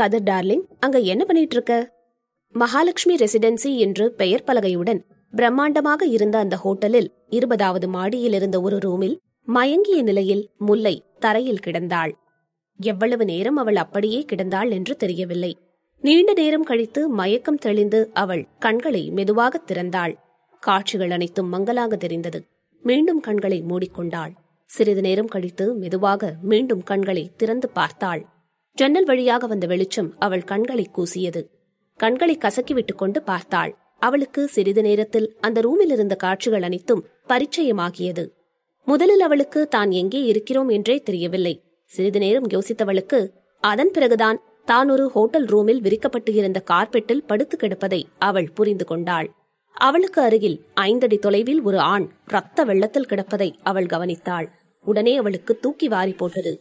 கதர் 0.00 0.26
டார்லிங் 0.30 0.66
அங்க 0.78 0.98
என்ன 1.12 1.22
பண்ணிட்டு 1.24 1.56
இருக்க 1.56 1.74
மகாலட்சுமி 2.54 3.14
ரெசிடென்சி 3.16 3.72
என்று 3.78 4.04
பெயர் 4.12 4.46
பலகையுடன் 4.46 5.00
பிரம்மாண்டமாக 5.32 6.02
இருந்த 6.16 6.36
அந்த 6.38 6.56
ஹோட்டலில் 6.64 7.10
இருபதாவது 7.28 7.88
மாடியில் 7.88 8.32
இருந்த 8.32 8.56
ஒரு 8.60 8.78
ரூமில் 8.78 9.16
மயங்கிய 9.48 10.00
நிலையில் 10.02 10.42
முல்லை 10.58 10.94
தரையில் 11.18 11.62
கிடந்தாள். 11.66 12.12
எவ்வளவு 12.80 13.24
நேரம் 13.24 13.56
அவள் 13.56 13.76
அப்படியே 13.76 14.20
கிடந்தாள் 14.32 14.70
என்று 14.70 14.94
தெரியவில்லை. 14.96 15.52
நீண்ட 16.02 16.32
நேரம் 16.32 16.66
கழித்து 16.70 17.00
மயக்கம் 17.10 17.62
தெளிந்து 17.64 18.00
அவள் 18.14 18.42
கண்களை 18.58 19.02
மெதுவாக 19.10 19.60
திறந்தாள். 19.66 20.14
காட்சிகள் 20.62 21.10
அனைத்தும் 21.10 21.50
மங்கலாக 21.54 21.96
தெரிந்தது. 21.96 22.40
மீண்டும் 22.84 23.20
கண்களை 23.20 23.58
மூடிக்கொண்டாள். 23.70 24.32
சிறிது 24.70 25.00
நேரம் 25.00 25.32
கழித்து 25.34 25.66
மெதுவாக 25.74 26.32
மீண்டும் 26.42 26.82
கண்களை 26.82 27.24
திறந்து 27.36 27.68
பார்த்தாள். 27.70 28.22
ஜன்னல் 28.80 29.04
வழியாக 29.04 29.46
வந்த 29.46 29.66
வெளிச்சம் 29.66 30.10
அவள் 30.18 30.44
கண்களை 30.44 30.84
கூசியது. 30.96 31.40
கண்களை 32.00 32.34
கசக்கிவிட்டுக் 32.36 33.00
கொண்டு 33.02 33.22
பார்த்தாள். 33.22 33.72
அவளுக்கு 33.98 34.48
சிறிது 34.48 34.82
நேரத்தில் 34.82 35.26
அந்த 35.40 35.60
ரூமில் 35.60 35.90
இருந்த 35.90 36.14
காட்சிகள் 36.14 36.62
அனைத்தும் 36.62 37.02
பரிச்சயமாகியது. 37.28 38.24
முதலில் 38.86 39.20
அவளுக்கு 39.20 39.68
தான் 39.68 39.90
எங்கே 39.90 40.20
இருக்கிறோம் 40.22 40.68
என்றே 40.68 40.96
தெரியவில்லை. 40.98 41.54
சிறிது 41.90 42.18
நேரம் 42.18 42.48
யோசித்தவளுக்கு 42.48 43.20
அதன் 43.62 43.90
பிறகுதான் 43.90 44.40
தான் 44.64 44.88
ஒரு 44.90 45.04
ஹோட்டல் 45.08 45.44
ரூமில் 45.44 45.80
விரிக்கப்பட்டு 45.80 46.32
இருந்த 46.34 46.58
கார்பெட்டில் 46.70 47.26
படுத்து 47.26 47.56
கிடப்பதை 47.56 48.00
அவள் 48.18 48.50
புரிந்து 48.54 48.84
கொண்டாள். 48.84 49.28
அவளுக்கு 49.76 50.22
அருகில் 50.22 50.58
ஐந்தடி 50.80 51.18
தொலைவில் 51.18 51.62
ஒரு 51.62 51.78
ஆண் 51.78 52.08
ரத்த 52.26 52.64
வெள்ளத்தில் 52.64 53.10
கிடப்பதை 53.10 53.50
அவள் 53.62 53.86
கவனித்தாள். 53.86 54.48
உடனே 54.86 55.14
அவளுக்கு 55.16 55.52
தூக்கி 55.58 55.88
வாரி 55.88 56.12
போட்டது. 56.12 56.52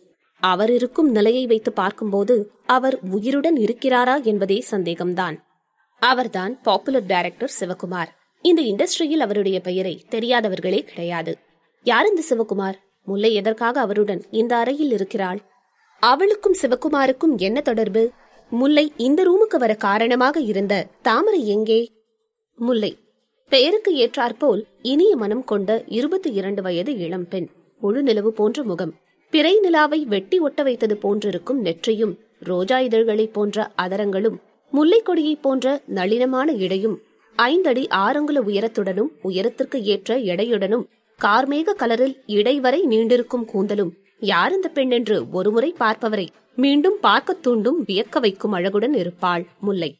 அவர் 0.42 0.72
இருக்கும் 0.72 1.12
நிலையை 1.12 1.46
வைத்து 1.46 1.72
பார்க்கும்போது 1.74 2.52
அவர் 2.66 3.00
உயிருடன் 3.10 3.56
இருக்கிறாரா 3.56 4.24
என்பதே 4.24 4.66
சந்தேகம்தான். 4.72 5.38
அவர்தான் 6.02 6.62
பாப்புலர் 6.62 7.06
டைரக்டர் 7.06 7.56
சிவகுமார். 7.60 8.12
இந்த 8.42 8.62
இண்டஸ்ட்ரியில் 8.62 9.24
அவருடைய 9.26 9.60
பெயரை 9.60 10.06
தெரியாதவர்களே 10.10 10.80
கிடையாது. 10.80 11.38
யார் 11.84 12.08
இந்த 12.08 12.24
சிவகுமார்? 12.30 12.78
முல்லை 13.04 13.34
எதற்காக 13.34 13.80
அவருடன் 13.80 14.24
இந்த 14.32 14.56
அறையில் 14.56 14.92
இருக்கிறாள்? 14.92 15.40
அவளுக்கும் 16.00 16.56
சிவகுமாருக்கும் 16.62 17.36
என்ன 17.38 17.62
தொடர்பு? 17.62 18.12
முல்லை 18.50 18.94
இந்த 18.98 19.24
ரூமுக்கு 19.24 19.58
வர 19.58 19.74
காரணமாக 19.74 20.40
இருந்த 20.40 20.88
தாமரை 21.02 21.48
எங்கே? 21.48 21.92
முல்லை 22.56 22.98
பெயருக்கு 23.52 23.92
ஏற்றாற்போல் 23.96 24.64
இனிய 24.82 25.16
மனம் 25.16 25.44
கொண்ட 25.44 25.84
இருபத்தி 25.88 26.32
இரண்டு 26.32 26.62
வயது 26.62 26.98
இளம்பெண் 26.98 27.48
முழு 27.80 28.04
நிலவு 28.04 28.34
போன்ற 28.34 28.64
முகம். 28.64 28.94
பிறை 29.30 29.60
நிலாவை 29.60 30.06
வெட்டி 30.06 30.40
ஒட்ட 30.40 30.64
வைத்தது 30.64 30.96
போன்றிருக்கும் 30.98 31.66
நெற்றியும் 31.66 32.14
ரோஜா 32.40 32.80
இதழ்களைப் 32.80 33.34
போன்ற 33.34 33.72
அதரங்களும் 33.78 34.38
முல்லைக் 34.74 35.06
கொடியைப் 35.06 35.42
போன்ற 35.42 35.82
நளினமான 35.96 36.56
இடையும் 36.58 37.02
ஐந்தடி 37.38 37.84
ஆறங்குல 37.96 38.40
உயரத்துடனும் 38.48 39.12
உயரத்திற்கு 39.22 39.84
ஏற்ற 39.84 40.18
எடையுடனும் 40.18 40.86
கார்மேக 41.20 41.76
கலரில் 41.78 42.16
இடைவரை 42.28 42.86
நீண்டிருக்கும் 42.90 43.46
கூந்தலும் 43.54 43.92
யார் 44.20 44.52
இந்த 44.52 44.68
பெண் 44.68 44.92
என்று 44.92 45.30
ஒருமுறை 45.32 45.76
பார்ப்பவரை 45.80 46.28
மீண்டும் 46.56 46.98
பார்க்கத் 47.02 47.44
தூண்டும் 47.44 47.86
வியக்க 47.86 48.20
வைக்கும் 48.20 48.54
அழகுடன் 48.54 48.94
இருப்பாள் 48.94 49.46
முல்லை. 49.60 49.96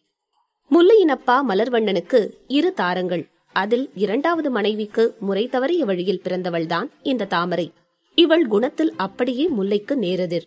முல்லையின் 0.72 1.10
அப்பா 1.10 1.46
மலர்வண்ணனுக்கு 1.50 2.30
இரு 2.48 2.74
தாரங்கள் 2.74 3.28
அதில் 3.54 3.90
இரண்டாவது 3.96 4.50
மனைவிக்கு 4.52 5.16
முறை 5.20 5.50
தவறிய 5.52 5.80
வழியில் 5.80 6.22
பிறந்தவள்தான் 6.24 6.88
இந்த 7.04 7.26
தாமரை. 7.26 7.72
இவள் 8.22 8.46
குணத்தில் 8.48 8.92
அப்படியே 8.96 9.46
முல்லைக்கு 9.58 9.94
நேரதிர். 10.06 10.46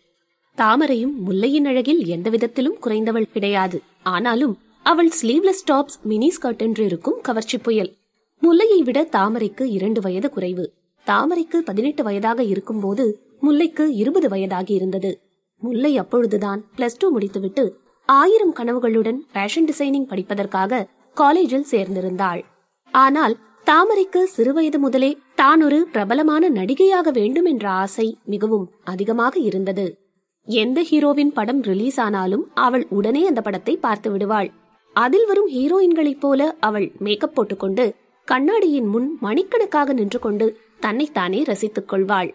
தாமரையும் 0.58 1.14
முல்லையின் 1.26 1.66
அழகில் 1.70 2.00
எந்த 2.06 2.28
விதத்திலும் 2.30 2.78
குறைந்தவள் 2.84 3.32
கிடையாது. 3.34 3.78
ஆனாலும் 4.02 4.54
அவள் 4.82 5.10
ஸ்லீவ்லெஸ் 5.18 5.66
டாப்ஸ் 5.70 5.98
மினி 6.02 6.28
ஸ்கர்ட் 6.36 6.62
என்று 6.66 6.82
இருக்கும் 6.84 7.18
கவர்ச்சி 7.28 7.58
புயல். 7.58 7.90
முல்லையை 8.42 8.80
விட 8.82 9.00
தாமரைக்கு 9.16 9.64
இரண்டு 9.76 10.00
வயது 10.00 10.30
குறைவு. 10.30 10.64
தாமரைக்கு 11.06 11.58
பதினெட்டு 11.68 12.02
வயதாக 12.04 12.40
இருக்கும்போது 12.44 13.04
முல்லைக்கு 13.42 13.84
இருபது 14.02 14.28
வயதாகி 14.28 14.74
இருந்தது. 14.74 15.12
முல்லை 15.62 15.92
அப்பொழுதுதான் 15.98 16.60
பிளஸ் 16.76 16.98
டூ 16.98 17.08
முடித்துவிட்டு 17.10 17.64
ஆயிரம் 18.08 18.54
கனவுகளுடன் 18.54 19.18
ஃபேஷன் 19.32 19.68
டிசைனிங் 19.70 20.10
படிப்பதற்காக 20.12 20.82
காலேஜில் 21.16 21.70
சேர்ந்திருந்தாள். 21.70 22.42
ஆனால் 22.92 23.34
தாமரைக்கு 23.72 24.20
சிறுவயது 24.36 24.76
முதலே 24.76 25.08
தான் 25.34 25.62
ஒரு 25.62 25.76
பிரபலமான 25.92 26.48
நடிகையாக 26.48 27.10
வேண்டும் 27.10 27.44
என்ற 27.44 27.68
ஆசை 27.82 28.18
மிகவும் 28.24 28.70
அதிகமாக 28.84 29.38
இருந்தது. 29.38 29.84
எந்த 30.48 30.78
ஹீரோவின் 30.90 31.30
படம் 31.34 31.62
ரிலீஸ் 31.62 32.00
ஆனாலும் 32.00 32.44
அவள் 32.54 32.84
உடனே 32.88 33.26
அந்த 33.26 33.40
படத்தை 33.40 33.76
பார்த்து 33.76 34.10
விடுவாள். 34.10 34.50
அதில் 34.96 35.26
வரும் 35.26 35.48
ஹீரோயின்களைப் 35.50 36.20
போல 36.20 36.56
அவள் 36.60 36.92
மேக்கப் 36.98 37.34
போட்டுக்கொண்டு 37.34 37.94
கண்ணாடியின் 38.28 38.86
முன் 38.86 39.08
மணிக்கணக்காக 39.20 39.92
நின்று 39.92 40.18
கொண்டு 40.18 40.48
தன்னைத்தானே 40.80 41.42
ரசித்துக் 41.42 41.88
கொள்வாள். 41.88 42.34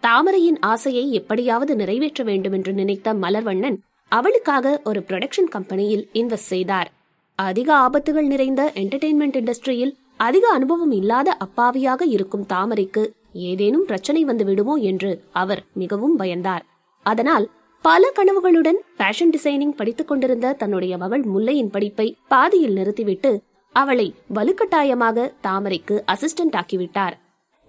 தாமரையின் 0.00 0.58
ஆசையை 0.60 1.12
எப்படியாவது 1.12 1.76
நிறைவேற்ற 1.76 2.22
வேண்டும் 2.24 2.52
என்று 2.52 2.72
நினைத்த 2.72 3.14
மலர்வண்ணன் 3.14 3.78
அவளுக்காக 4.08 4.80
ஒரு 4.84 5.02
ப்ரொடக்ஷன் 5.08 5.52
கம்பெனியில் 5.56 6.08
இன்வெஸ்ட் 6.12 6.52
செய்தார். 6.54 6.90
அதிக 7.38 7.68
ஆபத்துகள் 7.76 8.26
நிறைந்த 8.26 8.72
என்டர்டெயின்மெண்ட் 8.74 9.38
இண்டஸ்ட்ரியில் 9.40 9.92
அதிக 10.26 10.44
அனுபவம் 10.56 10.94
இல்லாத 11.00 11.30
அப்பாவியாக 11.44 12.02
இருக்கும் 12.16 12.48
தாமரைக்கு 12.52 13.02
ஏதேனும் 13.48 13.86
பிரச்சனை 13.90 14.20
வந்து 14.30 14.44
விடுமோ 14.48 14.74
என்று 14.90 15.10
அவர் 15.42 15.62
மிகவும் 15.82 16.16
பயந்தார். 16.20 16.64
அதனால் 17.06 17.46
பல 17.84 18.10
கனவுகளுடன் 18.18 18.78
ஃபேஷன் 18.98 19.32
டிசைனிங் 19.34 19.76
படித்துக் 19.78 20.10
கொண்டிருந்த 20.10 20.52
தன்னுடைய 20.60 20.94
மகள் 21.02 21.24
முல்லையின் 21.32 21.72
படிப்பை 21.76 22.06
பாதியில் 22.32 22.76
நிறுத்திவிட்டு 22.78 23.32
அவளை 23.74 24.06
வலுக்கட்டாயமாக 24.36 25.26
தாமரைக்கு 25.46 25.96
அசிஸ்டன்ட் 26.14 26.56
ஆக்கிவிட்டார். 26.60 27.14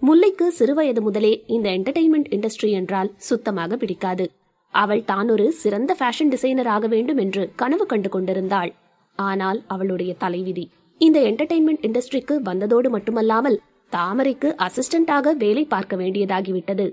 முல்லைக்கு 0.02 0.46
சிறுவயது 0.58 1.00
முதலே 1.06 1.32
இந்த 1.56 1.66
என்டர்டெயின்மெண்ட் 1.76 2.30
இண்டஸ்ட்ரி 2.36 2.70
என்றால் 2.80 3.12
சுத்தமாக 3.28 3.76
பிடிக்காது. 3.82 4.26
அவள் 4.74 5.04
தான் 5.10 5.28
ஒரு 5.34 5.46
சிறந்த 5.62 5.92
ஃபேஷன் 5.98 6.32
டிசைனர் 6.34 6.70
ஆக 6.76 6.86
வேண்டும் 6.94 7.20
என்று 7.24 7.42
கனவு 7.60 7.84
கண்டு 7.92 8.08
கொண்டிருந்தாள். 8.14 8.72
ஆனால் 9.18 9.58
அவளுடைய 9.74 10.12
தலைவிதி 10.24 10.64
இந்த 11.00 11.20
என்டர்டெயின்மெண்ட் 11.20 11.84
இண்டஸ்ட்ரிக்கு 11.86 12.34
வந்ததோடு 12.44 12.88
மட்டுமல்லாமல் 12.88 13.60
தாமரைக்கு 13.92 14.48
அசிஸ்டண்டாக 14.66 15.32
வேலை 15.32 15.64
பார்க்க 15.64 15.96
வேண்டியதாகிவிட்டது. 15.96 16.86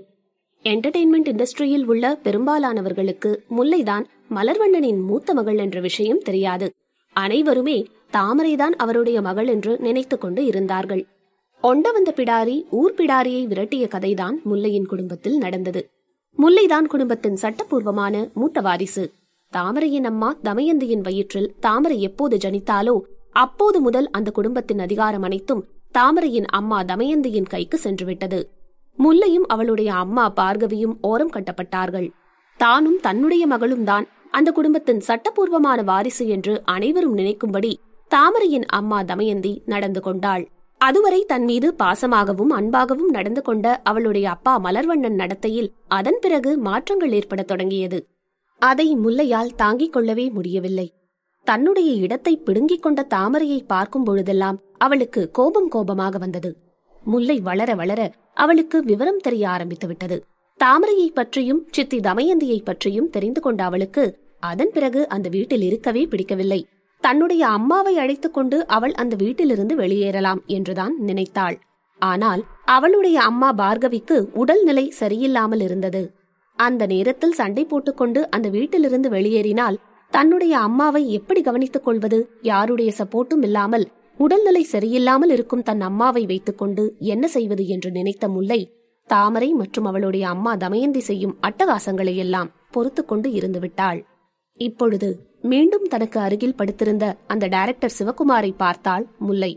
என்டர்டெயின்மெண்ட் 0.64 1.28
இண்டஸ்ட்ரியில் 1.32 1.84
உள்ள 1.84 2.20
பெரும்பாலானவர்களுக்கு 2.22 3.30
முல்லைதான் 3.50 4.04
மலர்வண்ணனின் 4.30 5.00
மூத்த 5.04 5.34
மகள் 5.34 5.58
என்ற 5.58 5.80
விஷயம் 5.80 6.18
தெரியாது. 6.18 6.70
அனைவருமே 7.16 7.86
தாமரைதான் 8.12 8.74
அவருடைய 8.76 9.20
மகள் 9.20 9.46
என்று 9.46 9.78
நினைத்து 9.78 10.18
கொண்டு 10.18 10.44
இருந்தார்கள். 10.44 11.02
ஒண்ட 11.60 11.92
வந்த 11.92 12.14
பிடாரி 12.16 12.56
ஊர் 12.70 12.94
பிடாரியை 12.94 13.42
விரட்டிய 13.46 13.84
கதைதான் 13.88 14.36
முல்லையின் 14.44 14.86
குடும்பத்தில் 14.86 15.38
நடந்தது. 15.38 15.90
முல்லைதான் 16.38 16.86
குடும்பத்தின் 16.86 17.36
சட்டப்பூர்வமான 17.36 18.30
மூத்த 18.34 18.60
வாரிசு. 18.60 19.04
தாமரையின் 19.52 20.04
அம்மா 20.04 20.36
தமயந்தியின் 20.42 21.00
வயிற்றில் 21.00 21.52
தாமரை 21.60 22.02
எப்போது 22.02 22.36
ஜனித்தாலோ 22.36 22.94
அப்போது 23.32 23.80
முதல் 23.80 24.10
அந்த 24.10 24.30
குடும்பத்தின் 24.30 24.78
அதிகாரம் 24.78 25.22
அனைத்தும் 25.22 25.66
தாமரையின் 25.90 26.46
அம்மா 26.46 26.82
தமயந்தியின் 26.82 27.48
கைக்கு 27.48 27.80
சென்றுவிட்டது. 27.84 28.42
முல்லையும் 28.98 29.46
அவளுடைய 29.46 29.94
அம்மா 29.94 30.32
பார்கவியும் 30.36 30.94
ஓரம் 31.00 31.30
கட்டப்பட்டார்கள். 31.30 32.10
தானும் 32.56 33.00
தன்னுடைய 33.00 33.46
மகளும் 33.46 33.84
தான் 33.84 34.06
அந்த 34.30 34.52
குடும்பத்தின் 34.52 35.00
சட்டப்பூர்வமான 35.00 35.82
வாரிசு 35.82 36.28
என்று 36.28 36.62
அனைவரும் 36.64 37.16
நினைக்கும்படி 37.16 37.74
தாமரையின் 38.08 38.66
அம்மா 38.66 39.02
தமயந்தி 39.02 39.62
நடந்து 39.66 40.00
கொண்டாள். 40.00 40.50
அதுவரை 40.78 41.24
தன் 41.24 41.44
மீது 41.44 41.74
பாசமாகவும் 41.78 42.52
அன்பாகவும் 42.56 43.10
நடந்து 43.10 43.42
கொண்ட 43.42 43.80
அவளுடைய 43.84 44.30
அப்பா 44.30 44.58
மலர்வண்ணன் 44.58 45.14
நடத்தையில் 45.14 45.72
அதன் 45.88 46.18
பிறகு 46.20 46.58
மாற்றங்கள் 46.58 47.10
ஏற்படத் 47.10 47.46
தொடங்கியது. 47.46 48.08
அதை 48.58 48.96
முல்லையால் 48.96 49.54
தாங்கிக் 49.56 49.92
கொள்ளவே 49.92 50.30
முடியவில்லை. 50.30 50.94
தன்னுடைய 51.46 51.90
இடத்தை 52.04 52.32
பிடுங்கிக் 52.36 52.82
கொண்ட 52.82 53.00
தாமரையை 53.14 53.60
பார்க்கும் 53.66 54.04
பொழுதெல்லாம் 54.04 54.58
அவளுக்கு 54.78 55.22
கோபம் 55.30 55.68
கோபமாக 55.68 56.18
வந்தது. 56.18 56.50
முல்லை 57.04 57.36
வளர 57.40 57.70
வளர 57.74 58.00
அவளுக்கு 58.34 58.78
விவரம் 58.82 59.22
தெரிய 59.22 59.44
ஆரம்பித்து 59.48 59.86
விட்டது. 59.86 60.16
தாமரையை 60.60 61.08
பற்றியும் 61.14 61.64
சித்தி 61.70 61.98
தமயந்தியை 62.00 62.58
பற்றியும் 62.64 63.10
தெரிந்து 63.10 63.40
கொண்ட 63.40 63.64
அவளுக்கு 63.64 64.04
அதன் 64.40 64.72
பிறகு 64.72 65.00
அந்த 65.08 65.26
வீட்டில் 65.28 65.62
இருக்கவே 65.62 66.02
பிடிக்கவில்லை. 66.06 66.60
தன்னுடைய 67.04 67.42
அம்மாவை 67.48 67.94
அழைத்துக் 67.98 68.34
கொண்டு 68.34 68.66
அவள் 68.66 68.94
அந்த 68.94 69.14
வீட்டிலிருந்து 69.16 69.74
வெளியேறலாம் 69.76 70.40
என்றுதான் 70.46 70.94
நினைத்தாள். 71.00 71.56
ஆனால் 72.02 72.42
அவளுடைய 72.64 73.20
அம்மா 73.20 73.48
பார்கவிக்கு 73.54 74.16
உடல்நிலை 74.32 74.92
சரியில்லாமல் 75.00 75.60
இருந்தது. 75.60 76.02
அந்த 76.58 76.82
நேரத்தில் 76.86 77.32
சண்டை 77.32 77.64
போட்டுக்கொண்டு 77.64 78.20
அந்த 78.30 78.48
வீட்டிலிருந்து 78.48 79.08
வெளியேறினால் 79.08 79.78
தன்னுடைய 80.12 80.54
அம்மாவை 80.58 81.02
எப்படி 81.12 81.40
கவனித்துக் 81.42 81.84
கொள்வது? 81.84 82.18
யாருடைய 82.42 82.90
சப்போர்ட்டும் 82.98 83.42
இல்லாமல் 83.42 83.86
உடல்நிலை 84.18 84.62
சரியில்லாமல் 84.72 85.32
இருக்கும் 85.34 85.62
தன் 85.62 85.80
அம்மாவை 85.80 86.22
வைத்துக்கொண்டு 86.26 86.84
என்ன 86.98 87.28
செய்வது 87.28 87.64
என்று 87.66 87.90
நினைத்த 87.90 88.28
முல்லை 88.28 88.60
தாமரை 89.10 89.48
மற்றும் 89.52 89.84
அவளுடைய 89.84 90.24
அம்மா 90.28 90.52
தமயந்தி 90.54 91.00
செய்யும் 91.00 91.36
அட்டகாசங்களை 91.40 92.14
எல்லாம் 92.16 92.50
பொறுத்து 92.70 93.02
கொண்டு 93.04 93.28
இருந்துவிட்டாள் 93.30 94.00
இப்பொழுது 94.60 95.08
மீண்டும் 95.42 95.86
தனக்கு 95.88 96.18
அருகில் 96.20 96.54
படுத்திருந்த 96.54 97.04
அந்த 97.26 97.44
டைரக்டர் 97.46 97.96
சிவகுமாரை 97.98 98.50
பார்த்தாள் 98.56 99.04
முல்லை. 99.18 99.52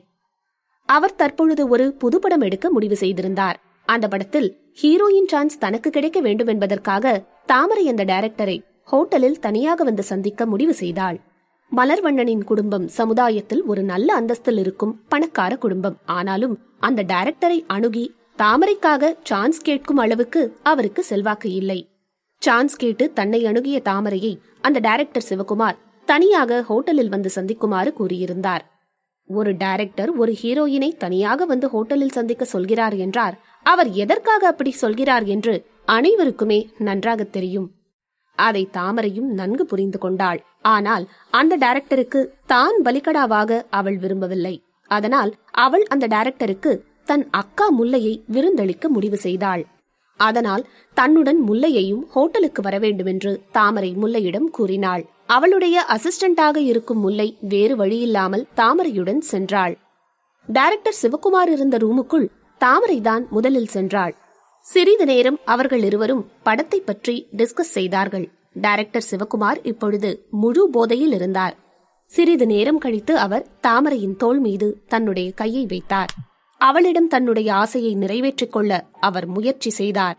அவர் 0.89 1.15
தற்பொழுது 1.15 1.63
ஒரு 1.67 1.85
புதுப்படம் 2.03 2.43
எடுக்க 2.43 2.69
முடிவு 2.71 2.95
செய்திருந்தார். 2.95 3.57
அந்த 3.87 4.05
படத்தில் 4.07 4.49
ஹீரோயின் 4.81 5.29
சான்ஸ் 5.31 5.57
தனக்கு 5.57 5.89
கிடைக்க 5.89 6.19
வேண்டும் 6.19 6.47
என்பதற்காக 6.47 7.13
தாமரை 7.45 7.83
அந்த 7.87 8.03
டைரக்டரை 8.03 8.57
ஹோட்டலில் 8.87 9.39
தனியாக 9.39 9.83
வந்து 9.83 10.03
சந்திக்க 10.03 10.45
முடிவு 10.45 10.73
செய்தாள். 10.73 11.19
மலர்வண்ணனின் 11.71 12.43
குடும்பம் 12.43 12.87
சமுதாயத்தில் 12.87 13.63
ஒரு 13.63 13.83
நல்ல 13.83 14.21
அந்தஸ்தில் 14.21 14.57
இருக்கும் 14.57 15.05
பணக்கார 15.07 15.57
குடும்பம். 15.57 15.97
ஆனாலும் 16.05 16.59
அந்த 16.79 17.03
டைரக்டரை 17.03 17.65
அணுகி 17.67 18.15
தாமரைக்காக 18.37 19.13
சான்ஸ் 19.23 19.61
கேட்கும் 19.61 19.97
அளவுக்கு 19.97 20.57
அவருக்கு 20.63 21.03
செல்வாக்கு 21.03 21.53
இல்லை. 21.53 21.89
சான்ஸ் 22.41 22.75
கேட்டு 22.75 23.13
தன்னை 23.13 23.45
அணுகிய 23.45 23.81
தாமரையை 23.83 24.39
அந்த 24.61 24.79
டைரக்டர் 24.79 25.27
சிவகுமார் 25.29 25.77
தனியாக 26.05 26.61
ஹோட்டலில் 26.69 27.09
வந்து 27.09 27.29
சந்திக்குமாறு 27.35 27.91
கூறியிருந்தார். 27.99 28.63
ஒரு 29.29 29.51
டைரக்டர் 29.57 30.11
ஒரு 30.11 30.37
ஹீரோயினை 30.41 30.97
தனியாக 30.97 31.45
வந்து 31.45 31.67
ஹோட்டலில் 31.67 32.15
சந்திக்க 32.17 32.45
சொல்கிறார் 32.45 32.95
என்றார். 32.95 33.37
அவர் 33.63 33.91
எதற்காக 33.91 34.47
அப்படி 34.47 34.71
சொல்கிறார் 34.71 35.23
என்று 35.23 35.65
அனைவருக்குமே 35.85 36.59
நன்றாக 36.77 37.23
தெரியும். 37.23 37.67
அதை 38.35 38.69
தாமரையும் 38.77 39.29
நன்கு 39.31 39.65
புரிந்து 39.65 39.97
கொண்டாள். 39.97 40.39
ஆனால் 40.61 41.05
அந்த 41.31 41.57
டைரக்டருக்கு 41.57 42.21
தான் 42.45 42.77
பலிகடாவாக 42.83 43.61
அவள் 43.69 43.97
விரும்பவில்லை. 43.97 44.55
அதனால் 44.91 45.31
அவள் 45.51 45.85
அந்த 45.85 46.07
டைரக்டருக்கு 46.07 46.73
தன் 47.05 47.25
அக்கா 47.31 47.69
முல்லையை 47.69 48.13
விருந்தளிக்க 48.31 48.87
முடிவு 48.87 49.17
செய்தாள். 49.17 49.63
அதனால் 50.19 50.63
தன்னுடன் 50.93 51.39
முல்லையையும் 51.41 52.03
ஹோட்டலுக்கு 52.09 52.61
வர 52.61 52.79
வேண்டுமென்று 52.79 53.41
தாமரை 53.51 53.95
முல்லையிடம் 54.01 54.49
கூறினாள். 54.51 55.03
அவளுடைய 55.25 55.85
அசிஸ்டண்டாக 55.89 56.57
இருக்கும் 56.57 56.99
முல்லை 56.99 57.37
வேறு 57.41 57.75
வழியில்லாமல் 57.75 58.47
தாமரையுடன் 58.55 59.21
சென்றாள். 59.31 59.75
டைரக்டர் 60.49 60.99
சிவகுமார் 61.01 61.51
இருந்த 61.51 61.77
ரூமுக்குள் 61.77 62.27
தாமரைதான் 62.61 63.23
முதலில் 63.29 63.73
சென்றாள். 63.73 64.13
சிறிது 64.65 65.05
நேரம் 65.05 65.37
அவர்கள் 65.45 65.83
இருவரும் 65.83 66.23
படத்தை 66.43 66.79
பற்றி 66.79 67.15
டிஸ்கஸ் 67.37 67.73
செய்தார்கள். 67.77 68.25
டைரக்டர் 68.53 69.07
சிவகுமார் 69.11 69.59
இப்பொழுது 69.63 70.09
முழு 70.31 70.69
போதையில் 70.69 71.11
இருந்தார். 71.11 71.55
சிறிது 72.05 72.45
நேரம் 72.45 72.77
கழித்து 72.77 73.13
அவர் 73.17 73.47
தாமரையின் 73.61 74.15
தோள் 74.15 74.39
மீது 74.39 74.67
தன்னுடைய 74.87 75.31
கையை 75.31 75.65
வைத்தார். 75.65 76.11
அவளிடம் 76.61 77.07
தன்னுடைய 77.07 77.49
ஆசையை 77.53 77.93
நிறைவேற்றிக் 77.93 78.51
கொள்ள 78.51 78.71
அவர் 78.99 79.27
முயற்சி 79.27 79.69
செய்தார். 79.69 80.17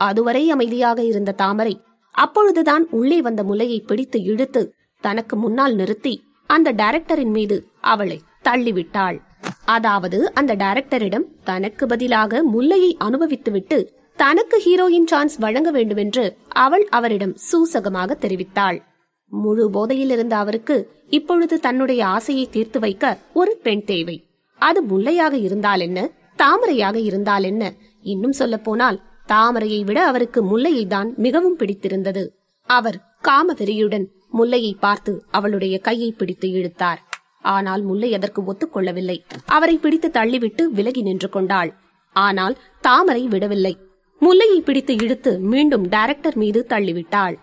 அதுவரை 0.00 0.50
அமைதியாக 0.50 0.98
இருந்த 1.02 1.32
தாமரை 1.32 1.74
அப்பொழுதுதான் 2.14 2.86
உள்ளே 2.90 3.18
வந்த 3.20 3.42
முலையை 3.42 3.80
பிடித்து 3.80 4.18
இழுத்து 4.22 4.62
தனக்கு 5.04 5.36
முன்னால் 5.36 5.74
நிறுத்தி 5.74 6.14
அந்த 6.46 6.72
டைரக்டரின் 6.72 7.34
மீது 7.38 7.56
அவளை 7.80 8.18
தள்ளிவிட்டாள். 8.42 9.18
அதாவது 9.64 10.32
அந்த 10.32 10.54
டைரக்டரிடம் 10.54 11.26
தனக்கு 11.44 11.86
பதிலாக 11.86 12.42
முல்லையை 12.42 12.96
அனுபவித்துவிட்டு 13.04 13.86
தனக்கு 14.16 14.62
ஹீரோயின் 14.64 15.06
சான்ஸ் 15.06 15.36
வழங்க 15.36 15.70
வேண்டுமென்று 15.70 16.36
அவள் 16.48 16.88
அவரிடம் 16.88 17.36
சூசகமாக 17.36 18.16
தெரிவித்தாள். 18.20 18.82
முழு 19.26 19.70
போதையில் 19.70 20.10
இருந்த 20.10 20.36
அவருக்கு 20.36 20.90
இப்பொழுது 21.08 21.60
தன்னுடைய 21.60 22.06
ஆசையை 22.06 22.48
தீர்த்து 22.50 22.80
வைக்க 22.80 23.18
ஒரு 23.32 23.60
பெண் 23.62 23.84
தேவை. 23.84 24.26
அது 24.54 24.82
முல்லையாக 24.82 25.36
இருந்தால் 25.36 25.80
என்ன? 25.80 26.10
தாமரையாக 26.36 26.98
இருந்தால் 27.00 27.42
என்ன? 27.42 27.72
இன்னும் 28.02 28.32
சொல்ல 28.32 28.56
போனால் 28.56 29.00
தாமரையை 29.28 29.84
விட 29.84 30.06
அவருக்கு 30.06 30.42
முல்லையை 30.42 30.86
தான் 30.86 31.14
மிகவும் 31.16 31.56
பிடித்திருந்தது. 31.56 32.34
அவர் 32.64 32.98
காமவெறியுடன் 33.22 34.06
முல்லையை 34.30 34.76
பார்த்து 34.80 35.24
அவளுடைய 35.30 35.78
கையை 35.78 36.14
பிடித்து 36.18 36.50
இழுத்தார். 36.50 37.08
ஆனால் 37.42 37.82
முல்லை 37.82 38.14
அதற்கு 38.14 38.42
ஒத்துக்கொள்ளவில்லை. 38.42 39.18
அவரை 39.46 39.76
பிடித்து 39.76 40.08
தள்ளிவிட்டு 40.08 40.62
விலகி 40.62 41.02
நின்று 41.02 41.28
கொண்டாள். 41.28 41.74
ஆனால் 42.12 42.56
தாமரை 42.80 43.26
விடவில்லை. 43.26 43.76
முல்லையை 44.20 44.60
பிடித்து 44.60 44.94
இழுத்து 44.94 45.38
மீண்டும் 45.38 45.88
டைரக்டர் 45.88 46.36
மீது 46.36 46.66
தள்ளிவிட்டாள். 46.68 47.36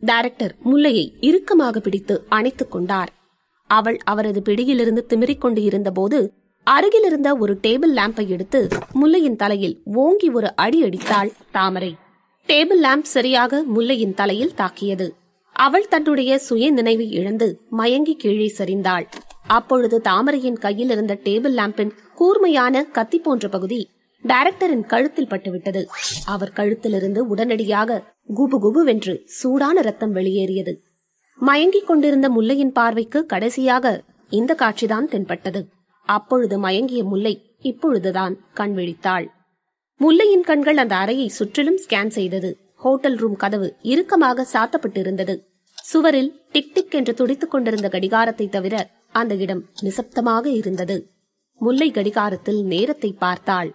டைரக்டர் 0.00 0.54
முல்லையை 0.64 1.14
இறுக்கமாக 1.20 1.80
பிடித்து 1.80 2.24
அணைத்துக் 2.28 2.70
கொண்டார். 2.70 3.10
அவள் 3.70 3.98
அவரது 4.04 4.42
பிடியிலிருந்து 4.42 5.06
திமிரிக் 5.08 5.38
கொண்டு 5.38 5.62
இருந்தபோது 5.62 6.32
அருகிலிருந்த 6.64 7.36
ஒரு 7.36 7.58
டேபிள் 7.62 7.94
லேம்பை 7.94 8.26
எடுத்து 8.26 8.68
முல்லையின் 8.94 9.36
தலையில் 9.36 9.82
ஓங்கி 9.94 10.28
ஒரு 10.28 10.56
அடி 10.56 10.84
அடித்தாள் 10.84 11.32
தாமரை. 11.50 11.96
டேபிள் 12.48 12.82
லேம்ப் 12.82 13.12
சரியாக 13.14 13.62
முல்லையின் 13.74 14.14
தலையில் 14.14 14.54
தாக்கியது. 14.54 15.14
அவள் 15.52 15.88
தன்னுடைய 15.88 16.38
சுய 16.38 16.70
நினைவை 16.70 17.10
இழந்து 17.10 17.60
மயங்கி 17.70 18.14
கீழே 18.14 18.54
சரிந்தாள். 18.58 19.06
அப்பொழுது 19.46 20.00
தாமரையின் 20.00 20.58
கையில் 20.58 20.90
இருந்த 20.90 21.18
டேபிள் 21.24 21.54
லாம்பின் 21.54 21.90
கூர்மையான 22.14 22.84
கத்தி 22.84 23.18
போன்ற 23.18 23.48
பகுதி 23.48 23.94
டைரக்டரின் 24.24 24.86
கழுத்தில் 24.86 25.26
பட்டுவிட்டது. 25.26 25.84
அவர் 26.26 26.52
கழுத்திலிருந்து 26.56 27.18
உடனடியாக 27.18 28.02
குபு 28.36 28.58
குபுவென்று 28.58 29.22
சூடான 29.24 29.80
ரத்தம் 29.80 30.12
வெளியேறியது. 30.12 30.82
மயங்கிக் 31.36 31.86
கொண்டிருந்த 31.86 32.28
முல்லையின் 32.28 32.72
பார்வைக்கு 32.72 33.26
கடைசியாக 33.26 34.02
இந்த 34.30 34.56
காட்சிதான் 34.58 35.04
தென்பட்டது. 35.04 35.68
அப்பொழுது 36.02 36.58
மயங்கிய 36.58 37.04
முல்லை 37.04 37.56
இப்பொழுதுதான் 37.60 38.36
கண் 38.52 38.76
விழித்தாள். 38.76 39.26
முல்லையின் 40.00 40.44
கண்கள் 40.44 40.76
அந்த 40.76 40.96
அறையை 40.96 41.28
சுற்றிலும் 41.28 41.78
ஸ்கேன் 41.78 42.08
செய்தது. 42.08 42.58
ஹோட்டல் 42.74 43.14
ரூம் 43.14 43.36
கதவு 43.36 43.76
இறுக்கமாக 43.82 44.46
சாத்தப்பட்டிருந்தது. 44.52 45.38
சுவரில் 45.82 46.42
டிக் 46.52 46.74
டிக் 46.74 46.94
என்று 46.94 47.14
துடித்துக் 47.14 47.50
கொண்டிருந்த 47.50 47.88
கடிகாரத்தை 47.88 48.48
தவிர 48.48 48.90
அந்த 49.18 49.34
இடம் 49.44 49.62
நிசப்தமாக 49.82 50.46
இருந்தது. 50.60 50.96
முல்லை 51.60 51.88
கடிகாரத்தில் 51.90 52.62
நேரத்தை 52.64 53.10
பார்த்தாள். 53.24 53.70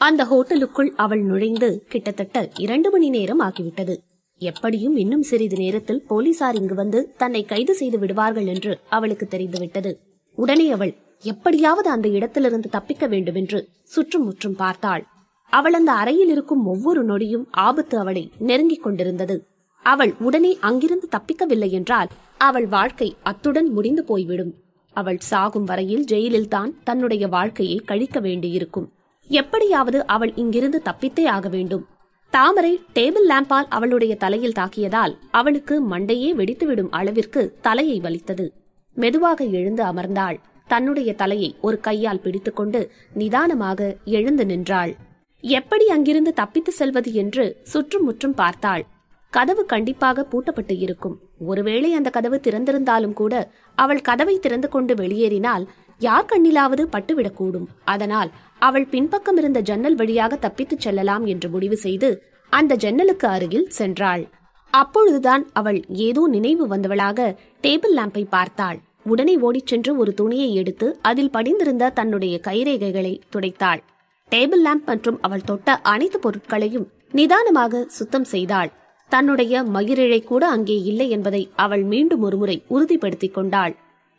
அந்த 0.00 0.22
ஹோட்டலுக்குள் 0.24 0.90
அவள் 0.96 1.22
நுழைந்து 1.22 1.68
கிட்டத்தட்ட 1.88 2.38
இரண்டு 2.56 2.88
மணி 2.90 3.08
நேரம் 3.08 3.40
ஆகிவிட்டது. 3.40 3.94
எப்படியும் 4.40 4.96
இன்னும் 4.96 5.22
சிறிது 5.22 5.56
நேரத்தில் 5.56 6.04
போலீசார் 6.06 6.56
இங்கு 6.60 6.74
வந்து 6.74 7.00
தன்னை 7.16 7.42
கைது 7.44 7.74
செய்து 7.74 7.98
விடுவார்கள் 7.98 8.46
என்று 8.46 8.72
அவளுக்கு 8.88 9.26
தெரிந்துவிட்டது. 9.26 9.92
உடனே 10.38 10.66
அவள் 10.70 10.92
எப்படியாவது 11.24 11.88
அந்த 11.90 12.08
இடத்திலிருந்து 12.08 12.68
தப்பிக்க 12.68 13.06
வேண்டுமென்று 13.06 13.58
சுற்றும் 13.84 14.24
முற்றும் 14.24 14.56
பார்த்தாள். 14.56 15.04
அவள் 15.52 15.72
அந்த 15.72 15.90
அறையில் 15.92 16.32
இருக்கும் 16.34 16.62
ஒவ்வொரு 16.66 17.02
நொடியும் 17.04 17.46
ஆபத்து 17.66 17.96
அவளை 17.98 18.24
நெருங்கிக் 18.48 18.84
கொண்டிருந்தது. 18.84 19.36
அவள் 19.84 20.12
உடனே 20.18 20.52
அங்கிருந்து 20.60 21.08
தப்பிக்கவில்லை 21.08 21.70
என்றால் 21.70 22.12
அவள் 22.40 22.66
வாழ்க்கை 22.66 23.08
அத்துடன் 23.22 23.68
முடிந்து 23.68 24.02
போய்விடும். 24.04 24.52
அவள் 24.94 25.20
சாகும் 25.30 25.64
வரையில் 25.64 26.04
ஜெயிலில் 26.04 26.52
தான் 26.54 26.70
தன்னுடைய 26.84 27.24
வாழ்க்கையை 27.28 27.78
கழிக்க 27.84 28.20
வேண்டியிருக்கும். 28.20 28.88
எப்படியாவது 29.30 29.98
அவள் 30.06 30.32
இங்கிருந்து 30.34 30.78
தப்பித்தே 30.84 31.24
ஆக 31.26 31.48
வேண்டும். 31.48 31.84
தாமரை 32.32 32.72
டேபிள் 32.94 33.26
லேம்பால் 33.28 33.68
அவளுடைய 33.68 34.14
தலையில் 34.16 34.56
தாக்கியதால் 34.58 35.14
அவளுக்கு 35.30 35.74
மண்டையே 35.90 36.30
வெடித்துவிடும் 36.40 36.90
அளவிற்கு 36.90 37.42
தலையை 37.60 37.98
வலித்தது. 38.00 38.46
மெதுவாக 38.96 39.44
எழுந்து 39.58 39.82
அமர்ந்தாள். 39.84 40.38
தன்னுடைய 40.68 41.10
தலையை 41.14 41.50
ஒரு 41.60 41.78
கையால் 41.80 42.22
பிடித்துக்கொண்டு 42.24 42.80
நிதானமாக 43.14 43.80
எழுந்து 44.18 44.46
நின்றாள். 44.46 44.92
எப்படி 45.44 45.86
அங்கிருந்து 45.88 46.32
தப்பித்து 46.32 46.72
செல்வது 46.72 47.10
என்று 47.14 47.44
சுற்றும் 47.62 48.04
முற்றும் 48.04 48.34
பார்த்தாள். 48.34 48.84
கதவு 49.32 49.62
கண்டிப்பாக 49.66 50.26
பூட்டப்பட்டு 50.30 50.74
இருக்கும். 50.78 51.16
ஒருவேளை 51.46 51.90
அந்த 51.94 52.08
கதவு 52.10 52.36
திறந்திருந்தாலும் 52.42 53.12
கூட 53.12 53.34
அவள் 53.74 54.00
கதவை 54.00 54.38
திறந்து 54.38 54.68
கொண்டு 54.68 54.94
வெளியேறினால் 54.94 55.64
யார் 55.98 56.28
கண்ணிலாவது 56.32 56.84
பட்டுவிடக்கூடும். 56.92 57.66
அதனால் 57.84 58.30
அவள் 58.58 58.86
பின்பக்கம் 58.86 59.36
இருந்த 59.36 59.60
ஜன்னல் 59.60 59.94
வழியாக 59.94 60.38
தப்பித்துச் 60.40 60.84
செல்லலாம் 60.86 61.24
என்று 61.24 61.48
முடிவு 61.48 61.76
செய்து 61.76 62.10
அந்த 62.52 62.76
ஜன்னலுக்கு 62.76 63.28
அருகில் 63.28 63.70
சென்றாள். 63.78 64.24
அப்பொழுதுதான் 64.70 65.42
அவள் 65.52 65.80
ஏதோ 65.88 66.22
நினைவு 66.26 66.64
வந்தவளாக 66.68 67.36
டேபிள் 67.62 67.94
லேம்பை 67.96 68.24
பார்த்தாள். 68.28 68.78
உடனே 69.02 69.34
ஓடிச் 69.36 69.66
சென்று 69.66 69.96
ஒரு 69.96 70.14
துணியை 70.14 70.54
எடுத்து 70.54 70.86
அதில் 71.02 71.30
படிந்திருந்த 71.30 71.90
தன்னுடைய 71.90 72.40
கைரேகைகளை 72.44 73.12
துடைத்தாள். 73.32 73.82
டேபிள் 74.32 74.64
லேம்ப் 74.66 74.86
மற்றும் 74.86 75.18
அவள் 75.20 75.44
தொட்ட 75.44 75.76
அனைத்து 75.92 76.18
பொருட்களையும் 76.18 76.88
நிதானமாக 77.12 77.84
சுத்தம் 77.88 78.24
செய்தாள். 78.24 78.70
தன்னுடைய 79.14 79.62
மயிரிழை 79.74 80.18
கூட 80.24 80.44
அங்கே 80.48 80.76
இல்லை 80.90 81.06
என்பதை 81.10 81.40
அவள் 81.64 81.82
மீண்டும் 81.82 82.22
ஒருமுறை 82.22 82.56
உறுதிப்படுத்திக் 82.68 83.34
கொண்டாள். 83.34 83.74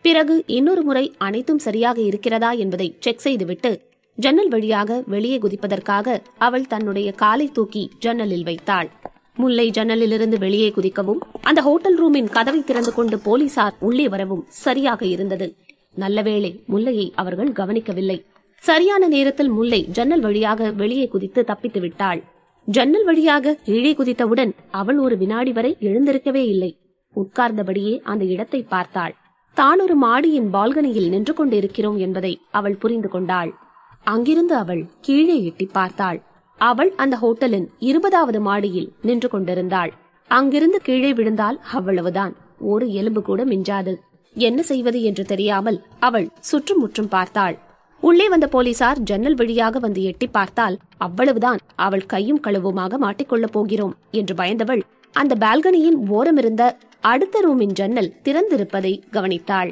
பிறகு 0.06 0.36
இன்னொரு 0.58 0.82
முறை 0.84 1.04
அனைத்தும் 1.18 1.62
சரியாக 1.66 1.98
இருக்கிறதா 2.02 2.52
என்பதை 2.64 2.88
செக் 3.00 3.24
செய்துவிட்டு 3.26 3.72
ஜன்னல் 4.18 4.52
வழியாக 4.54 5.00
வெளியே 5.14 5.38
குதிப்பதற்காக 5.38 6.18
அவள் 6.38 6.68
தன்னுடைய 6.74 7.12
காலை 7.12 7.48
தூக்கி 7.52 7.84
ஜன்னலில் 8.00 8.44
வைத்தாள். 8.44 8.90
முல்லை 9.36 9.68
ஜன்னலிலிருந்து 9.78 10.38
வெளியே 10.38 10.70
குதிக்கவும் 10.70 11.22
அந்த 11.42 11.62
ஹோட்டல் 11.62 11.98
ரூமின் 12.02 12.30
கதவை 12.30 12.62
திறந்து 12.64 12.94
கொண்டு 12.94 13.20
போலீசார் 13.20 13.76
உள்ளே 13.80 14.06
வரவும் 14.08 14.46
சரியாக 14.64 15.02
இருந்தது. 15.06 15.48
நல்லவேளை 16.04 16.52
முல்லையை 16.66 17.08
அவர்கள் 17.16 17.52
கவனிக்கவில்லை. 17.52 18.18
சரியான 18.62 19.08
நேரத்தில் 19.08 19.52
முல்லை 19.58 19.82
ஜன்னல் 19.98 20.20
வழியாக 20.20 20.72
வெளியே 20.72 21.08
குதித்து 21.08 21.44
தப்பித்து 21.44 21.80
விட்டாள். 21.80 22.22
ஜன்னல் 22.68 23.04
வழியாக 23.04 23.54
கீழே 23.66 23.92
குதித்தவுடன் 23.94 24.52
அவள் 24.72 24.98
ஒரு 24.98 25.16
வினாடி 25.18 25.52
வரை 25.54 25.72
எழுந்திருக்கவே 25.80 26.44
இல்லை. 26.54 26.70
உட்கார்ந்தபடியே 27.16 27.94
அந்த 28.04 28.24
இடத்தை 28.26 28.62
பார்த்தாள். 28.64 29.14
தான் 29.58 29.80
ஒரு 29.80 29.96
மாடியின் 29.96 30.50
பால்கனியில் 30.50 31.10
நின்று 31.10 31.34
கொண்டிருக்கிறோம் 31.34 31.98
என்பதை 31.98 32.34
அவள் 32.52 32.78
புரிந்து 32.78 33.10
கொண்டாள். 33.10 33.52
அங்கிருந்து 34.04 34.56
அவள் 34.56 34.82
கீழே 35.02 35.38
எட்டி 35.44 35.66
பார்த்தாள். 35.66 36.20
அவள் 36.60 36.92
அந்த 36.96 37.16
ஹோட்டலின் 37.16 37.68
இருபதாவது 37.80 38.42
மாடியில் 38.42 38.90
நின்று 39.02 39.30
கொண்டிருந்தாள். 39.30 39.94
அங்கிருந்து 40.30 40.80
கீழே 40.82 41.14
விழுந்தால் 41.14 41.60
அவ்வளவுதான். 41.72 42.34
ஒரு 42.74 42.86
எலும்பு 42.94 43.22
கூட 43.22 43.42
மிஞ்சாது. 43.46 43.94
என்ன 44.36 44.60
செய்வது 44.64 45.00
என்று 45.02 45.24
தெரியாமல் 45.26 45.80
அவள் 46.00 46.28
சுற்றுமுற்றும் 46.40 47.08
பார்த்தாள். 47.08 47.56
உள்ளே 48.02 48.28
வந்த 48.28 48.48
போலீசார் 48.48 49.00
ஜன்னல் 49.00 49.36
வழியாக 49.36 49.80
வந்து 49.80 50.02
எட்டி 50.04 50.28
பார்த்தால் 50.28 50.76
அவ்வளவுதான் 50.98 51.60
அவள் 51.76 52.06
கையும் 52.06 52.40
களவுமாக 52.40 52.98
மாட்டிக்கொள்ளப் 52.98 53.52
போகிறோம் 53.52 53.96
என்று 54.12 54.36
பயந்தவள் 54.36 54.84
அந்த 55.14 55.36
பால்கனியின் 55.36 55.98
ஓரமிருந்த 56.10 56.64
அடுத்த 57.02 57.42
ரூமின் 57.42 57.74
ஜன்னல் 57.74 58.14
திறந்திருப்பதை 58.24 58.94
கவனித்தாள். 59.12 59.72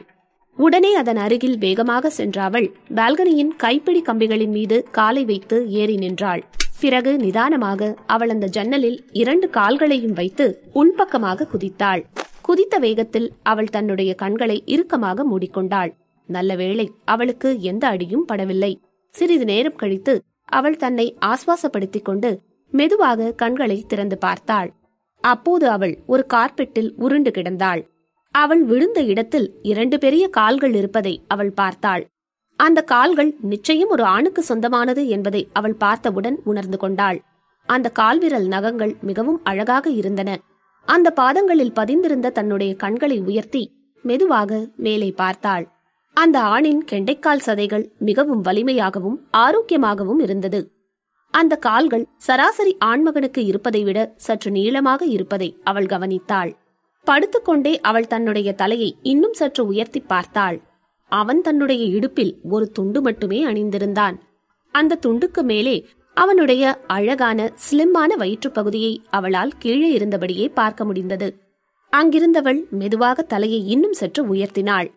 உடனே 0.58 0.96
அதன் 0.96 1.18
அருகில் 1.18 1.58
வேகமாக 1.58 2.10
சென்ற 2.10 2.44
அவள் 2.44 2.68
பால்கனியின் 2.96 3.52
கைப்பிடி 3.58 4.02
கம்பிகளின் 4.02 4.50
மீது 4.50 4.78
காலை 4.92 5.26
வைத்து 5.26 5.70
ஏறி 5.70 5.96
நின்றாள். 5.96 6.44
பிறகு 6.80 7.18
நிதானமாக 7.18 7.96
அவள் 8.06 8.30
அந்த 8.30 8.48
ஜன்னலில் 8.48 9.00
இரண்டு 9.12 9.50
கால்களையும் 9.50 10.14
வைத்து 10.14 10.62
உள்பக்கமாக 10.74 11.48
குதித்தாள். 11.54 12.04
குதித்த 12.42 12.78
வேகத்தில் 12.78 13.34
அவள் 13.44 13.70
தன்னுடைய 13.70 14.14
கண்களை 14.14 14.64
இறுக்கமாக 14.66 15.24
மூடிக்கொண்டாள். 15.24 15.92
நல்ல 16.26 16.56
வேளை 16.56 16.92
அவளுக்கு 17.06 17.62
எந்த 17.62 17.88
அடியும் 17.88 18.28
படவில்லை. 18.32 18.76
சிறிது 19.10 19.46
நேரம் 19.46 19.76
கழித்து 19.76 20.22
அவள் 20.46 20.78
தன்னை 20.78 21.18
ஆஸ்வாசப்படுத்திக் 21.26 22.02
கொண்டு 22.02 22.42
மெதுவாக 22.70 23.32
கண்களை 23.32 23.84
திறந்து 23.88 24.18
பார்த்தாள். 24.18 24.74
அப்போது 25.20 25.70
அவள் 25.70 26.04
ஒரு 26.06 26.26
கார்பெட்டில் 26.34 26.94
உருண்டு 26.96 27.30
கிடந்தாள். 27.30 27.88
அவள் 28.32 28.64
விழுந்த 28.64 29.02
இடத்தில் 29.02 29.60
இரண்டு 29.62 29.98
பெரிய 29.98 30.28
கால்கள் 30.28 30.74
இருப்பதை 30.74 31.24
அவள் 31.28 31.52
பார்த்தாள். 31.52 32.08
அந்த 32.56 32.82
கால்கள் 32.82 33.36
நிச்சயம் 33.42 33.90
ஒரு 33.90 34.04
ஆணுக்கு 34.04 34.44
சொந்தமானது 34.44 35.08
என்பதை 35.08 35.50
அவள் 35.54 35.76
பார்த்தவுடன் 35.76 36.40
உணர்ந்து 36.44 36.78
கொண்டாள். 36.78 37.22
அந்த 37.66 37.92
கால்விரல் 38.00 38.48
நகங்கள் 38.48 38.96
மிகவும் 39.02 39.40
அழகாக 39.44 39.90
இருந்தன. 39.90 40.40
அந்த 40.86 41.12
பாதங்களில் 41.12 41.74
பதிந்திருந்த 41.74 42.30
தன்னுடைய 42.30 42.76
கண்களை 42.76 43.20
உயர்த்தி 43.20 43.72
மெதுவாக 44.02 44.68
மேலே 44.76 45.12
பார்த்தாள். 45.12 45.73
அந்த 46.14 46.42
ஆணின் 46.42 46.86
கெண்டைக்கால் 46.92 47.40
சதைகள் 47.46 47.90
மிகவும் 47.98 48.44
வலிமையாகவும் 48.44 49.16
ஆரோக்கியமாகவும் 49.38 50.20
இருந்தது. 50.20 50.72
அந்த 51.32 51.56
கால்கள் 51.56 52.08
சராசரி 52.18 52.78
ஆண்மகனுக்கு 52.86 53.38
இருப்பதை 53.38 53.84
விட 53.84 54.14
சற்று 54.16 54.52
நீளமாக 54.52 55.06
இருப்பதை 55.06 55.58
அவள் 55.64 55.86
கவனித்தாள். 55.86 56.54
படுத்துக்கொண்டே 57.04 57.80
அவள் 57.80 58.08
தன்னுடைய 58.08 58.54
தலையை 58.54 58.98
இன்னும் 59.02 59.34
சற்று 59.34 59.66
உயர்த்தி 59.66 60.00
பார்த்தாள். 60.00 60.62
அவன் 61.08 61.42
தன்னுடைய 61.42 61.86
இடுப்பில் 61.86 62.40
ஒரு 62.50 62.70
துண்டு 62.70 63.02
மட்டுமே 63.02 63.46
அணிந்திருந்தான். 63.46 64.16
அந்த 64.72 65.00
துண்டுக்கு 65.06 65.42
மேலே 65.42 65.86
அவனுடைய 66.14 66.80
அழகான 66.88 67.54
ஸ்லிம்மான 67.56 68.16
வயிற்றுப் 68.18 68.54
பகுதியை 68.54 69.02
அவளால் 69.10 69.52
கீழே 69.60 69.98
இருந்தபடியே 69.98 70.54
பார்க்க 70.54 70.86
முடிந்தது. 70.86 71.38
அங்கிருந்தவள் 71.92 72.70
மெதுவாக 72.70 73.22
தலையை 73.22 73.68
இன்னும் 73.68 73.94
சற்று 73.94 74.34
உயர்த்தினாள். 74.34 74.92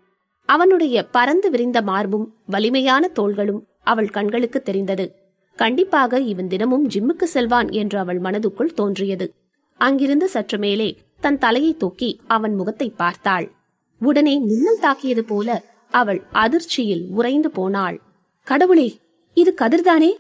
அவனுடைய 0.46 1.04
பறந்து 1.04 1.50
விரிந்த 1.50 1.82
மார்பும் 1.82 2.34
வலிமையான 2.46 3.08
தோள்களும் 3.08 3.66
அவள் 3.82 4.08
கண்களுக்கு 4.08 4.62
தெரிந்தது. 4.62 5.14
கண்டிப்பாக 5.54 6.20
இவன் 6.20 6.48
தினமும் 6.48 6.88
ஜிம்முக்கு 6.88 7.22
செல்வான் 7.22 7.70
என்று 7.70 7.98
அவள் 7.98 8.20
மனதுக்குள் 8.20 8.74
தோன்றியது. 8.74 9.34
அங்கிருந்து 9.74 10.28
சற்று 10.28 10.58
மேலே 10.58 10.98
தன் 11.20 11.38
தலையை 11.38 11.76
தூக்கி 11.76 12.20
அவன் 12.26 12.54
முகத்தை 12.54 12.92
பார்த்தாள். 12.96 13.52
உடனே 13.98 14.38
மின்னல் 14.38 14.80
தாக்கியது 14.80 15.24
போல 15.24 15.62
அவள் 15.90 16.22
அதிர்ச்சியில் 16.32 17.06
உறைந்து 17.10 17.50
போனாள். 17.50 18.00
கடவுளே 18.42 18.98
இது 19.34 19.54
கதிர்தானே? 19.60 20.12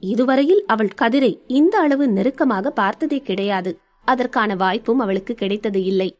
இதுவரையில் 0.00 0.64
அவள் 0.66 0.92
கதிரை 1.00 1.40
இந்த 1.46 1.78
அளவு 1.78 2.08
நெருக்கமாக 2.08 2.70
பார்த்ததே 2.70 3.18
கிடையாது. 3.18 3.78
அதற்கான 4.04 4.54
வாய்ப்பும் 4.54 4.98
அவளுக்கு 4.98 5.34
கிடைத்தது 5.34 5.84
இல்லை. 5.84 6.17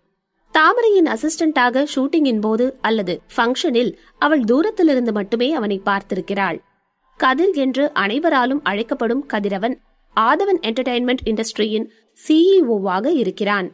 தாமரையின் 0.59 1.09
அசிஸ்டண்டாக 1.09 1.87
ஷூட்டிங்கின் 1.95 2.41
போது 2.41 2.79
அல்லது 2.81 3.21
ஃபங்க்ஷனில் 3.37 3.91
அவள் 4.19 4.45
தூரத்திலிருந்து 4.45 5.13
மட்டுமே 5.13 5.53
அவனை 5.53 5.81
பார்த்திருக்கிறாள். 5.85 6.59
கதிர் 7.21 7.55
என்று 7.55 7.93
அனைவராலும் 7.93 8.63
அழைக்கப்படும் 8.63 9.23
கதிரவன் 9.27 9.77
ஆதவன் 10.17 10.61
என்டர்டைன்மெண்ட் 10.61 11.23
இண்டஸ்ட்ரியின் 11.25 11.87
சிஇஓவாக 12.19 13.07
இருக்கிறான். 13.07 13.69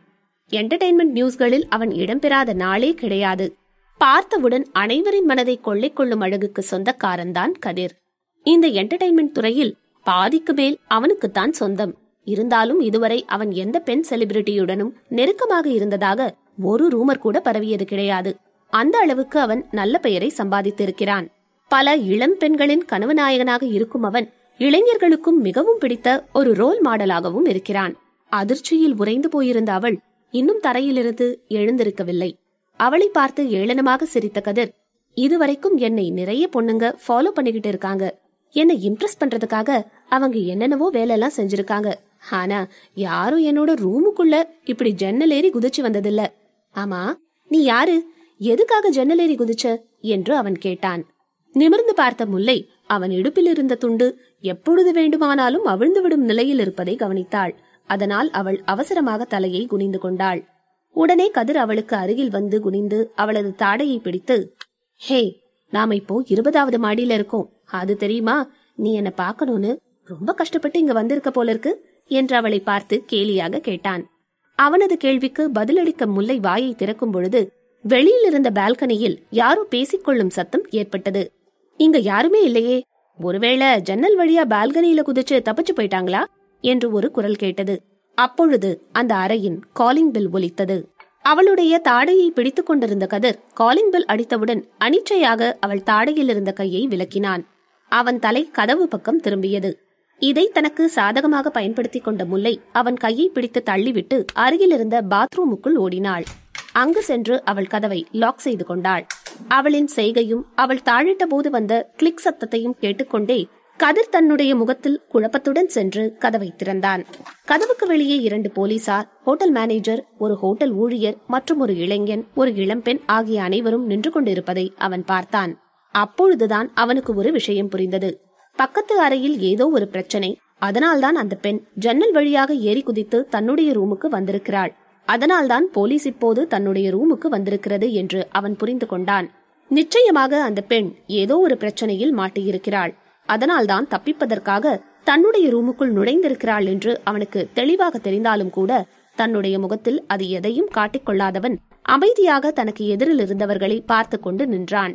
என்டர்டைன்மெண்ட் 0.51 1.15
நியூஸ்களில் 1.15 1.67
அவன் 1.69 1.91
இடம்பெறாத 1.91 2.53
நாளே 2.55 2.95
கிடையாது. 2.95 3.57
பார்த்தவுடன் 4.01 4.67
அனைவரின் 4.73 5.25
மனதை 5.25 5.61
கொள்ளை 5.61 5.93
கொள்ளும் 5.93 6.21
அழகுக்கு 6.21 6.65
சொந்தக்காரன்தான் 6.71 7.53
கதிர். 7.61 7.95
இந்த 8.43 8.69
என்டர்டைன்மெண்ட் 8.69 9.33
துறையில் 9.33 9.77
பாதிக்கு 10.07 10.53
மேல் 10.53 10.79
அவனுக்குத்தான் 10.87 11.53
சொந்தம். 11.53 11.95
இருந்தாலும் 12.27 12.81
இதுவரை 12.81 13.25
அவன் 13.27 13.51
எந்த 13.65 13.79
பெண் 13.79 14.05
செலிபிரிட்டியுடனும் 14.11 14.95
நெருக்கமாக 15.09 15.69
இருந்ததாக 15.69 16.35
ஒரு 16.63 16.89
ரூமர் 16.89 17.19
கூட 17.19 17.41
பரவியது 17.41 17.85
கிடையாது. 17.85 18.37
அந்த 18.69 18.99
அளவுக்கு 18.99 19.41
அவன் 19.41 19.67
நல்ல 19.71 19.99
பெயரை 19.99 20.33
சம்பாதித்திருக்கிறான். 20.39 21.27
பல 21.69 21.97
இளம் 21.97 22.37
பெண்களின் 22.39 22.85
கனவு 22.85 23.15
நாயகனாக 23.15 23.67
இருக்கும் 23.67 24.03
அவன் 24.03 24.31
இளைஞர்களுக்கும் 24.59 25.41
மிகவும் 25.41 25.79
பிடித்த 25.79 26.25
ஒரு 26.33 26.55
ரோல் 26.55 26.81
மாடலாகவும் 26.85 27.49
இருக்கிறான். 27.49 27.97
அதிர்ச்சியில் 28.29 28.97
உறைந்து 28.97 29.29
போயிருந்த 29.29 29.73
அவள் 29.73 29.99
இன்னும் 30.31 30.61
தரையிலிருந்து 30.63 31.39
எழுந்திருக்கவில்லை. 31.49 32.33
அவளை 32.77 33.09
பார்த்து 33.09 33.45
ஏளனமாக 33.45 34.03
சிரித்த 34.03 34.41
கதிர் 34.41 34.73
இதுவரைக்கும் 35.15 35.77
என்னை 35.77 36.11
நிறைய 36.11 36.49
பொண்ணுங்க 36.53 36.95
ஃபாலோ 37.09 37.29
பண்ணிக்கிட்டு 37.29 37.69
இருக்காங்க. 37.69 38.19
என்னை 38.51 38.91
இம்ப்ரெஸ் 38.91 39.21
பண்றதுக்காக 39.21 39.85
அவங்க 40.09 40.39
என்னென்னவோ 40.39 40.89
வேலையெல்லாம் 40.91 41.37
செஞ்சிருக்காங்க. 41.37 41.93
ஆனா 42.31 42.67
யாரும் 42.95 43.45
என்னோட 43.45 43.71
ரூமுக்குள்ள 43.85 44.43
இப்படி 44.65 44.93
ஜன்னல் 44.93 45.31
ஏறி 45.31 45.51
குதிச்சு 45.51 45.81
வந்ததில்ல. 45.81 46.25
ஆமா 46.75 47.15
நீ 47.49 47.63
யாரு? 47.63 48.13
எதுக்காக 48.39 48.89
ஜன்னல் 48.89 49.37
குதிச்ச? 49.37 49.81
என்று 50.01 50.37
அவன் 50.37 50.59
கேட்டான். 50.59 51.07
நிமிர்ந்து 51.53 51.95
பார்த்த 51.95 52.27
முல்லை 52.27 52.69
அவன் 52.87 53.11
இடுப்பில் 53.11 53.47
இருந்த 53.47 53.75
துண்டு 53.75 54.19
எப்பொழுது 54.41 54.93
வேண்டுமானாலும் 54.93 55.67
அவிழ்ந்துவிடும் 55.67 56.25
நிலையில் 56.31 56.59
இருப்பதை 56.59 56.97
கவனித்தாள். 56.97 57.53
அதனால் 57.87 58.31
அவள் 58.31 58.63
அவசரமாக 58.65 59.25
தலையை 59.25 59.67
குனிந்து 59.67 59.99
கொண்டாள். 59.99 60.45
உடனே 60.91 61.31
கதிர் 61.31 61.57
அவளுக்கு 61.57 61.97
அருகில் 61.97 62.31
வந்து 62.31 62.61
குனிந்து 62.61 63.11
அவளது 63.15 63.55
தாடையை 63.59 64.03
பிடித்து 64.03 64.57
ஹே 64.95 65.41
நாம 65.71 65.95
இப்போ 65.95 66.23
இருபதாவது 66.27 66.79
மாடியில 66.79 67.11
இருக்கோம். 67.11 67.53
அது 67.65 67.97
தெரியுமா? 67.97 68.51
நீ 68.75 68.95
என்ன 68.95 69.13
பாக்கணும்னு 69.17 69.77
ரொம்ப 70.05 70.33
கஷ்டப்பட்டு 70.33 70.79
இங்க 70.79 70.93
வந்திருக்க 70.93 71.31
போல 71.31 71.51
இருக்கு? 71.51 71.87
என்று 72.07 72.37
அவளை 72.37 72.61
பார்த்து 72.61 73.05
கேலியாக 73.13 73.59
கேட்டான். 73.59 74.14
அவனது 74.57 74.97
கேள்விக்கு 74.97 75.51
பதிலளிக்க 75.51 76.07
முல்லை 76.07 76.39
வாயை 76.39 76.75
திறக்கும் 76.75 77.11
பொழுது 77.11 77.53
வெளியில் 77.83 78.25
இருந்த 78.25 78.51
பால்கனியில் 78.51 79.17
யாரோ 79.31 79.67
பேசிக்கொள்ளும் 79.71 80.31
சத்தம் 80.31 80.63
ஏற்பட்டது. 80.71 81.33
இங்க 81.77 81.99
யாருமே 81.99 82.43
இல்லையே. 82.43 82.83
ஒருவேளை 83.23 83.81
ஜன்னல் 83.81 84.19
வழியா 84.19 84.43
பால்கனியில 84.49 85.03
குதிச்சு 85.07 85.31
தப்பிச்சு 85.31 85.75
போயிட்டாங்களா? 85.77 86.25
என்று 86.61 86.91
ஒரு 86.91 87.11
குரல் 87.11 87.35
கேட்டது. 87.35 87.83
அப்பொழுது 88.15 88.83
அந்த 88.93 89.15
அறையின் 89.15 89.59
காலிங் 89.73 90.11
பெல் 90.11 90.31
ஒலித்தது. 90.31 90.89
அவளுடைய 91.23 91.81
தாடையை 91.85 92.29
பிடித்துக் 92.29 92.67
கொண்டிருந்த 92.67 93.07
கதிர் 93.07 93.39
காலிங் 93.55 93.91
பெல் 93.91 94.05
அடித்தவுடன் 94.05 94.65
அனிச்சையாக 94.81 95.53
அவள் 95.61 95.83
தாடையில் 95.87 96.29
இருந்த 96.29 96.53
கையை 96.53 96.89
விலக்கினான். 96.89 97.45
அவன் 97.89 98.19
தலை 98.19 98.49
கதவு 98.51 98.89
பக்கம் 98.89 99.21
திரும்பியது. 99.21 99.73
இதை 100.19 100.51
தனக்கு 100.53 100.89
சாதகமாக 100.89 101.51
பயன்படுத்திக் 101.51 102.05
கொண்ட 102.05 102.25
முல்லை 102.25 102.61
அவன் 102.73 102.97
கையை 102.97 103.29
பிடித்து 103.29 103.63
தள்ளிவிட்டு 103.71 104.25
அருகிலிருந்த 104.33 105.03
பாத்ரூமுக்குள் 105.11 105.75
ஓடினாள். 105.75 106.25
அங்கு 106.73 107.03
சென்று 107.03 107.45
அவள் 107.45 107.67
கதவை 107.67 108.07
லாக் 108.13 108.39
செய்து 108.39 108.65
கொண்டாள். 108.65 109.07
அவளின் 109.49 109.87
செய்கையும் 109.87 110.47
அவள் 110.55 110.81
தாழிட்ட 110.85 111.23
போது 111.29 111.51
வந்த 111.51 111.91
கிளிக் 111.97 112.23
சத்தத்தையும் 112.25 112.79
கேட்டுக்கொண்டே 112.79 113.47
கதிர் 113.77 114.09
தன்னுடைய 114.09 114.57
முகத்தில் 114.57 115.01
குழப்பத்துடன் 115.13 115.67
சென்று 115.67 116.17
கதவை 116.19 116.53
திறந்தான். 116.57 117.05
கதவுக்கு 117.45 117.87
வெளியே 117.87 118.17
இரண்டு 118.17 118.51
போலீசார் 118.51 119.09
ஹோட்டல் 119.25 119.51
மேனேஜர் 119.51 120.07
ஒரு 120.19 120.35
ஹோட்டல் 120.35 120.73
ஊழியர் 120.73 121.17
மற்றும் 121.27 121.61
ஒரு 121.61 121.77
இளைஞன் 121.77 122.27
ஒரு 122.35 122.55
இளம்பெண் 122.55 123.01
ஆகிய 123.07 123.43
அனைவரும் 123.43 123.87
நின்று 123.87 124.11
கொண்டிருப்பதை 124.11 124.73
அவன் 124.77 125.05
பார்த்தான். 125.05 125.61
அப்பொழுதுதான் 125.91 126.71
அவனுக்கு 126.75 127.15
ஒரு 127.15 127.33
விஷயம் 127.33 127.69
புரிந்தது. 127.69 128.21
பக்கத்து 128.57 129.01
அறையில் 129.01 129.37
ஏதோ 129.41 129.69
ஒரு 129.69 129.89
பிரச்சனை. 129.89 130.31
அதனால்தான் 130.59 131.15
அந்த 131.15 131.35
பெண் 131.35 131.61
ஜன்னல் 131.75 132.13
வழியாக 132.13 132.55
ஏறி 132.55 132.83
குதித்து 132.83 133.19
தன்னுடைய 133.29 133.71
ரூமுக்கு 133.73 134.09
வந்திருக்கிறாள். 134.09 134.73
அதனால்தான் 135.09 135.67
போலீஸ் 135.73 136.07
இப்போது 136.07 136.47
தன்னுடைய 136.47 136.87
ரூமுக்கு 136.97 137.27
வந்திருக்கிறது 137.27 137.93
என்று 137.93 138.29
அவன் 138.31 138.57
புரிந்து 138.57 138.87
கொண்டான். 138.87 139.27
நிச்சயமாக 139.69 140.43
அந்த 140.43 140.61
பெண் 140.61 140.89
ஏதோ 141.07 141.39
ஒரு 141.39 141.57
பிரச்சனையில் 141.57 142.15
மாட்டியிருக்கிறாள். 142.17 142.93
அதனால்தான் 143.29 143.89
தப்பிப்பதற்காக 143.91 144.75
தன்னுடைய 145.05 145.47
ரூமுக்குள் 145.51 145.93
நுழைந்திருக்கிறாள் 145.93 146.67
என்று 146.67 147.01
அவனுக்கு 147.05 147.49
தெளிவாக 147.55 147.99
தெரிந்தாலும் 147.99 148.51
கூட 148.51 148.87
தன்னுடைய 149.17 149.59
முகத்தில் 149.59 150.05
அது 150.07 150.29
எதையும் 150.29 150.71
காட்டிக்கொள்ளாதவன் 150.75 151.57
அமைதியாக 151.83 152.51
தனக்கு 152.51 152.87
எதிரில் 152.87 153.19
இருந்தவர்களை 153.19 153.79
பார்த்து 153.87 154.21
கொண்டு 154.21 154.47
நின்றான். 154.47 154.95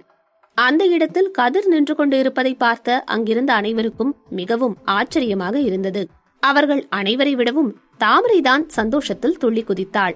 அந்த 0.65 0.83
இடத்தில் 0.85 1.29
கதிர் 1.31 1.67
நின்று 1.67 1.93
கொண்டு 1.95 2.15
இருப்பதை 2.19 2.53
பார்த்த 2.53 3.03
அங்கிருந்த 3.13 3.51
அனைவருக்கும் 3.53 4.13
மிகவும் 4.29 4.75
ஆச்சரியமாக 4.97 5.55
இருந்தது. 5.59 6.01
அவர்கள் 6.43 6.81
அனைவரை 6.95 7.33
விடவும் 7.35 7.71
தாமரைதான் 7.99 8.63
சந்தோஷத்தில் 8.67 9.37
துள்ளி 9.37 9.63
குதித்தாள். 9.63 10.15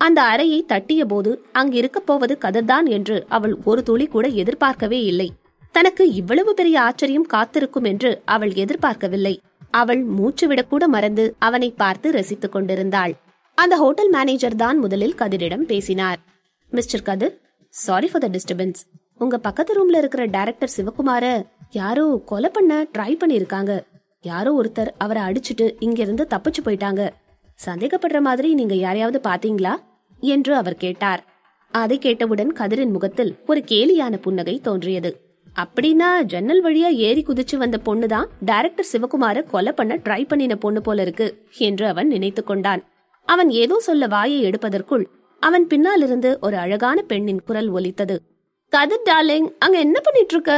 அந்த 0.00 0.20
அறையை 0.22 0.60
தட்டிய 0.66 1.02
போது 1.04 1.30
அங்கிருக்கப் 1.52 2.06
போவது 2.06 2.34
கதிர்தான் 2.40 2.86
என்று 2.96 3.16
அவள் 3.28 3.54
ஒரு 3.64 3.82
துளி 3.82 4.06
கூட 4.06 4.26
எதிர்பார்க்கவே 4.42 5.00
இல்லை. 5.04 5.28
தனக்கு 5.74 6.04
இவ்வளவு 6.12 6.54
பெரிய 6.54 6.76
ஆச்சரியம் 6.80 7.30
காத்திருக்கும் 7.34 7.84
என்று 7.84 8.10
அவள் 8.24 8.52
எதிர்பார்க்கவில்லை. 8.54 9.34
அவள் 9.70 10.02
மூச்சுவிடக்கூட 10.16 10.84
மறந்து 10.86 11.24
அவனை 11.38 11.70
பார்த்து 11.82 12.10
ரசித்துக் 12.10 12.52
கொண்டிருந்தாள். 12.52 13.14
அந்த 13.58 13.74
ஹோட்டல் 13.76 14.10
மேனேஜர் 14.10 14.56
தான் 14.56 14.78
முதலில் 14.78 15.18
கதிரிடம் 15.18 15.66
பேசினார். 15.72 16.20
Mister 16.72 17.06
Kathir 17.08 17.34
sorry 17.74 18.08
for 18.08 18.24
the 18.24 18.28
disturbance. 18.28 18.82
உங்க 19.20 19.38
பக்கத்து 19.38 19.72
ரூம்ல 19.76 19.96
இருக்கிற 19.96 20.26
டைரக்டர் 20.26 20.74
சிவகுமார 20.76 21.46
யாரோ 21.70 22.22
கொலை 22.26 22.50
பண்ண 22.50 22.86
ட்ரை 22.98 23.12
பண்ணிருக்காங்க 23.14 23.84
யாரோ 24.20 24.50
ஒருத்தர் 24.60 24.90
அவரை 24.98 25.22
அடிச்சுட்டு 25.22 25.74
இங்க 25.78 26.02
இருந்து 26.02 26.26
தப்பிச்சு 26.30 26.60
போயிட்டாங்க. 26.64 27.08
சந்தேகப்படுற 27.66 28.20
மாதிரி 28.20 28.54
நீங்க 28.54 28.74
யாரையாவது 28.74 29.20
பாத்தீங்களா 29.30 29.74
என்று 30.20 30.56
அவர் 30.56 30.74
கேட்டார். 30.74 31.22
அதை 31.70 31.98
கேட்டவுடன் 31.98 32.52
கதிரின் 32.52 32.92
முகத்தில் 32.92 33.36
ஒரு 33.46 33.64
கேலியான 33.66 34.16
புன்னகை 34.16 34.60
தோன்றியது. 34.60 35.10
அப்படின்னா 35.56 36.22
ஜன்னல் 36.22 36.64
வழியா 36.64 36.90
ஏறி 37.06 37.22
குதிச்சு 37.22 37.56
வந்த 37.56 37.78
பொண்ணுதான் 37.84 38.28
டைரக்டர் 38.44 38.90
சிவகுமார 38.92 39.42
கொலை 39.50 39.72
பண்ண 39.72 39.96
ட்ரை 39.96 40.26
பண்ணின 40.28 40.56
பொண்ணு 40.56 40.80
போல 40.80 41.02
இருக்கு 41.02 41.46
என்று 41.58 41.86
அவன் 41.86 42.06
நினைத்து 42.06 42.44
கொண்டான். 42.44 42.84
அவன் 43.28 43.50
ஏதோ 43.50 43.78
சொல்ல 43.80 44.06
வாயை 44.06 44.44
எடுப்பதற்குள் 44.44 45.04
அவன் 45.42 45.66
பின்னாலிருந்து 45.66 46.38
ஒரு 46.40 46.56
அழகான 46.56 47.02
பெண்ணின் 47.02 47.42
குரல் 47.42 47.68
ஒலித்தது. 47.68 48.16
கதிர் 48.72 49.04
டார்லிங் 49.08 49.46
அங்க 49.64 49.76
என்ன 49.84 49.98
பண்ணிட்டு 50.04 50.34
இருக்க 50.34 50.52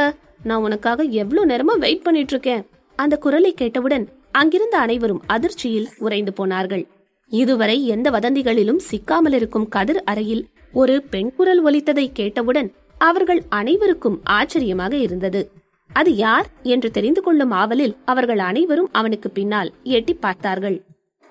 நான் 0.49 0.63
உனக்காக 0.67 1.03
எவ்வளவு 1.21 1.49
நேரமா 1.49 1.73
வெயிட் 1.83 2.03
பண்ணிட்டு 2.05 2.33
இருக்கேன் 2.33 2.63
அந்த 2.95 3.15
குரலை 3.23 3.51
கேட்டவுடன் 3.59 4.05
அங்கிருந்த 4.31 4.75
அனைவரும் 4.85 5.21
அதிர்ச்சியில் 5.35 5.85
உறைந்து 6.05 6.31
போனார்கள். 6.33 6.83
இதுவரை 7.31 7.75
எந்த 7.95 8.07
வதந்திகளிலும் 8.15 8.81
சிக்காமல் 8.87 9.35
இருக்கும் 9.39 9.67
கதிர் 9.75 10.01
அறையில் 10.11 10.43
ஒரு 10.73 10.95
பெண் 11.11 11.31
குரல் 11.37 11.61
ஒலித்ததை 11.65 12.05
கேட்டவுடன் 12.19 12.69
அவர்கள் 13.07 13.41
அனைவருக்கும் 13.59 14.17
ஆச்சரியமாக 14.37 14.93
இருந்தது. 15.05 15.41
அது 15.91 16.13
யார் 16.15 16.47
என்று 16.73 16.91
தெரிந்து 16.97 17.23
கொள்ளும் 17.27 17.53
ஆவலில் 17.61 17.95
அவர்கள் 18.13 18.41
அனைவரும் 18.49 18.89
அவனுக்கு 18.91 19.31
பின்னால் 19.37 19.71
எட்டி 19.97 20.15
பார்த்தார்கள். 20.25 20.77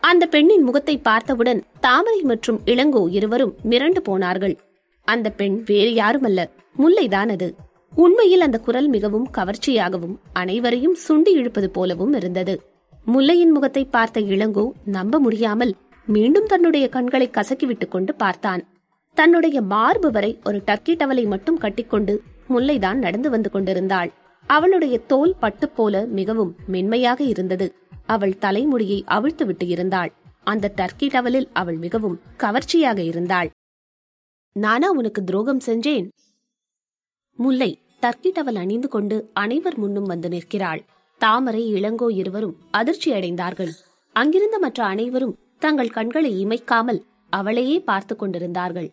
அந்த 0.02 0.26
பெண்ணின் 0.34 0.66
முகத்தை 0.68 0.96
பார்த்தவுடன் 1.08 1.62
தாமரை 1.86 2.22
மற்றும் 2.32 2.60
இளங்கோ 2.72 3.02
இருவரும் 3.18 3.56
மிரண்டு 3.70 4.02
போனார்கள். 4.10 4.56
அந்த 5.08 5.28
பெண் 5.40 5.56
வேறு 5.66 5.90
யாருமல்ல. 6.02 6.40
முல்லைதான் 6.78 7.30
அது 7.34 7.48
உண்மையில் 7.92 8.40
அந்த 8.40 8.58
குரல் 8.58 8.88
மிகவும் 8.88 9.28
கவர்ச்சியாகவும் 9.36 10.16
அனைவரையும் 10.32 10.96
சுண்டி 11.08 11.32
இழுப்பது 11.32 11.68
போலவும் 11.70 12.12
இருந்தது. 12.12 12.54
முல்லையின் 13.06 13.52
முகத்தை 13.52 13.84
பார்த்த 13.84 14.20
இளங்கோ 14.34 14.64
நம்ப 14.84 15.18
முடியாமல் 15.18 15.72
மீண்டும் 16.08 16.46
தன்னுடைய 16.46 16.88
கண்களை 16.88 17.28
கசக்கிவிட்டு 17.28 17.86
கொண்டு 17.88 18.14
பார்த்தான். 18.14 18.62
தன்னுடைய 19.16 19.62
மார்பு 19.62 20.10
வரை 20.10 20.30
ஒரு 20.44 20.58
டக்கி 20.66 20.94
டவலை 20.94 21.24
மட்டும் 21.26 21.58
கட்டிக்கொண்டு 21.58 22.14
முல்லைதான் 22.48 22.98
நடந்து 22.98 23.30
வந்து 23.30 23.50
கொண்டிருந்தாள். 23.50 24.10
அவளுடைய 24.46 24.96
தோல் 24.98 25.34
பட்டு 25.38 25.68
போல 25.68 26.04
மிகவும் 26.18 26.52
மென்மையாக 26.66 27.20
இருந்தது. 27.24 27.66
அவள் 28.06 28.38
தலைமுடியை 28.38 28.98
அவிழ்த்து 29.06 29.46
விட்டு 29.46 29.66
இருந்தாள். 29.66 30.12
அந்த 30.44 30.72
டர்க்கி 30.76 31.06
டவலில் 31.14 31.48
அவள் 31.52 31.76
மிகவும் 31.76 32.20
கவர்ச்சியாக 32.36 33.00
இருந்தாள். 33.02 33.48
நானா 34.56 34.88
உனக்கு 34.90 35.20
துரோகம் 35.24 35.64
செஞ்சேன்? 35.66 36.06
முல்லை 37.38 37.78
தர்க்கிட்டவள் 38.00 38.34
டவல் 38.34 38.60
அணிந்து 38.62 38.88
கொண்டு 38.88 39.30
அனைவர் 39.32 39.78
முன்னும் 39.78 40.04
வந்து 40.04 40.28
நிற்கிறாள். 40.28 40.84
தாமரை 41.20 41.62
இளங்கோ 41.74 42.08
இருவரும் 42.10 42.56
அதிர்ச்சி 42.70 43.12
அடைந்தார்கள். 43.12 43.72
அங்கிருந்த 44.12 44.58
மற்ற 44.58 44.84
அனைவரும் 44.84 45.38
தங்கள் 45.58 45.88
கண்களை 45.88 46.44
இமைக்காமல் 46.44 47.02
அவளையே 47.30 47.78
பார்த்து 47.80 48.16
கொண்டிருந்தார்கள். 48.16 48.88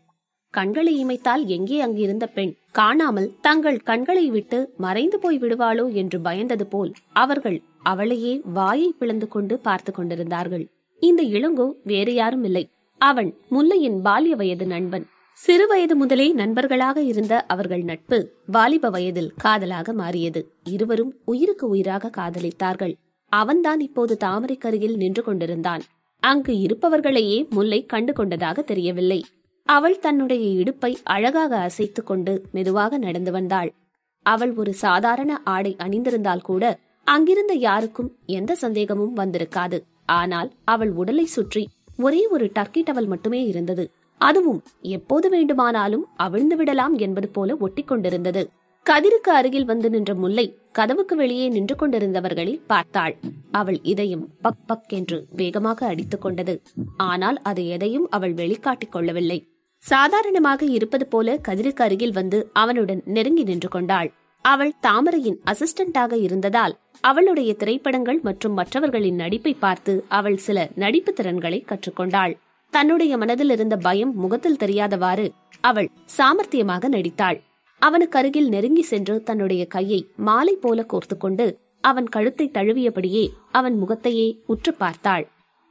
கண்களை 0.50 0.94
இமைத்தால் 1.04 1.46
எங்கே 1.48 1.82
அங்கிருந்த 1.82 2.26
பெண் 2.28 2.54
காணாமல் 2.72 3.34
தங்கள் 3.42 3.80
கண்களை 3.84 4.30
விட்டு 4.30 4.74
மறைந்து 4.78 5.20
போய் 5.20 5.38
விடுவாளோ 5.38 5.94
என்று 5.94 6.20
பயந்தது 6.20 6.64
போல் 6.64 6.94
அவர்கள் 7.14 7.62
அவளையே 7.82 8.42
வாயை 8.44 8.94
பிளந்து 9.00 9.28
கொண்டு 9.28 9.60
பார்த்து 9.60 9.92
கொண்டிருந்தார்கள். 9.92 10.68
இந்த 11.00 11.24
இளங்கோ 11.24 11.70
வேறு 11.84 12.14
யாரும் 12.14 12.44
இல்லை. 12.44 12.70
அவன் 12.98 13.34
முல்லையின் 13.50 14.00
பால்ய 14.02 14.36
வயது 14.36 14.66
நண்பன். 14.66 15.06
சிறு 15.38 15.68
வயது 15.68 15.96
முதலே 15.96 16.26
நண்பர்களாக 16.32 17.02
இருந்த 17.02 17.34
அவர்கள் 17.46 17.82
நட்பு 17.82 18.18
வாலிப 18.46 18.90
வயதில் 18.90 19.34
காதலாக 19.38 19.94
மாறியது. 19.94 20.42
இருவரும் 20.64 21.14
உயிருக்கு 21.26 21.68
உயிராக 21.68 22.12
காதலித்தார்கள். 22.18 22.94
அவன்தான் 23.32 23.80
இப்போது 23.80 24.18
தாமரைக்கருகில் 24.24 24.96
நின்று 24.96 25.24
கொண்டிருந்தான். 25.24 25.84
அங்கு 26.24 26.54
இருப்பவர்களையே 26.54 27.50
முல்லை 27.50 27.86
கண்டு 27.86 28.14
கொண்டதாக 28.14 28.62
தெரியவில்லை. 28.62 29.20
அவள் 29.70 29.98
தன்னுடைய 30.00 30.46
இடுப்பை 30.62 30.92
அழகாக 31.04 31.58
அசைத்துக் 31.58 32.08
கொண்டு 32.08 32.46
மெதுவாக 32.52 32.98
நடந்து 32.98 33.32
வந்தாள். 33.32 33.72
அவள் 34.26 34.54
ஒரு 34.56 34.74
சாதாரண 34.74 35.42
ஆடை 35.44 35.76
அணிந்திருந்தால் 35.80 36.42
கூட 36.42 36.64
அங்கிருந்த 37.08 37.54
யாருக்கும் 37.54 38.12
எந்த 38.26 38.56
சந்தேகமும் 38.56 39.18
வந்திருக்காது. 39.18 39.80
ஆனால் 40.06 40.52
அவள் 40.66 40.94
உடலை 40.94 41.26
சுற்றி 41.26 41.66
ஒரே 41.98 42.28
ஒரு 42.28 42.52
டர்க்கி 42.56 42.84
டவல் 42.84 43.08
மட்டுமே 43.08 43.42
இருந்தது. 43.46 43.86
அதுவும் 44.28 44.60
எப்போது 44.96 45.28
வேண்டுமானாலும் 45.30 46.06
அவிழ்ந்து 46.26 46.56
விடலாம் 46.56 46.98
என்பது 47.06 47.30
போல 47.30 47.56
ஒட்டி 47.66 47.84
கொண்டிருந்தது 47.84 48.44
கதிருக்கு 48.86 49.32
அருகில் 49.40 49.68
வந்து 49.70 49.90
நின்ற 49.90 50.12
முல்லை 50.14 50.46
கதவுக்கு 50.72 51.16
வெளியே 51.16 51.46
நின்று 51.48 51.76
கொண்டிருந்தவர்களை 51.76 52.54
பார்த்தாள். 52.68 53.14
அவள் 53.52 53.78
இதயம் 53.92 54.26
பக் 54.42 54.64
பக் 54.68 54.90
என்று 54.90 55.18
வேகமாக 55.32 55.86
அடித்துக் 55.86 56.22
கொண்டது. 56.22 56.56
ஆனால் 57.08 57.38
அது 57.42 57.62
எதையும் 57.68 58.08
அவள் 58.10 58.34
வெளிக்காட்டிக் 58.34 58.92
கொள்ளவில்லை. 58.92 59.40
சாதாரணமாக 59.84 60.62
இருப்பது 60.78 61.06
போல 61.08 61.38
கதிருக்கு 61.48 61.84
அருகில் 61.86 62.18
வந்து 62.20 62.40
அவனுடன் 62.54 63.02
நெருங்கி 63.16 63.44
நின்று 63.44 63.70
கொண்டாள். 63.70 64.10
அவள் 64.46 64.74
தாமரையின் 64.82 65.40
அசிஸ்டண்டாக 65.52 66.14
இருந்ததால் 66.22 66.74
அவளுடைய 67.04 67.52
திரைப்படங்கள் 67.54 68.20
மற்றும் 68.22 68.54
மற்றவர்களின் 68.54 69.16
நடிப்பை 69.16 69.54
பார்த்து 69.66 69.94
அவள் 70.20 70.38
சில 70.38 70.68
நடிப்பு 70.76 71.14
திறன்களை 71.14 71.60
கற்றுக்கொண்டாள். 71.72 72.34
தன்னுடைய 72.76 73.14
மனதில் 73.18 73.50
இருந்த 73.50 73.76
பயம் 73.78 74.14
முகத்தில் 74.16 74.60
தெரியாதவாறு 74.60 75.26
அவள் 75.62 75.90
சாமர்த்தியமாக 76.18 76.90
நடித்தாள். 76.90 77.38
அவனுக்கு 77.82 78.18
அருகில் 78.20 78.50
நெருங்கி 78.50 78.82
சென்று 78.82 79.16
தன்னுடைய 79.24 79.64
கையை 79.66 80.00
மாலை 80.28 80.56
போல 80.56 80.86
கோர்த்து 80.94 81.16
கொண்டு 81.18 81.46
அவன் 81.82 82.08
கழுத்தை 82.08 82.46
தழுவியபடியே 82.54 83.24
அவன் 83.52 83.76
முகத்தையே 83.78 84.28
உற்று 84.46 84.72
பார்த்தாள். 84.74 85.26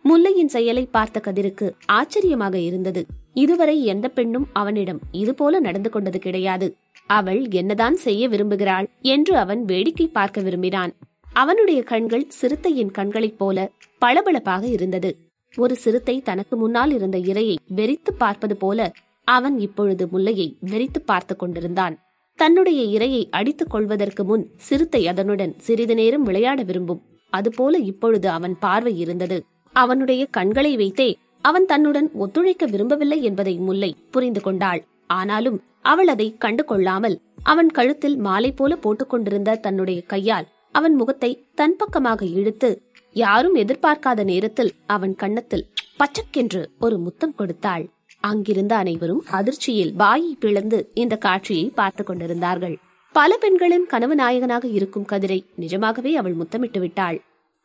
முல்லையின் 0.05 0.53
செயலை 0.55 0.85
பார்த்த 0.87 1.21
கதிருக்கு 1.25 1.67
ஆச்சரியமாக 1.87 2.57
இருந்தது. 2.59 3.03
இதுவரை 3.35 3.77
எந்த 3.85 4.07
பெண்ணும் 4.09 4.47
அவனிடம் 4.53 5.01
இதுபோல 5.13 5.61
நடந்து 5.61 5.91
கொண்டது 5.91 6.19
கிடையாது. 6.19 6.69
அவள் 7.11 7.43
என்னதான் 7.51 7.97
செய்ய 7.97 8.29
விரும்புகிறாள் 8.29 8.89
என்று 9.05 9.35
அவன் 9.37 9.63
வேடிக்கை 9.65 10.07
பார்க்க 10.09 10.41
விரும்பினான். 10.41 10.93
அவனுடைய 11.33 11.83
கண்கள் 11.83 12.31
சிறுத்தையின் 12.41 12.91
கண்களைப் 12.91 13.39
போல 13.39 13.59
பளபளப்பாக 13.99 14.65
இருந்தது. 14.69 15.13
ஒரு 15.59 15.75
சிறுத்தை 15.77 16.15
தனக்கு 16.21 16.55
முன்னால் 16.57 16.93
இருந்த 16.93 17.19
இரையை 17.31 17.57
வெறித்து 17.77 18.13
பார்ப்பது 18.19 18.57
போல 18.57 18.91
அவன் 19.29 19.57
இப்பொழுது 19.59 20.05
முல்லையை 20.13 20.47
வெறித்து 20.71 21.01
பார்த்து 21.05 21.35
கொண்டிருந்தான். 21.37 21.95
தன்னுடைய 22.39 22.81
இரையை 22.97 23.23
அடித்துக் 23.31 23.73
கொள்வதற்கு 23.73 24.23
முன் 24.25 24.45
சிறுத்தை 24.59 25.03
அதனுடன் 25.07 25.53
சிறிது 25.57 25.95
நேரம் 25.95 26.23
விளையாட 26.23 26.61
விரும்பும். 26.63 27.03
அதுபோல 27.33 27.75
இப்பொழுது 27.91 28.29
அவன் 28.29 28.57
பார்வை 28.59 28.95
இருந்தது. 28.99 29.39
அவனுடைய 29.77 30.23
கண்களை 30.31 30.73
வைத்தே 30.77 31.11
அவன் 31.41 31.67
தன்னுடன் 31.67 32.09
ஒத்துழைக்க 32.15 32.65
விரும்பவில்லை 32.67 33.19
என்பதை 33.23 33.55
முல்லை 33.59 33.91
புரிந்து 34.11 34.41
கொண்டாள். 34.41 34.81
ஆனாலும் 35.11 35.59
அவள் 35.83 36.09
அதை 36.09 36.27
கண்டு 36.39 36.65
கொள்ளாமல் 36.65 37.17
அவன் 37.43 37.71
கழுத்தில் 37.71 38.19
மாலை 38.19 38.51
போல 38.53 38.73
போட்டுக்கொண்டிருந்த 38.77 39.61
தன்னுடைய 39.61 40.01
கையால் 40.07 40.49
அவன் 40.73 40.95
முகத்தை 40.95 41.31
தன் 41.55 41.77
பக்கமாக 41.77 42.25
இழுத்து 42.39 42.71
யாரும் 43.17 43.55
எதிர்பார்க்காத 43.55 44.21
நேரத்தில் 44.25 44.73
அவன் 44.87 45.15
கன்னத்தில் 45.15 45.67
பச்சக்கென்று 45.99 46.63
ஒரு 46.79 46.97
முத்தம் 46.99 47.35
கொடுத்தாள். 47.35 47.85
அங்கிருந்த 48.21 48.73
அனைவரும் 48.77 49.23
அதிர்ச்சியில் 49.31 49.93
வாயை 49.95 50.33
பிளந்து 50.39 50.79
இந்த 50.95 51.15
காட்சியை 51.17 51.67
பார்த்து 51.75 52.03
கொண்டிருந்தார்கள். 52.05 52.77
பல 53.15 53.31
பெண்களின் 53.37 53.87
கனவு 53.87 54.15
நாயகனாக 54.15 54.65
இருக்கும் 54.69 55.09
கதிரை 55.13 55.39
நிஜமாகவே 55.55 56.13
அவள் 56.17 56.33
முத்தமிட்டு 56.33 56.81
விட்டாள். 56.81 57.19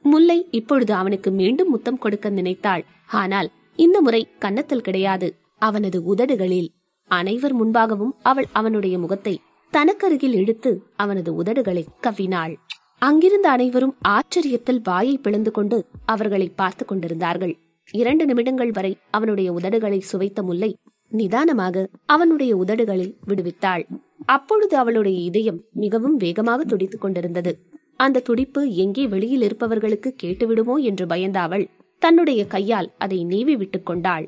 முல்லை 0.05 0.39
இப்பொழுது 0.51 0.93
அவனுக்கு 0.93 1.31
மீண்டும் 1.31 1.69
முத்தம் 1.69 1.97
கொடுக்க 1.97 2.29
நினைத்தாள். 2.29 2.83
ஆனால் 3.11 3.49
இந்த 3.79 3.97
முறை 4.01 4.21
கன்னத்தில் 4.39 4.81
கிடையாது. 4.81 5.27
அவனது 5.57 5.99
உதடுகளில் 6.03 6.69
அனைவர் 7.11 7.55
முன்பாகவும் 7.55 8.13
அவள் 8.21 8.47
அவனுடைய 8.51 8.95
முகத்தை 8.99 9.35
தனக்கருகில் 9.73 10.35
இழுத்து 10.35 10.71
அவனது 10.95 11.31
உதடுகளை 11.43 11.83
கவ்வினாள். 12.01 12.53
அங்கிருந்த 13.01 13.49
அனைவரும் 13.49 13.95
ஆச்சரியத்தில் 14.07 14.81
வாயை 14.83 15.17
பிளந்து 15.17 15.51
கொண்டு 15.51 15.77
அவர்களை 16.05 16.47
பார்த்து 16.55 16.85
கொண்டிருந்தார்கள். 16.85 17.53
இரண்டு 17.93 18.25
நிமிடங்கள் 18.25 18.71
வரை 18.71 18.97
அவனுடைய 19.09 19.53
உதடுகளை 19.53 19.99
சுவைத்த 19.99 20.43
முல்லை 20.43 20.75
நிதானமாக 21.11 21.85
அவனுடைய 22.05 22.57
உதடுகளை 22.57 23.07
விடுவித்தாள். 23.27 23.83
அப்பொழுது 24.25 24.77
அவளுடைய 24.77 25.19
இதயம் 25.19 25.59
மிகவும் 25.73 26.15
வேகமாக 26.15 26.63
துடித்துக் 26.63 27.01
கொண்டிருந்தது. 27.01 27.51
அந்த 27.95 28.19
துடிப்பு 28.19 28.73
எங்கே 28.75 29.07
வெளியில் 29.07 29.41
இருப்பவர்களுக்கு 29.41 30.15
கேட்டுவிடுமோ 30.23 30.75
என்று 30.81 31.05
பயந்த 31.05 31.39
அவள் 31.39 31.69
தன்னுடைய 32.01 32.41
கையால் 32.47 32.89
அதை 32.97 33.23
நீவி 33.23 33.55
விட்டுக் 33.55 33.85
கொண்டாள். 33.85 34.25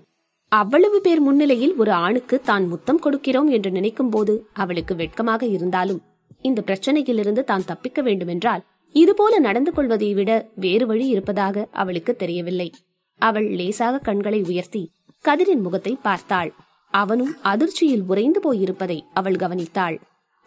அவ்வளவு 0.51 1.01
பேர் 1.01 1.19
முன்னிலையில் 1.19 1.75
ஒரு 1.75 1.91
ஆணுக்கு 1.91 2.41
தான் 2.41 2.67
முத்தம் 2.67 3.01
கொடுக்கிறோம் 3.03 3.49
என்று 3.49 3.71
நினைக்கும் 3.71 4.09
போது 4.09 4.35
அவளுக்கு 4.53 4.95
வெட்கமாக 4.95 5.45
இருந்தாலும் 5.45 6.01
இந்த 6.43 6.59
பிரச்சனையிலிருந்து 6.61 7.43
தான் 7.43 7.65
தப்பிக்க 7.65 8.01
வேண்டுமென்றால் 8.01 8.63
இதுபோல 8.95 9.33
நடந்து 9.39 9.71
கொள்வதை 9.73 10.13
விட 10.13 10.31
வேறு 10.55 10.85
வழி 10.85 11.07
இருப்பதாக 11.07 11.65
அவளுக்கு 11.71 12.15
தெரியவில்லை. 12.15 12.69
அவள் 13.19 13.47
லேசாக 13.49 13.99
கண்களை 13.99 14.39
உயர்த்தி 14.41 14.83
கதிரின் 15.25 15.61
முகத்தை 15.61 15.93
பார்த்தாள். 16.01 16.51
அவனும் 16.93 17.33
அதிர்ச்சியில் 17.41 18.05
உறைந்து 18.07 18.39
போயிருப்பதை 18.45 18.99
அவள் 19.13 19.35
கவனித்தாள். 19.35 19.97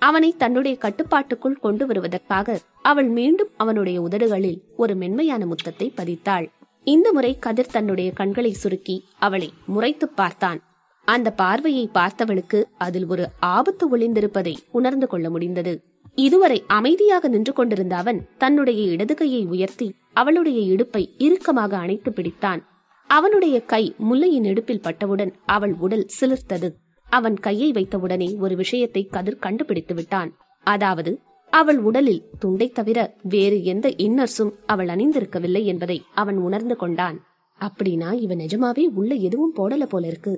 அவனை 0.03 0.31
தன்னுடைய 0.37 0.75
கட்டுப்பாட்டுக்குள் 0.77 1.61
கொண்டு 1.61 1.85
வருவதற்காக 1.87 2.57
அவள் 2.83 3.09
மீண்டும் 3.09 3.51
அவனுடைய 3.57 3.99
உதடுகளில் 4.03 4.59
ஒரு 4.77 4.95
மென்மையான 4.97 5.43
முத்தத்தை 5.47 5.89
பதித்தாள். 5.97 6.47
இந்த 6.87 7.09
முறை 7.13 7.33
கதிர் 7.39 7.71
தன்னுடைய 7.71 8.11
கண்களை 8.13 8.53
சுருக்கி 8.53 8.97
அவளை 9.19 9.49
முறைத்து 9.67 10.07
பார்த்தான். 10.09 10.61
அந்த 11.05 11.31
பார்வையை 11.33 11.91
பார்த்தவளுக்கு 11.95 12.65
அதில் 12.77 13.07
ஒரு 13.07 13.29
ஆபத்து 13.41 13.97
ஒளிந்திருப்பதை 13.97 14.55
உணர்ந்து 14.71 15.07
கொள்ள 15.07 15.31
முடிந்தது. 15.31 15.73
இதுவரை 16.15 16.65
அமைதியாக 16.67 17.29
நின்று 17.29 17.53
கொண்டிருந்த 17.53 17.97
அவன் 17.97 18.21
தன்னுடைய 18.39 18.83
இடது 18.83 19.15
கையை 19.15 19.45
உயர்த்தி 19.45 19.95
அவளுடைய 20.13 20.61
இடுப்பை 20.61 21.15
இறுக்கமாக 21.19 21.77
அணைத்து 21.77 22.11
பிடித்தான். 22.11 22.61
அவனுடைய 23.07 23.57
கை 23.65 23.95
முல்லையின் 23.99 24.45
இடுப்பில் 24.45 24.81
பட்டவுடன் 24.81 25.33
அவள் 25.47 25.75
உடல் 25.79 26.07
சிலிர்த்தது. 26.21 26.69
அவன் 27.07 27.37
கையை 27.39 27.71
வைத்தவுடனே 27.73 28.39
ஒரு 28.39 28.57
விஷயத்தை 28.57 29.03
கதிர் 29.07 29.39
கண்டுபிடித்து 29.39 29.95
விட்டான். 29.95 30.31
அதாவது 30.67 31.21
அவள் 31.53 31.79
உடலில் 31.79 32.23
துண்டை 32.39 32.69
தவிர 32.69 32.99
வேறு 33.23 33.65
எந்த 33.65 33.89
இன்னர்ஸும் 33.89 34.53
அவள் 34.67 34.87
அணிந்திருக்கவில்லை 34.87 35.65
என்பதை 35.65 36.03
அவன் 36.15 36.37
உணர்ந்து 36.37 36.77
கொண்டான். 36.77 37.19
அப்படின்னா 37.61 38.13
இவன் 38.13 38.39
நிஜமாவே 38.39 38.85
உள்ள 38.95 39.15
எதுவும் 39.15 39.55
போடல 39.57 39.83
போல 39.83 40.07
இருக்கு. 40.07 40.35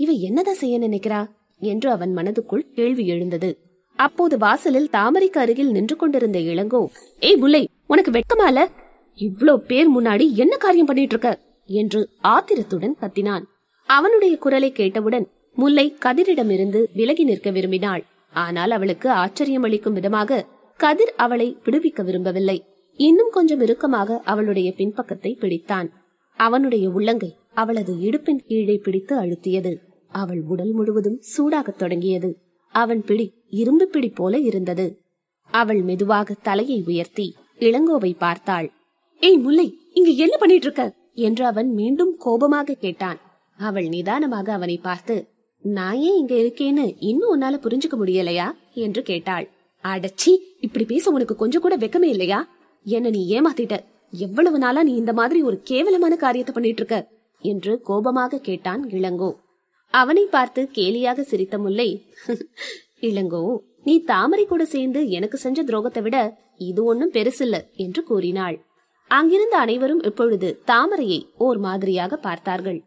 இவ 0.00 0.10
என்னதான் 0.26 0.60
செய்ய 0.60 0.76
நினைக்கிறா? 0.78 1.20
என்று 1.60 1.88
அவன் 1.90 2.12
மனதுக்குள் 2.16 2.68
கேள்வி 2.74 3.04
எழுந்தது. 3.06 3.50
அப்போது 3.98 4.34
வாசலில் 4.38 4.92
தாமரைக்கு 4.92 5.38
அருகில் 5.38 5.72
நின்று 5.72 5.96
கொண்டிருந்த 5.96 6.38
இளங்கோ 6.52 6.80
ஏய் 7.22 7.36
முல்லை 7.36 7.62
உனக்கு 7.86 8.10
வெட்கமால 8.10 8.58
இவ்ளோ 9.18 9.54
பேர் 9.70 9.90
முன்னாடி 9.96 10.26
என்ன 10.34 10.54
காரியம் 10.56 10.86
பண்ணிட்டு 10.86 11.14
இருக்க 11.14 11.30
என்று 11.68 12.00
ஆத்திரத்துடன் 12.28 12.96
கத்தினான். 13.00 13.44
அவனுடைய 13.88 14.34
குரலை 14.36 14.70
கேட்டவுடன் 14.72 15.26
முல்லை 15.56 15.86
கதிரிடமிருந்து 16.04 16.80
விலகி 16.92 17.24
நிற்க 17.24 17.48
விரும்பினாள். 17.50 18.02
ஆனால் 18.34 18.70
அவளுக்கு 18.70 19.08
ஆச்சரியம் 19.22 19.62
அளிக்கும் 19.62 19.92
விதமாக 19.92 20.40
கதிர் 20.80 21.12
அவளை 21.16 21.48
விடுவிக்க 21.64 22.02
விரும்பவில்லை. 22.04 22.58
இன்னும் 22.98 23.32
கொஞ்சம் 23.32 23.60
இறுக்கமாக 23.60 24.20
அவளுடைய 24.24 24.68
பின்பக்கத்தை 24.78 25.32
பிடித்தான். 25.40 25.88
அவனுடைய 26.38 26.86
உள்ளங்கை 26.90 27.30
அவளது 27.54 27.92
இடுப்பின் 28.00 28.44
கீழே 28.48 28.76
பிடித்து 28.76 29.14
அழுத்தியது. 29.20 29.72
அவள் 30.12 30.42
உடல் 30.42 30.72
முழுவதும் 30.72 31.22
சூடாகத் 31.36 31.78
தொடங்கியது. 31.78 32.30
அவன் 32.74 33.04
பிடி 33.04 33.34
இரும்பு 33.48 33.86
பிடி 33.86 34.08
போல 34.08 34.38
இருந்தது. 34.38 34.86
அவள் 35.50 35.82
மெதுவாக 35.82 36.36
தலையை 36.42 36.82
உயர்த்தி 36.86 37.34
இளங்கோவை 37.58 38.12
பார்த்தாள். 38.18 38.68
ஏய் 39.20 39.36
முல்லை 39.36 39.78
இங்க 39.92 40.10
என்ன 40.10 40.36
பண்ணிட்டு 40.36 40.66
இருக்க 40.66 40.84
என்று 41.12 41.46
அவன் 41.46 41.72
மீண்டும் 41.72 42.16
கோபமாக 42.16 42.74
கேட்டான். 42.74 43.18
அவள் 43.58 43.88
நிதானமாக 43.88 44.52
அவனை 44.52 44.76
பார்த்து 44.78 45.28
நான் 45.64 45.98
ஏன் 45.98 46.18
இங்க 46.18 46.34
இருக்கேன்னு 46.34 46.94
இன்னும் 46.98 47.32
உன்னால 47.34 47.56
புரிஞ்சுக்க 47.56 47.96
முடியலையா? 47.98 48.52
என்று 48.72 49.02
கேட்டாள். 49.02 49.46
அடச்சி 49.84 50.36
இப்படி 50.60 50.84
பேச 50.84 51.10
உனக்கு 51.10 51.36
கொஞ்சம் 51.36 51.60
கூட 51.60 51.76
வெக்கமே 51.76 52.02
இல்லையா? 52.02 52.48
என்ன 52.84 53.10
நீ 53.10 53.40
ஏமாத்திட்ட? 53.40 53.78
எவ்வளவு 54.10 54.58
நாளா 54.58 54.82
நீ 54.82 54.94
இந்த 54.94 55.12
மாதிரி 55.12 55.42
ஒரு 55.42 55.60
கேவலமான 55.62 56.16
காரியத்தை 56.16 56.54
பண்ணிட்டு 56.54 56.82
இருக்க 56.82 56.96
என்று 57.42 57.80
கோபமாக 57.80 58.38
கேட்டான் 58.38 58.84
இளங்கோ. 58.84 59.30
அவனை 59.94 60.24
பார்த்து 60.26 60.62
கேலியாக 60.72 61.20
சிரித்த 61.20 61.56
முல்லை 61.58 61.90
இளங்கோ 63.08 63.42
நீ 63.86 63.94
தாமரை 64.10 64.44
கூட 64.46 64.62
சேர்ந்து 64.74 65.00
எனக்கு 65.08 65.36
செஞ்ச 65.38 65.60
துரோகத்தை 65.62 66.00
விட 66.02 66.16
இது 66.68 66.80
ஒன்னும் 66.84 67.14
பெருசில்ல 67.14 67.56
என்று 67.76 68.00
கூறினாள். 68.02 68.56
அங்கிருந்த 69.10 69.56
அனைவரும் 69.58 70.02
இப்பொழுது 70.08 70.48
தாமரையை 70.66 71.20
ஓர் 71.46 71.58
மாதிரியாக 71.58 72.16
பார்த்தார்கள். 72.16 72.78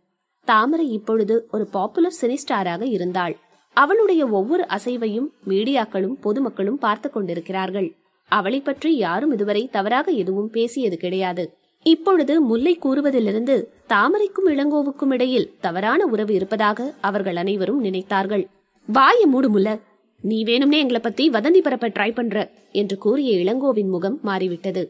தாமரை 0.48 0.86
இப்பொழுது 0.90 1.36
ஒரு 1.52 1.66
பாப்புலர் 1.68 2.20
சினிஸ்டாராக 2.22 2.84
இருந்தாள். 2.90 3.36
அவளுடைய 3.78 4.24
ஒவ்வொரு 4.30 4.64
அசைவையும் 4.68 5.28
மீடியாக்களும் 5.48 6.16
பொதுமக்களும் 6.22 6.80
பார்த்து 6.86 7.10
கொண்டிருக்கிறார்கள். 7.10 7.90
அவளை 8.32 8.60
பற்றி 8.62 8.92
யாரும் 8.98 9.32
இதுவரை 9.32 9.64
தவறாக 9.68 10.08
எதுவும் 10.22 10.50
பேசியது 10.50 10.98
கிடையாது. 10.98 11.46
இப்பொழுது 11.84 12.42
முல்லை 12.42 12.80
கூறுவதிலிருந்து 12.84 13.56
தாமரைக்கும் 13.88 14.48
இளங்கோவுக்கும் 14.48 15.12
இடையில் 15.12 15.52
தவறான 15.60 16.06
உறவு 16.06 16.34
இருப்பதாக 16.34 16.94
அவர்கள் 17.02 17.36
அனைவரும் 17.36 17.84
நினைத்தார்கள். 17.84 18.46
வாய 18.88 19.26
மூடு 19.26 19.50
முல்ல. 19.50 19.80
நீ 20.22 20.44
வேணும்னே 20.44 20.78
எங்களை 20.78 21.00
பத்தி 21.00 21.30
வதந்தி 21.30 21.62
பரப்ப 21.62 21.88
ட்ரை 21.88 22.14
பண்ற 22.14 22.52
என்று 22.72 22.98
கூறிய 22.98 23.32
இளங்கோவின் 23.44 23.90
முகம் 23.90 24.20
மாறிவிட்டது. 24.22 24.84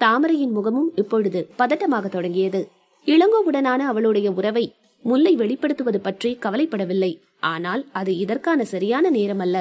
தாமரையின் 0.00 0.50
முகமும் 0.50 0.90
இப்பொழுது 0.94 1.48
பதட்டமாக 1.58 2.08
தொடங்கியது. 2.08 2.68
இளங்கோவுடனான 3.06 3.78
அவளுடைய 3.78 4.30
உறவை 4.30 4.74
முல்லை 5.04 5.36
வெளிப்படுத்துவது 5.36 5.96
பற்றி 5.96 6.38
கவலைப்படவில்லை. 6.42 7.12
ஆனால் 7.40 7.86
அது 7.92 8.16
இதற்கான 8.16 8.64
சரியான 8.64 9.10
நேரம் 9.10 9.38
அல்ல 9.38 9.56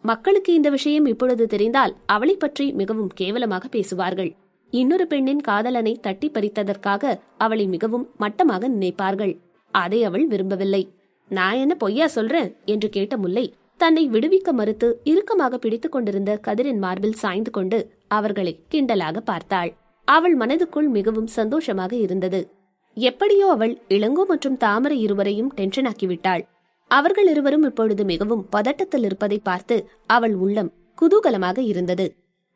மக்களுக்கு 0.00 0.54
இந்த 0.54 0.70
விஷயம் 0.70 1.06
இப்பொழுது 1.06 1.46
தெரிந்தால் 1.46 1.96
அவளை 2.06 2.34
பற்றி 2.34 2.72
மிகவும் 2.72 3.10
கேவலமாக 3.14 3.68
பேசுவார்கள். 3.68 4.32
இன்னொரு 4.72 5.06
பெண்ணின் 5.06 5.40
காதலனை 5.40 5.92
தட்டி 6.00 6.28
பறித்ததற்காக 6.28 7.14
அவளை 7.36 7.66
மிகவும் 7.66 8.06
மட்டமாக 8.18 8.68
நினைப்பார்கள். 8.68 9.34
அதை 9.74 10.04
அவள் 10.04 10.26
விரும்பவில்லை. 10.26 10.82
நான் 11.30 11.56
என்ன 11.56 11.74
பொய்யா 11.74 12.06
சொல்றேன்? 12.06 12.50
என்று 12.64 12.88
கேட்ட 12.88 13.16
முல்லை 13.16 13.44
தன்னை 13.76 14.08
விடுவிக்க 14.08 14.50
மறுத்து 14.52 14.88
இறுக்கமாக 15.04 15.58
பிடித்துக் 15.58 15.92
கொண்டிருந்த 15.92 16.32
கதிரின் 16.46 16.78
மார்பில் 16.78 17.20
சாய்ந்து 17.22 17.50
கொண்டு 17.50 17.78
அவர்களை 18.08 18.52
கிண்டலாக 18.70 19.20
பார்த்தாள். 19.20 19.70
அவள் 20.08 20.36
மனதுக்குள் 20.36 20.88
மிகவும் 20.88 21.26
சந்தோஷமாக 21.26 21.92
இருந்தது. 21.96 22.40
எப்படியோ 22.96 23.46
அவள் 23.50 23.74
இளங்கோ 23.88 24.24
மற்றும் 24.24 24.56
தாமரை 24.56 24.96
இருவரையும் 25.00 25.52
டென்ஷனாக்கிவிட்டாள் 25.56 26.42
அவர்கள் 26.90 27.28
இருவரும் 27.28 27.62
இப்பொழுது 27.62 28.04
மிகவும் 28.04 28.46
பதட்டத்தில் 28.52 29.04
இருப்பதை 29.04 29.38
பார்த்து 29.38 29.76
அவள் 30.06 30.34
உள்ளம் 30.34 30.72
குதூகலமாக 30.98 31.58
இருந்தது. 31.58 32.06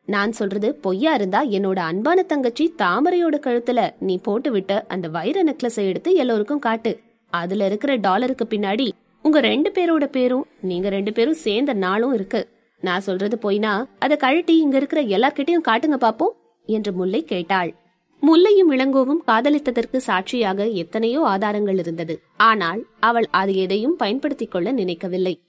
நான் 0.07 0.33
சொல்றது 0.33 0.75
பொய்யா 0.75 1.15
இருந்தா 1.15 1.45
என்னோட 1.45 1.79
அன்பான 1.79 2.23
தங்கச்சி 2.23 2.75
தாமரையோட 2.79 3.37
கழுத்துல 3.47 3.91
நீ 4.01 4.21
போட்டுவிட்ட 4.27 4.83
அந்த 4.89 5.09
வைர 5.09 5.45
நெக்லஸை 5.45 5.85
எடுத்து 5.87 6.15
எல்லோருக்கும் 6.15 6.59
காட்டு. 6.59 7.01
அதுல 7.29 7.65
இருக்கிற 7.65 7.95
டாலருக்கு 7.97 8.47
பின்னாடி 8.51 8.91
உங்க 9.23 9.41
ரெண்டு 9.41 9.71
பேரோட 9.71 10.05
பேரும் 10.07 10.47
நீங்க 10.61 10.89
ரெண்டு 10.89 11.13
பேரும் 11.13 11.35
சேர்ந்த 11.35 11.73
நாளும் 11.73 12.15
இருக்கு. 12.15 12.49
நான் 12.81 13.01
சொல்றது 13.01 13.39
பொய்னா 13.43 13.85
அதை 13.99 14.17
கழட்டி 14.17 14.59
இங்க 14.59 14.77
இருக்கிற 14.77 15.03
எல்லார்கிட்டயும் 15.03 15.67
காட்டுங்க 15.69 15.99
பாப்போம் 16.01 16.35
என்று 16.67 16.93
முல்லை 16.93 17.25
கேட்டாள். 17.25 17.75
முல்லையும் 18.23 18.71
இளங்கோவும் 18.71 19.23
காதலித்ததற்கு 19.27 19.97
சாட்சியாக 19.97 20.67
எத்தனையோ 20.67 21.21
ஆதாரங்கள் 21.23 21.79
இருந்தது. 21.79 22.21
ஆனால் 22.37 22.87
அவள் 23.01 23.27
அது 23.31 23.55
எதையும் 23.55 23.97
பயன்படுத்திக் 23.97 24.51
கொள்ள 24.51 24.73
நினைக்கவில்லை. 24.73 25.41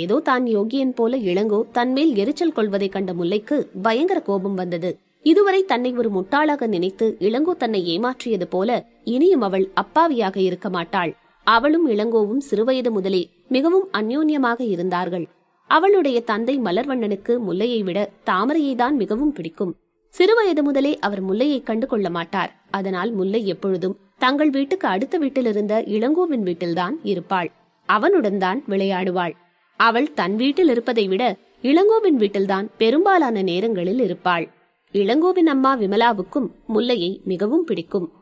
ஏதோ 0.00 0.16
தான் 0.20 0.44
யோகியன் 0.46 0.94
போல 0.94 1.16
இளங்கோ 1.30 1.58
தன்மேல் 1.76 2.12
எரிச்சல் 2.22 2.54
கொள்வதை 2.56 2.88
கண்ட 2.88 3.12
முல்லைக்கு 3.12 3.56
பயங்கர 3.82 4.18
கோபம் 4.20 4.54
வந்தது. 4.54 4.90
இதுவரை 5.24 5.60
தன்னை 5.64 5.90
ஒரு 5.96 6.10
முட்டாளாக 6.10 6.66
நினைத்து 6.66 7.06
இளங்கோ 7.20 7.52
தன்னை 7.56 7.80
ஏமாற்றியது 7.94 8.46
போல 8.54 8.70
இனியும் 9.04 9.40
அவள் 9.40 9.66
அப்பாவியாக 9.74 10.36
இருக்க 10.48 10.68
மாட்டாள். 10.70 11.12
அவளும் 11.46 11.86
இளங்கோவும் 11.88 12.44
சிறுவயது 12.48 12.90
முதலே 12.90 13.22
மிகவும் 13.48 13.88
அந்யோன்யமாக 13.92 14.60
இருந்தார்கள். 14.74 15.26
அவளுடைய 15.70 16.18
தந்தை 16.20 16.54
மலர்வண்ணனுக்கு 16.58 17.34
முல்லையை 17.38 17.80
விட 17.82 17.98
தாமரையை 18.24 18.74
தான் 18.74 18.96
மிகவும் 18.96 19.32
பிடிக்கும். 19.32 19.72
சிறுவயது 20.14 20.62
முதலே 20.62 20.92
அவர் 20.98 21.20
முல்லையை 21.20 21.62
கண்டு 21.62 21.86
கொள்ள 21.86 22.10
மாட்டார். 22.10 22.52
அதனால் 22.70 23.10
முல்லை 23.12 23.46
எப்பொழுதும் 23.46 23.96
தங்கள் 24.18 24.50
வீட்டுக்கு 24.50 24.86
அடுத்த 24.88 25.18
வீட்டிலிருந்த 25.18 25.74
இளங்கோவின் 25.96 26.46
வீட்டில்தான் 26.48 26.94
இருப்பாள். 27.12 27.50
அவனுடன் 27.88 28.38
தான் 28.38 28.60
விளையாடுவாள். 28.68 29.34
அவள் 29.80 30.12
தன் 30.14 30.36
வீட்டில் 30.36 30.68
இருப்பதை 30.68 31.08
விட 31.08 31.22
இளங்கோவின் 31.62 32.18
வீட்டில்தான் 32.18 32.70
பெரும்பாலான 32.78 33.42
நேரங்களில் 33.42 34.00
இருப்பாள். 34.00 34.46
இளங்கோவின் 34.94 35.46
அம்மா 35.46 35.76
விமலாவுக்கும் 35.76 36.48
முல்லையை 36.66 37.20
மிகவும் 37.24 37.64
பிடிக்கும். 37.64 38.12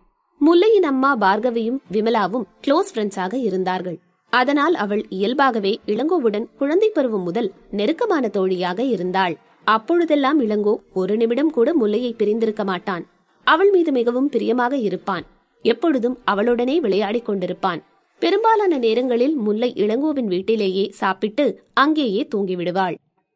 முல்லையின் 0.40 0.83
அம்மா 0.83 1.17
பார்கவியும் 1.17 1.79
விமலாவும் 1.93 2.47
க்ளோஸ் 2.67 2.90
ஃப்ரெண்ட்ஸாக 2.95 3.35
இருந்தார்கள். 3.35 3.99
அதனால் 4.33 4.75
அவள் 4.75 5.03
இயல்பாகவே 5.09 5.81
இளங்கோவுடன் 5.87 6.47
குழந்தை 6.59 6.88
பருவம் 6.88 7.23
முதல் 7.23 7.53
நெருக்கமான 7.71 8.29
தோழியாக 8.29 8.83
இருந்தாள். 8.83 9.37
அப்பொழுதெல்லாம் 9.64 10.40
இளங்கோ 10.40 10.75
ஒரு 10.93 11.17
நிமிடம் 11.17 11.51
கூட 11.51 11.75
முல்லையை 11.75 12.12
பிரிந்திருக்க 12.12 12.64
மாட்டான். 12.64 13.05
அவள் 13.47 13.71
மீது 13.71 13.93
மிகவும் 13.93 14.29
பிரியமாக 14.29 14.77
இருப்பான். 14.77 15.25
எப்பொழுதும் 15.62 16.19
அவளுடனே 16.31 16.77
விளையாடிக் 16.79 17.29
கொண்டிருப்பான். 17.29 17.81
பெரும்பாலான 18.25 18.79
நேரங்களில் 18.79 19.35
முல்லை 19.37 19.73
இளங்கோவின் 19.77 20.25
வீட்டிலேயே 20.25 20.89
சாப்பிட்டு 20.91 21.61
அங்கேயே 21.73 22.29
தூங்கிவிடுவாள். 22.35 22.95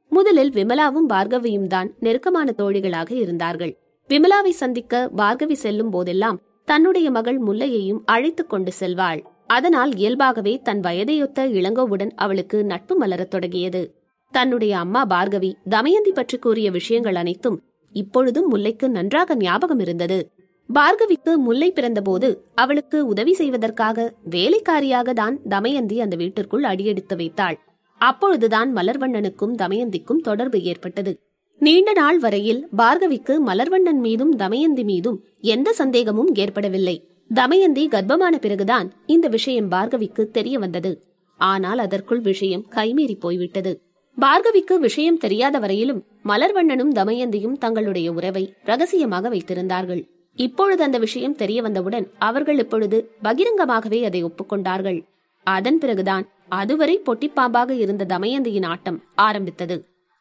முதலில் 0.09 0.51
விமலாவும் 0.51 1.09
பார்கவியும் 1.09 1.67
தான் 1.67 1.95
நெருக்கமான 2.01 2.55
தோழிகளாக 2.59 3.13
இருந்தார்கள். 3.13 3.79
விமலாவை 4.09 4.49
சந்திக்க 4.49 5.11
பார்கவி 5.17 5.53
செல்லும் 5.53 5.91
போதெல்லாம் 5.91 6.41
தன்னுடைய 6.65 7.11
மகள் 7.11 7.41
முல்லையையும் 7.41 8.01
அழைத்துக் 8.05 8.49
கொண்டு 8.49 8.73
செல்வாள். 8.81 9.21
அதனால் 9.47 9.97
இயல்பாகவே 9.97 10.61
தன் 10.63 10.81
வயதையொத்த 10.81 11.47
இளங்கோவுடன் 11.59 12.11
அவளுக்கு 12.17 12.65
நட்பு 12.65 13.07
மலரத் 13.07 13.31
தொடங்கியது. 13.31 13.95
தன்னுடைய 14.31 14.79
அம்மா 14.79 15.07
பார்கவி 15.07 15.53
தமயந்தி 15.69 16.13
பற்றி 16.13 16.39
கூறிய 16.39 16.71
விஷயங்கள் 16.71 17.15
அனைத்தும் 17.15 17.63
இப்பொழுதும் 17.91 18.55
முல்லைக்கு 18.55 18.89
நன்றாக 18.89 19.37
ஞாபகம் 19.37 19.79
இருந்தது. 19.79 20.33
பார்கவிக்கு 20.69 21.33
முல்லை 21.39 21.69
பிறந்தபோது 21.73 22.29
அவளுக்கு 22.55 22.99
உதவி 23.07 23.33
செய்வதற்காக 23.33 23.99
வேலைக்காரியாக 24.31 25.13
தான் 25.13 25.37
தமயந்தி 25.49 25.97
அந்த 26.01 26.17
வீட்டிற்குள் 26.17 26.65
அடியெடுத்து 26.65 27.17
வைத்தாள். 27.17 27.57
அப்பொழுதுதான் 28.01 28.71
மலர்வண்ணனுக்கும் 28.77 29.55
தமயந்திக்கும் 29.55 30.21
தொடர்பு 30.21 30.59
ஏற்பட்டது. 30.63 31.13
நீண்ட 31.61 31.93
நாள் 31.93 32.19
வரையில் 32.19 32.61
பார்கவிக்கு 32.77 33.35
மலர்வண்ணன் 33.41 34.01
மீதும் 34.01 34.37
தமயந்தி 34.37 34.85
மீதும் 34.85 35.19
எந்த 35.41 35.73
சந்தேகமும் 35.73 36.31
ஏற்படவில்லை. 36.35 36.97
தமயந்தி 37.31 37.85
கர்ப்பமான 37.89 38.35
பிறகுதான் 38.39 38.87
இந்த 39.07 39.27
விஷயம் 39.29 39.71
பார்கவிக்கு 39.71 40.23
தெரிய 40.31 40.59
வந்தது. 40.59 40.93
ஆனால் 41.41 41.79
அதற்குள் 41.79 42.21
விஷயம் 42.21 42.67
கைமீறி 42.77 43.17
போய்விட்டது. 43.21 43.73
பார்கவிக்கு 44.19 44.75
விஷயம் 44.79 45.19
தெரியாத 45.19 45.57
வரையிலும் 45.59 46.05
மலர்வண்ணனும் 46.25 46.93
தமயந்தியும் 46.93 47.59
தங்களுடைய 47.59 48.09
உறவை 48.13 48.45
ரகசியமாக 48.65 49.29
வைத்திருந்தார்கள். 49.29 50.05
இப்பொழுது 50.39 50.83
அந்த 50.83 50.99
விஷயம் 50.99 51.35
தெரிய 51.35 51.63
வந்தவுடன் 51.63 52.07
அவர்கள் 52.19 52.59
இப்பொழுது 52.59 52.99
பகிரங்கமாகவே 53.23 54.01
அதை 54.05 54.21
ஒப்புக்கொண்டார்கள். 54.25 54.99
அதன் 55.47 55.79
பிறகுதான் 55.79 56.25
அதுவரை 56.49 56.95
பொட்டிப்பாம்பாக 57.07 57.71
இருந்த 57.71 58.05
தமயந்தியின் 58.05 58.67
ஆட்டம் 58.67 58.99
ஆரம்பித்தது. 59.15 59.77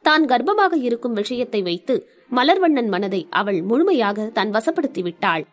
தான் 0.06 0.26
கர்ப்பமாக 0.26 0.74
இருக்கும் 0.82 1.14
விஷயத்தை 1.14 1.62
வைத்து 1.62 1.96
மலர்வண்ணன் 2.32 2.88
மனதை 2.88 3.28
அவள் 3.30 3.62
முழுமையாக 3.62 4.26
தன் 4.34 4.52
வசப்படுத்தி 4.54 5.02
விட்டாள் 5.02 5.46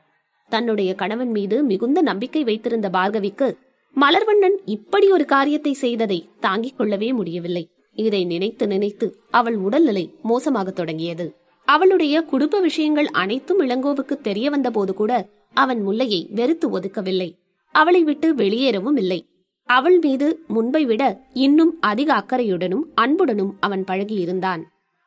தன்னுடைய 0.50 0.94
கணவன் 0.94 1.30
மீது 1.30 1.56
மிகுந்த 1.62 2.02
நம்பிக்கை 2.02 2.44
வைத்திருந்த 2.44 2.88
பார்கவிக்கு 2.88 3.48
மலர்வண்ணன் 3.96 4.56
இப்படி 4.64 5.06
ஒரு 5.10 5.24
காரியத்தை 5.24 5.72
செய்ததை 5.72 6.18
தாங்கிக் 6.40 6.76
கொள்ளவே 6.76 7.12
முடியவில்லை. 7.12 7.64
இதை 7.96 8.24
நினைத்து 8.24 8.66
நினைத்து 8.66 9.06
அவள் 9.30 9.56
உடல்நிலை 9.56 10.04
மோசமாகத் 10.22 10.78
தொடங்கியது. 10.80 11.26
அவளுடைய 11.64 12.22
குடும்ப 12.22 12.60
விஷயங்கள் 12.60 13.06
அனைத்தும் 13.06 13.60
இளங்கோவுக்கு 13.60 14.20
தெரிய 14.20 14.50
வந்தபோது 14.50 14.94
கூட 14.94 15.26
அவன் 15.52 15.80
முல்லையை 15.80 16.28
வெறுத்து 16.30 16.70
ஒதுக்கவில்லை. 16.70 17.38
அவளை 17.72 18.04
விட்டு 18.04 18.34
வெளியேறவும் 18.34 18.96
இல்லை. 18.96 19.26
அவள் 19.64 19.98
மீது 19.98 20.44
முன்பை 20.46 20.84
விட 20.84 21.20
இன்னும் 21.32 21.76
அதிக 21.80 22.14
அக்கறையுடனும் 22.14 22.82
அன்புடனும் 22.94 23.56
அவன் 23.60 23.84
பழகியிருந்தான். 23.84 24.62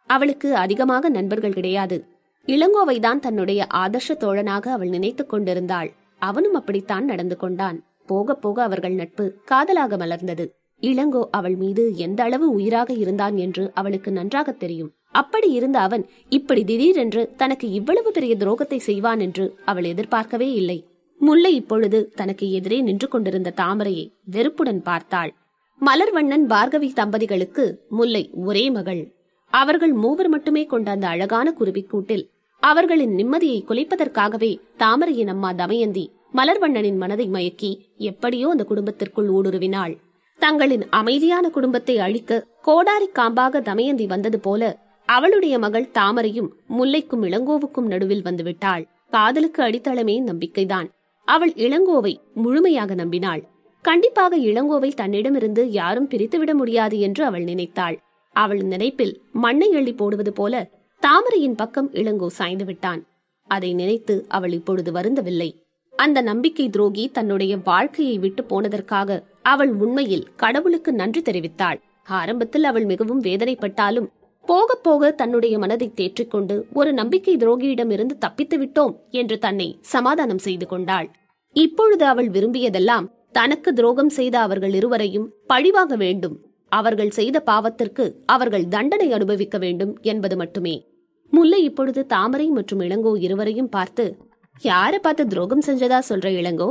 அவளுக்கு 0.06 0.56
அதிகமாக 0.56 1.10
நண்பர்கள் 1.10 1.54
கிடையாது. 1.54 2.06
இளங்கோவை 2.46 3.00
தான் 3.00 3.20
தன்னுடைய 3.20 3.68
ஆதர்ஷ 3.74 4.08
தோழனாக 4.08 4.68
அவள் 4.68 4.88
நினைத்துக் 4.88 5.30
கொண்டிருந்தாள். 5.30 5.94
அவனும் 6.20 6.54
அப்படித்தான் 6.54 7.06
நடந்து 7.06 7.38
கொண்டான். 7.38 7.84
போக 8.06 8.36
போக 8.36 8.64
அவர்கள் 8.64 8.94
நட்பு 8.94 9.34
காதலாக 9.46 9.98
மலர்ந்தது. 9.98 10.48
இளங்கோ 10.82 11.22
அவள் 11.32 11.56
மீது 11.56 11.96
எந்த 11.96 12.24
அளவு 12.24 12.50
உயிராக 12.50 12.94
இருந்தான் 12.94 13.38
என்று 13.38 13.72
அவளுக்கு 13.74 14.12
நன்றாக 14.12 14.52
தெரியும். 14.52 14.92
அப்படி 15.20 15.50
இருந்த 15.58 15.78
அவன் 15.80 16.04
இப்படி 16.30 16.62
திடீரென்று 16.64 17.22
தனக்கு 17.42 17.68
இவ்வளவு 17.72 18.10
பெரிய 18.12 18.34
துரோகத்தை 18.36 18.80
செய்வான் 18.88 19.22
என்று 19.26 19.46
அவள் 19.66 19.90
எதிர்பார்க்கவே 19.92 20.50
இல்லை. 20.62 20.80
முல்லை 21.22 21.52
இப்பொழுது 21.56 22.00
தனக்கு 22.16 22.46
எதிரே 22.52 22.80
நின்று 22.82 23.08
கொண்டிருந்த 23.08 23.54
தாமரையை 23.62 24.06
வெறுப்புடன் 24.34 24.82
பார்த்தாள். 24.90 25.32
மலர்வண்ணன் 25.82 26.46
பார்கவி 26.54 26.90
தம்பதிகளுக்கு 27.00 27.66
முல்லை 27.98 28.24
ஒரே 28.48 28.66
மகள். 28.78 29.02
அவர்கள் 29.54 29.94
மூவர் 30.04 30.30
மட்டுமே 30.34 30.64
கொண்ட 30.66 30.88
அந்த 30.96 31.06
அழகான 31.08 31.48
குருவிக்கூட்டில் 31.60 32.26
அவர்களின் 32.64 33.14
நிம்மதியை 33.20 33.60
குலைப்பதற்காகவே 33.70 34.52
தாமரையின் 34.78 35.32
அம்மா 35.34 35.50
தமயந்தி 35.62 36.06
மலர்வண்ணனின் 36.34 37.00
மனதை 37.04 37.28
மயக்கி 37.36 37.70
எப்படியோ 38.10 38.48
அந்த 38.54 38.64
குடும்பத்திற்குள் 38.72 39.30
ஊடுருவினாள். 39.38 39.94
தங்களின் 40.40 40.84
அமைதியான 41.00 41.46
குடும்பத்தை 41.50 41.96
அழிக்க 42.06 42.42
கோடாரி 42.68 43.08
காம்பாக 43.20 43.62
தமயந்தி 43.62 44.06
வந்தது 44.06 44.40
போல 44.40 44.64
அவளுடைய 45.08 45.56
மகள் 45.60 45.92
தாமரையும் 45.94 46.50
முல்லைக்கும் 46.70 47.24
இளங்கோவுக்கும் 47.28 47.90
நடுவில் 47.92 48.24
வந்துவிட்டாள். 48.24 48.84
காதலுக்கு 49.10 49.64
அடித்தளமே 49.64 50.16
நம்பிக்கைதான். 50.22 50.88
அவள் 51.28 51.54
இளங்கோவை 51.66 52.14
முழுமையாக 52.34 52.96
நம்பினாள். 52.96 53.44
கண்டிப்பாக 53.86 54.38
இளங்கோவை 54.38 54.90
தன்னிடமிருந்து 54.94 55.64
யாரும் 55.72 56.10
பிரித்துவிட 56.10 56.54
முடியாது 56.54 57.00
என்று 57.00 57.26
அவள் 57.26 57.44
நினைத்தாள். 57.44 57.98
அவள் 58.36 58.62
நினைப்பில் 58.64 59.14
மண்ணை 59.32 59.70
எள்ளி 59.72 59.94
போடுவது 59.94 60.34
போல 60.34 60.70
தாமரையின் 61.04 61.56
பக்கம் 61.56 61.90
இளங்கோ 61.94 62.28
சாய்ந்து 62.28 62.66
விட்டான். 62.66 63.02
அதை 63.50 63.74
நினைத்து 63.74 64.16
அவள் 64.28 64.52
இப்பொழுது 64.52 64.92
வருந்தவில்லை. 64.92 65.50
அந்த 65.96 66.22
நம்பிக்கை 66.22 66.66
துரோகி 66.70 67.04
தன்னுடைய 67.08 67.54
வாழ்க்கையை 67.58 68.18
விட்டு 68.18 68.42
போனதற்காக 68.44 69.20
அவள் 69.54 69.72
உண்மையில் 69.84 70.28
கடவுளுக்கு 70.36 70.92
நன்றி 70.94 71.22
தெரிவித்தாள். 71.22 71.80
ஆரம்பத்தில் 72.20 72.64
அவள் 72.64 72.86
மிகவும் 72.86 73.24
வேதனைப்பட்டாலும் 73.24 74.08
போக 74.50 74.76
போக 74.88 75.12
தன்னுடைய 75.12 75.56
மனதை 75.60 75.88
தேற்றிக்கொண்டு 75.96 76.56
ஒரு 76.74 76.92
நம்பிக்கை 76.94 77.34
துரோகியிடமிருந்து 77.38 78.16
தப்பித்து 78.18 78.58
விட்டோம் 78.58 78.94
என்று 79.12 79.36
தன்னை 79.46 79.68
சமாதானம் 79.94 80.44
செய்து 80.48 80.66
கொண்டாள். 80.68 81.08
இப்பொழுது 81.56 82.04
அவள் 82.06 82.30
விரும்பியதெல்லாம் 82.30 83.08
தனக்கு 83.32 83.70
துரோகம் 83.74 84.12
செய்த 84.18 84.36
அவர்கள் 84.40 84.74
இருவரையும் 84.74 85.28
பழிவாங்க 85.48 85.96
வேண்டும். 85.96 86.36
அவர்கள் 86.72 87.16
செய்த 87.18 87.38
பாவத்திற்கு 87.46 88.06
அவர்கள் 88.26 88.66
தண்டனை 88.68 89.08
அனுபவிக்க 89.12 89.58
வேண்டும் 89.58 89.94
என்பது 90.02 90.36
மட்டுமே. 90.36 90.76
முல்லை 91.34 91.60
இப்பொழுது 91.64 92.02
தாமரை 92.06 92.48
மற்றும் 92.50 92.80
இளங்கோ 92.80 93.14
இருவரையும் 93.26 93.74
பார்த்து 93.76 94.06
யார 94.62 94.94
பார்த்து 94.98 95.24
துரோகம் 95.28 95.66
செஞ்சதா 95.68 96.00
சொல்ற 96.10 96.28
இளங்கோ? 96.42 96.70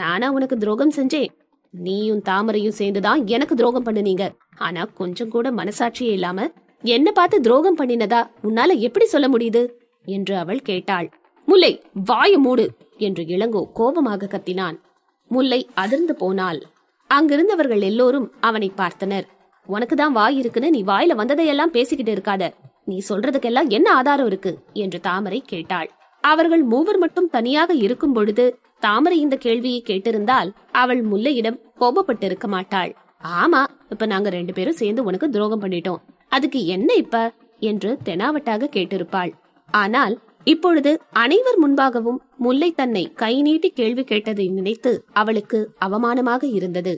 நானா 0.00 0.26
உனக்கு 0.30 0.56
துரோகம் 0.56 0.94
செஞ்சேன். 0.96 1.30
நீயும் 1.74 2.22
தாமரையும் 2.28 2.76
சேர்ந்துதான் 2.80 3.22
எனக்கு 3.26 3.54
துரோகம் 3.54 3.86
பண்ணுனீங்க 3.86 4.24
ஆனா 4.66 4.82
கொஞ்சம் 5.00 5.32
கூட 5.34 5.46
மனசாட்சியே 5.52 6.12
இல்லாம 6.18 6.48
என்ன 6.84 7.12
பார்த்து 7.12 7.40
துரோகம் 7.40 7.78
பண்ணினதா 7.78 8.30
உன்னால 8.42 8.78
எப்படி 8.78 9.04
சொல்ல 9.04 9.28
முடியுது? 9.28 9.72
என்று 10.04 10.36
அவள் 10.36 10.60
கேட்டாள். 10.60 11.12
முல்லை 11.46 11.82
வாய 12.08 12.38
மூடு 12.38 12.70
என்று 12.98 13.24
இளங்கோ 13.24 13.72
கோபமாக 13.72 14.28
கத்தினான். 14.30 14.80
முல்லை 15.28 15.68
அதிர்ந்து 15.74 16.14
போனாள். 16.14 16.62
அங்கிருந்தவர்கள் 17.10 17.80
எல்லோரும் 17.80 18.32
அவனை 18.40 18.72
பார்த்தனர். 18.76 19.22
உனக்கு 19.66 19.96
தான் 19.96 20.12
வாய் 20.12 20.38
இருக்குன்னு 20.38 20.70
நீ 20.70 20.82
வாயில 20.82 21.14
வந்ததையெல்லாம் 21.16 21.74
பேசிக்கிட்டு 21.76 22.14
இருக்காத. 22.14 22.52
நீ 22.84 23.02
சொல்றதுக்கெல்லாம் 23.08 23.68
என்ன 23.68 23.92
ஆதாரம் 23.92 24.26
இருக்கு? 24.26 24.58
என்று 24.72 25.00
தாமரை 25.00 25.42
கேட்டாள். 25.46 25.90
அவர்கள் 26.20 26.62
மூவர் 26.62 26.98
மட்டும் 26.98 27.30
தனியாக 27.30 27.74
இருக்கும் 27.74 28.12
பொழுது 28.12 28.58
தாமரை 28.78 29.20
இந்த 29.20 29.36
கேள்வியை 29.36 29.82
கேட்டிருந்தால் 29.86 30.50
அவள் 30.72 31.02
முல்லையிடம் 31.04 31.60
கோபப்பட்டிருக்க 31.80 32.46
மாட்டாள். 32.46 32.94
ஆமா 33.42 33.66
இப்ப 33.88 34.06
நாங்க 34.06 34.28
ரெண்டு 34.28 34.52
பேரும் 34.52 34.72
சேர்ந்து 34.72 35.04
உனக்கு 35.04 35.30
துரோகம் 35.30 35.62
பண்ணிட்டோம். 35.62 36.00
அதுக்கு 36.34 36.60
என்ன 36.66 36.90
இப்ப? 36.94 37.16
என்று 37.60 37.90
தெனாவட்டாக 38.04 38.70
கேட்டிருப்பாள். 38.72 39.32
ஆனால் 39.70 40.14
இப்பொழுது 40.44 40.90
அனைவர் 41.12 41.58
முன்பாகவும் 41.62 42.20
முல்லை 42.36 42.70
தன்னை 42.72 43.04
கை 43.14 43.34
நீட்டி 43.42 43.68
கேள்வி 43.70 44.04
கேட்டதை 44.04 44.46
நினைத்து 44.48 44.92
அவளுக்கு 45.12 45.60
அவமானமாக 45.80 46.42
இருந்தது. 46.52 46.94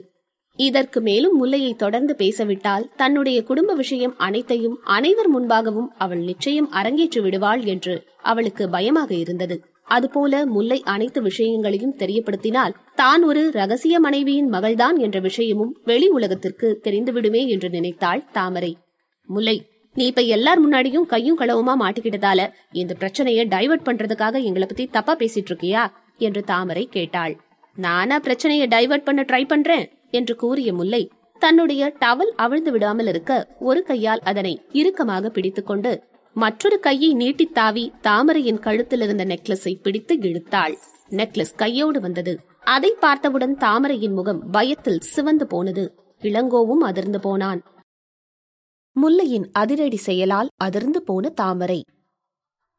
இதற்கு 0.59 0.99
மேலும் 1.01 1.35
முல்லையை 1.35 1.71
தொடர்ந்து 1.73 2.13
பேசவிட்டால் 2.15 2.89
தன்னுடைய 2.95 3.43
குடும்ப 3.43 3.71
விஷயம் 3.73 4.15
அனைத்தையும் 4.17 4.77
அனைவர் 4.87 5.29
முன்பாகவும் 5.35 5.89
அவள் 5.97 6.19
நிச்சயம் 6.19 6.69
அரங்கேற்றி 6.71 7.21
விடுவாள் 7.21 7.63
என்று 7.63 7.95
அவளுக்கு 8.23 8.69
பயமாக 8.69 9.11
இருந்தது. 9.15 9.57
அதுபோல 9.87 10.45
முல்லை 10.45 10.79
அனைத்து 10.85 11.19
விஷயங்களையும் 11.21 11.95
தெரியப்படுத்தினால் 11.97 12.73
தான் 12.95 13.23
ஒரு 13.23 13.43
ரகசிய 13.51 13.99
மனைவியின் 13.99 14.49
மகள்தான் 14.51 14.97
என்ற 14.97 15.19
விஷயமும் 15.19 15.75
வெளி 15.83 16.09
உலகத்திற்கு 16.09 16.69
தெரிந்துவிடுமே 16.83 17.43
என்று 17.47 17.69
நினைத்தாள் 17.69 18.25
தாமரை. 18.31 18.71
முல்லை. 19.27 19.69
நீ 19.93 20.05
இப்ப 20.05 20.21
எல்லார் 20.21 20.69
முன்னாடியும் 20.69 21.05
கையும் 21.05 21.39
களவுமா 21.39 21.75
மாட்டிக்கிட்டதால 21.79 22.51
இந்த 22.71 22.93
பிரச்சனையை 22.93 23.47
டைவர்ட் 23.47 23.85
பண்றதுக்காக 23.85 24.43
எங்களை 24.43 24.67
பத்தி 24.67 24.85
தப்பா 24.85 25.15
பேசிட்டு 25.15 25.49
இருக்கியா? 25.49 25.91
என்று 26.17 26.43
தாமரை 26.43 26.87
கேட்டாள். 26.91 27.39
நானா 27.75 28.19
பிரச்சனையை 28.19 28.67
டைவர்ட் 28.67 29.03
பண்ண 29.03 29.21
ட்ரை 29.21 29.47
பண்றேன் 29.47 29.89
என்று 30.11 30.35
கூறிய 30.35 30.73
முல்லை. 30.73 31.11
தன்னுடைய 31.39 31.93
டவல் 31.99 32.33
அவிழ்ந்து 32.35 32.71
விடாமல் 32.71 33.07
இருக்க 33.07 33.47
ஒரு 33.59 33.83
கையால் 33.83 34.19
அதனை 34.19 34.61
இறுக்கமாக 34.71 35.29
பிடித்துக்கொண்டு 35.29 36.03
மற்றொரு 36.33 36.79
கையை 36.79 37.13
நீட்டித் 37.13 37.53
தாவி 37.53 37.93
தாமரையின் 38.01 38.59
கழுத்தில் 38.59 39.01
இருந்த 39.01 39.25
நெக்லஸை 39.25 39.81
பிடித்து 39.81 40.15
இழுத்தாள். 40.15 40.77
நெக்லஸ் 41.09 41.55
கையோடு 41.55 42.01
வந்தது. 42.01 42.39
அதை 42.63 42.95
பார்த்தவுடன் 42.99 43.57
தாமரையின் 43.57 44.13
முகம் 44.13 44.49
பயத்தில் 44.51 44.99
சிவந்து 44.99 45.47
போனது. 45.47 45.95
இளங்கோவும் 46.21 46.81
அதிர்ந்து 46.81 47.19
போனான். 47.19 47.63
முல்லையின் 49.01 49.49
அதிரடி 49.51 49.95
செயலால் 49.95 50.47
அதிர்ந்து 50.55 51.01
போன 51.01 51.29
தாமரை. 51.29 51.83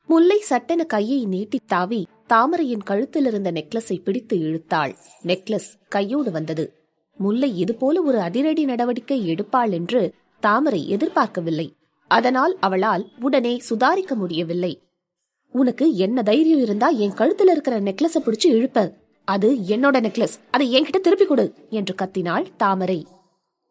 முல்லை 0.06 0.40
சட்டென 0.40 0.84
கையை 0.84 1.24
நீட்டித் 1.24 1.68
தாவி 1.68 2.06
தாமரையின் 2.26 2.82
கழுத்தில் 2.82 3.26
இருந்த 3.26 3.52
நெக்லஸை 3.52 4.02
பிடித்து 4.02 4.38
இழுத்தாள். 4.38 4.96
நெக்லஸ் 5.24 5.78
கையோடு 5.88 6.30
வந்தது. 6.30 6.72
முல்லை 7.16 7.58
இதுபோல 7.58 8.02
ஒரு 8.02 8.20
அதிரடி 8.20 8.64
நடவடிக்கை 8.64 9.34
எடுப்பாள் 9.34 9.70
என்று 9.70 10.14
தாமரை 10.40 10.88
எதிர்பார்க்கவில்லை. 10.88 11.74
அதனால் 12.08 12.56
அவளால் 12.60 13.10
உடனே 13.20 13.60
சுதாரிக்க 13.70 14.14
முடியவில்லை. 14.14 14.82
உனக்கு 15.52 15.96
என்ன 15.96 16.22
தைரியம் 16.22 16.60
இருந்தா 16.60 16.88
என் 16.88 17.12
கழுத்துல 17.12 17.50
இருக்கிற 17.50 17.80
நெக்லஸ 17.80 18.14
பிடிச்சு 18.24 18.44
இழுப்ப. 18.44 18.92
அது 19.24 19.52
என்னோட 19.52 20.00
நெக்லஸ். 20.00 20.38
அதை 20.50 20.80
என்கிட்ட 20.80 21.00
திருப்பி 21.00 21.24
கொடு 21.24 21.54
என்று 21.70 21.94
கத்தினாள் 21.94 22.46
தாமரை. 22.56 23.06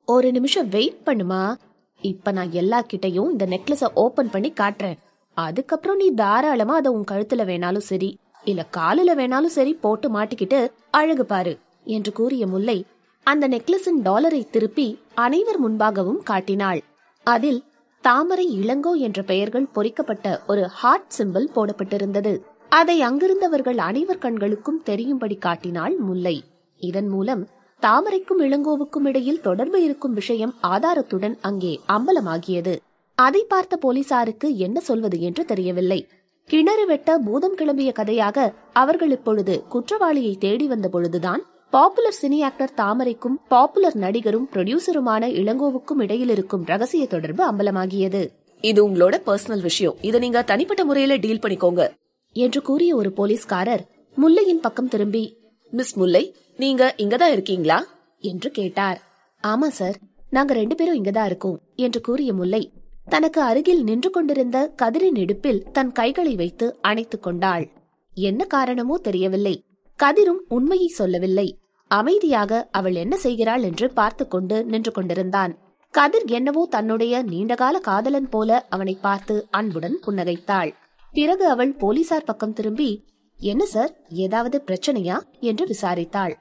ஒரு 0.05 0.31
நிமிஷம் 0.31 0.69
வெயிட் 0.69 1.01
பண்ணுமா? 1.05 1.55
இப்ப 2.01 2.31
நான் 2.31 2.51
எல்லா 2.51 2.79
கிட்டையும் 2.81 3.31
இந்த 3.31 3.45
நெக்லஸ 3.45 3.85
ஓபன் 3.93 4.29
பண்ணி 4.29 4.51
காட்டுறேன். 4.51 4.97
அதுக்கப்புறம் 5.37 5.97
நீ 5.97 6.07
தாராளமா 6.11 6.75
அதை 6.75 6.91
உன் 6.91 7.09
கழுத்துல 7.11 7.41
வேணாலும் 7.49 7.89
சரி 7.91 8.09
இல்ல 8.43 8.61
காலுல 8.77 9.11
வேணாலும் 9.19 9.55
சரி 9.57 9.73
போட்டு 9.73 10.07
மாட்டிக்கிட்டு 10.09 10.59
அழகு 10.89 11.25
பாரு 11.25 11.53
என்று 11.83 12.11
கூறிய 12.11 12.47
முல்லை 12.47 12.77
அந்த 13.23 13.45
நெக்லஸின் 13.47 14.01
டாலரை 14.01 14.41
திருப்பி 14.49 14.85
அனைவர் 15.15 15.59
முன்பாகவும் 15.63 16.21
காட்டினாள். 16.23 16.81
அதில் 17.27 17.59
தாமரை 18.03 18.45
இளங்கோ 18.59 18.91
என்ற 18.97 19.21
பெயர்கள் 19.21 19.71
பொறிக்கப்பட்ட 19.73 20.41
ஒரு 20.47 20.63
ஹார்ட் 20.79 21.11
சிம்பிள் 21.17 21.47
போடப்பட்டிருந்தது. 21.55 22.33
அதை 22.69 22.97
அங்கிருந்தவர்கள் 23.01 23.77
அனைவர் 23.77 24.17
கண்களுக்கும் 24.17 24.81
தெரியும்படி 24.83 25.35
காட்டினாள் 25.35 25.95
முல்லை. 25.97 26.35
இதன் 26.81 27.07
மூலம் 27.07 27.43
தாமரைக்கும் 27.81 28.39
இளங்கோவுக்கும் 28.39 29.05
இடையில் 29.05 29.41
தொடர்பு 29.41 29.83
இருக்கும் 29.83 30.13
விஷயம் 30.13 30.53
ஆதாரத்துடன் 30.63 31.35
அங்கே 31.41 31.79
அம்பலமாகியது. 31.87 32.77
அதை 33.15 33.45
பார்த்த 33.47 33.77
போலீசாருக்கு 33.77 34.57
என்ன 34.57 34.79
சொல்வது 34.79 35.21
என்று 35.21 35.45
தெரியவில்லை. 35.45 36.07
கிணறு 36.49 36.85
வெட்ட 36.85 37.17
பூதம் 37.17 37.55
கிளம்பிய 37.57 37.91
கதையாக 37.91 38.53
அவர்கள் 38.73 39.11
இப்பொழுது 39.11 39.63
குற்றவாளியை 39.67 40.37
தேடி 40.37 40.67
வந்த 40.67 40.89
பொழுதுதான் 40.89 41.41
பாப்புலர் 41.69 42.17
சினி 42.21 42.39
ஆக்டர் 42.43 42.73
தாமரைக்கும் 42.77 43.37
பாப்புலர் 43.47 43.95
நடிகரும் 43.95 44.49
ப்ரொடியூசருமான 44.53 45.29
இளங்கோவுக்கும் 45.41 46.01
இடையில் 46.01 46.29
இருக்கும் 46.29 46.65
ரகசிய 46.65 47.05
தொடர்பு 47.07 47.43
அம்பலமாகியது. 47.51 48.27
இது 48.61 48.89
உங்களோட 48.89 49.15
பர்சனல் 49.25 49.61
விஷயம். 49.61 49.95
இதை 50.01 50.19
நீங்க 50.19 50.41
தனிப்பட்ட 50.41 50.85
முறையில 50.85 51.15
டீல் 51.15 51.43
பண்ணிக்கோங்க. 51.43 51.83
என்று 52.35 52.61
கூறிய 52.61 52.95
ஒரு 52.95 53.11
போலீஸ்காரர் 53.11 53.85
முல்லையின் 54.17 54.61
பக்கம் 54.61 54.87
திரும்பி 54.87 55.23
மிஸ் 55.73 55.97
முல்லை 55.97 56.23
நீங்க 56.57 56.93
இங்கதான் 56.97 57.31
இருக்கீங்களா? 57.31 57.85
என்று 58.19 58.51
கேட்டார். 58.51 59.01
ஆமா 59.43 59.67
சார். 59.67 59.97
நாங்க 60.29 60.53
ரெண்டு 60.53 60.75
பேரும் 60.75 61.03
இங்கதான் 61.03 61.25
இருக்கோம் 61.25 61.59
என்று 61.75 62.01
கூறிய 62.01 62.33
முல்லை 62.33 62.71
தனக்கு 63.05 63.41
அருகில் 63.41 63.83
நின்று 63.83 64.09
கொண்டிருந்த 64.09 64.73
கதிரின் 64.81 65.17
இடுப்பில் 65.17 65.65
தன் 65.71 65.91
கைகளை 65.91 66.35
வைத்து 66.35 66.77
அணைத்துக் 66.81 67.23
கொண்டாள். 67.23 67.69
என்ன 68.13 68.45
காரணமோ 68.45 68.97
தெரியவில்லை. 68.97 69.63
கதிரும் 69.99 70.41
உண்மையை 70.47 70.87
சொல்லவில்லை. 70.87 71.57
அமைதியாக 71.91 72.67
அவள் 72.71 72.95
என்ன 72.95 73.17
செய்கிறாள் 73.17 73.61
என்று 73.61 73.93
பார்த்து 73.93 74.27
கொண்டு 74.27 74.65
நின்று 74.65 74.91
கொண்டிருந்தான். 74.91 75.57
கதிர் 75.91 76.25
என்னவோ 76.25 76.67
தன்னுடைய 76.69 77.21
நீண்டகால 77.21 77.79
காதலன் 77.79 78.29
போல 78.29 78.65
அவனை 78.69 78.97
பார்த்து 79.01 79.47
அன்புடன் 79.49 79.99
புன்னகைத்தாள். 80.07 80.71
பிறகு 81.13 81.47
அவள் 81.47 81.73
போலீசார் 81.73 82.23
பக்கம் 82.23 82.53
திரும்பி 82.53 83.03
என்ன 83.39 83.65
சார்? 83.65 83.93
ஏதாவது 84.09 84.63
பிரச்சனையா? 84.67 85.17
என்று 85.39 85.65
விசாரித்தாள். 85.65 86.33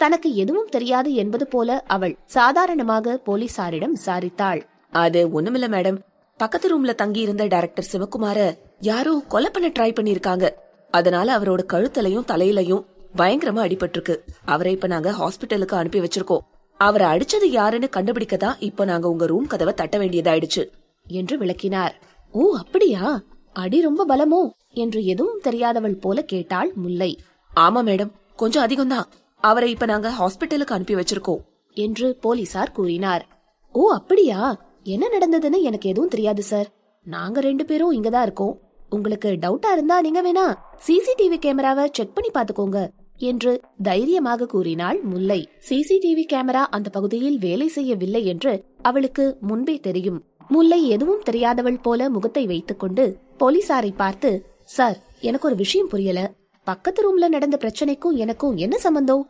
தனக்கு 0.00 0.28
எதுவும் 0.34 0.68
தெரியாது 0.70 1.14
என்பது 1.14 1.46
போல 1.46 1.84
அவள் 1.86 2.14
சாதாரணமாக 2.24 3.20
போலீசாரிடம் 3.26 3.94
விசாரித்தாள். 3.96 4.60
அது 4.90 5.20
ஒண்ணுமில்ல 5.28 5.68
மேடம். 5.76 5.98
பக்கத்து 6.36 6.66
ரூம்ல 6.68 6.94
தங்கி 6.94 7.20
இருந்த 7.20 7.46
டைரக்டர் 7.46 7.88
சிவகுமார 7.92 8.38
யாரோ 8.80 9.22
கொலை 9.28 9.50
பண்ண 9.50 9.68
ட்ரை 9.68 9.90
பண்ணிருக்காங்க 9.92 10.50
அதனால 10.90 11.38
அவரோட 11.38 11.62
கழுத்தலையும் 11.72 12.28
தலையிலையும் 12.28 12.84
பயங்கரமா 13.18 13.62
அடிபட்டிருக்கு. 13.66 14.16
அவரை 14.44 14.72
இப்ப 14.72 14.86
நாங்க 14.86 15.10
ஹாஸ்பிட்டலுக்கு 15.10 15.80
அனுப்பி 15.80 16.00
வச்சிருக்கோம். 16.00 16.44
அவரை 16.80 17.06
அடிச்சது 17.06 17.44
யாருன்னு 17.44 17.88
கண்டுபிடிக்க 17.88 18.36
தான் 18.36 18.56
இப்ப 18.58 18.84
நாங்க 18.84 19.08
உங்க 19.08 19.26
ரூம் 19.26 19.46
கதவை 19.46 19.74
தட்ட 19.74 19.98
வேண்டியதாயிடுச்சு. 19.98 20.62
என்று 21.06 21.38
விளக்கினார். 21.38 21.94
ஓ 22.32 22.56
அப்படியா? 22.56 23.20
அடி 23.52 23.80
ரொம்ப 23.80 24.02
பலமோ? 24.08 24.42
என்று 24.72 25.04
எதுவும் 25.04 25.40
தெரியாதவள் 25.44 26.00
போல 26.00 26.22
கேட்டாள் 26.22 26.72
முல்லை. 26.74 27.20
ஆமா 27.56 27.80
மேடம். 27.82 28.10
கொஞ்சம் 28.36 28.66
அதிகம்தான். 28.66 29.06
அவரை 29.40 29.70
இப்ப 29.70 29.86
நாங்க 29.86 30.10
ஹாஸ்பிட்டலுக்கு 30.18 30.66
அனுப்பி 30.66 30.94
வச்சிருக்கோம். 30.94 31.40
என்று 31.70 32.16
போலீசார் 32.16 32.72
கூறினார். 32.72 33.26
ஓ 33.72 33.90
அப்படியா? 33.90 34.66
என்ன 34.82 35.08
நடந்ததுன்னு 35.08 35.62
எனக்கு 35.62 35.88
எதுவும் 35.88 36.08
தெரியாது 36.08 36.42
சார். 36.42 36.68
நாங்க 37.04 37.40
ரெண்டு 37.40 37.64
பேரும் 37.64 37.92
இங்கதான் 37.92 38.22
இருக்கோம். 38.22 38.60
உங்களுக்கு 38.90 39.28
டவுட்டா 39.28 39.72
இருந்தா 39.72 40.00
நீங்க 40.00 40.32
வேணா 40.32 40.54
சிசிடிவி 40.86 41.38
கேமராவை 41.38 41.88
செக் 41.92 42.14
பண்ணி 42.14 42.30
பாத்துக்கோங்க 42.30 42.88
என்று 43.16 43.60
தைரியமாக 43.82 44.46
கூறினாள் 44.46 45.02
முல்லை. 45.02 45.48
சிசிடிவி 45.68 46.24
கேமரா 46.32 46.66
அந்த 46.70 46.90
பகுதியில் 46.90 47.38
வேலை 47.38 47.68
செய்யவில்லை 47.68 48.26
என்று 48.26 48.64
அவளுக்கு 48.82 49.36
முன்பே 49.40 49.78
தெரியும். 49.78 50.24
முல்லை 50.48 50.88
எதுவும் 50.88 51.22
தெரியாதவள் 51.30 51.82
போல 51.82 52.10
முகத்தை 52.10 52.46
வைத்துக்கொண்டு 52.46 53.18
போலீசாரை 53.38 53.94
பார்த்து 53.96 54.44
சார் 54.64 54.98
எனக்கு 55.20 55.48
ஒரு 55.48 55.56
விஷயம் 55.56 55.88
புரியல. 55.88 56.32
பக்கத்து 56.66 57.00
ரூம்ல 57.02 57.28
நடந்த 57.28 57.56
பிரச்சனைக்கும் 57.60 58.16
எனக்கும் 58.16 58.56
என்ன 58.56 58.78
சம்பந்தம்? 58.78 59.22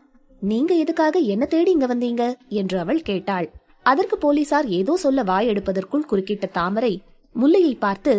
நீங்க 0.43 0.75
எதுக்காக 0.75 1.19
என்ன 1.19 1.45
தேடி 1.47 1.71
இங்க 1.71 1.87
வந்தீங்க? 1.87 2.25
என்று 2.49 2.79
அவள் 2.79 3.01
கேட்டாள். 3.03 3.47
அதற்கு 3.83 4.17
போலீசார் 4.19 4.67
ஏதோ 4.69 4.97
சொல்ல 4.97 5.23
வாய் 5.23 5.49
எடுப்பதற்குள் 5.49 6.09
குறுக்கிட்ட 6.11 6.47
தாமரை 6.51 6.93
முல்லையை 7.35 7.75
பார்த்து 7.75 8.13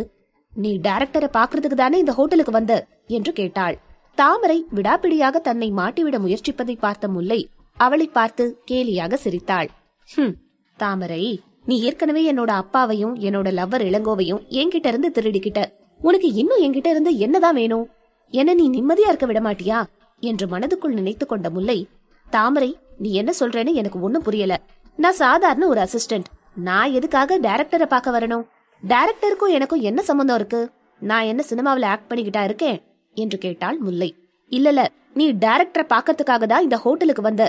நீ 0.54 0.71
டைரக்டரை 0.78 1.30
பாக்குறதுக்கு 1.34 1.78
தானே 1.78 1.97
இந்த 1.97 2.12
ஹோட்டலுக்கு 2.12 2.52
வந்த? 2.52 2.74
என்று 3.08 3.34
கேட்டாள். 3.34 3.78
தாமரை 4.15 4.58
விடாப்பிடியாக 4.74 5.36
தன்னை 5.41 5.69
மாட்டிவிட 5.71 6.17
முயற்சிப்பதை 6.19 6.76
பார்த்த 6.80 7.08
முல்லை 7.08 7.39
அவளை 7.78 8.08
பார்த்து 8.08 8.45
கேலியாக 8.71 9.13
சிரித்தாள். 9.15 9.69
ஹம் 10.10 10.36
தாமரை 10.80 11.24
நீ 11.65 11.76
ஏற்கனவே 11.82 12.21
என்னோட 12.32 12.52
அப்பாவையும் 12.62 13.15
என்னோட 13.19 13.50
லவ்வர் 13.52 13.88
இளங்கோவையும் 13.89 14.43
என்கிட்ட 14.50 14.88
இருந்து 14.88 15.10
திருடிக்கிட்ட. 15.10 15.62
உனக்கு 16.00 16.30
இன்னும் 16.34 16.62
என்கிட்ட 16.62 16.89
இருந்து 16.89 17.12
என்னதான் 17.17 17.56
வேணும்? 17.56 17.86
என்ன 18.32 18.54
நீ 18.54 18.65
நிம்மதியா 18.70 19.08
இருக்க 19.12 19.26
விட 19.26 19.39
மாட்டியா? 19.39 19.80
என்று 20.24 20.46
மனதுக்குள் 20.48 20.98
நினைத்து 21.00 21.26
கொண்ட 21.26 21.50
முல்லை 21.50 21.88
தாமரை 22.30 22.70
நீ 22.98 23.10
என்ன 23.13 23.32
சொல்றேன்னு 23.39 23.74
எனக்கு 23.74 24.02
ஒன்னும் 24.02 24.22
புரியல. 24.22 24.54
நான் 25.00 25.13
சாதாரண 25.13 25.67
ஒரு 25.67 25.80
அசிஸ்டன்ட் 25.82 26.30
நான் 26.56 26.91
எதுக்காக 26.91 27.39
டைரக்டரை 27.39 27.86
பார்க்க 27.86 28.15
வரணும்? 28.20 28.46
டைரக்டருக்கும் 28.84 29.56
எனக்கும் 29.58 29.82
என்ன 29.82 30.02
சம்பந்தம் 30.02 30.36
இருக்கு? 30.36 30.62
நான் 31.02 31.24
என்ன 31.24 31.41
சினிமாவில் 31.41 31.84
ஆக்ட் 31.84 32.10
பண்ணிக்கிட்டா 32.12 32.44
இருக்கேன்? 32.44 32.80
என்று 33.15 33.38
கேட்டாள் 33.38 33.78
முல்லை. 33.78 34.10
இல்லல 34.50 34.88
நீ 35.13 35.26
டைரக்டரை 35.46 35.86
பார்க்கறதுக்காக 35.94 36.48
தான் 36.48 36.63
இந்த 36.63 36.78
ஹோட்டலுக்கு 36.78 37.22
வந்த 37.22 37.44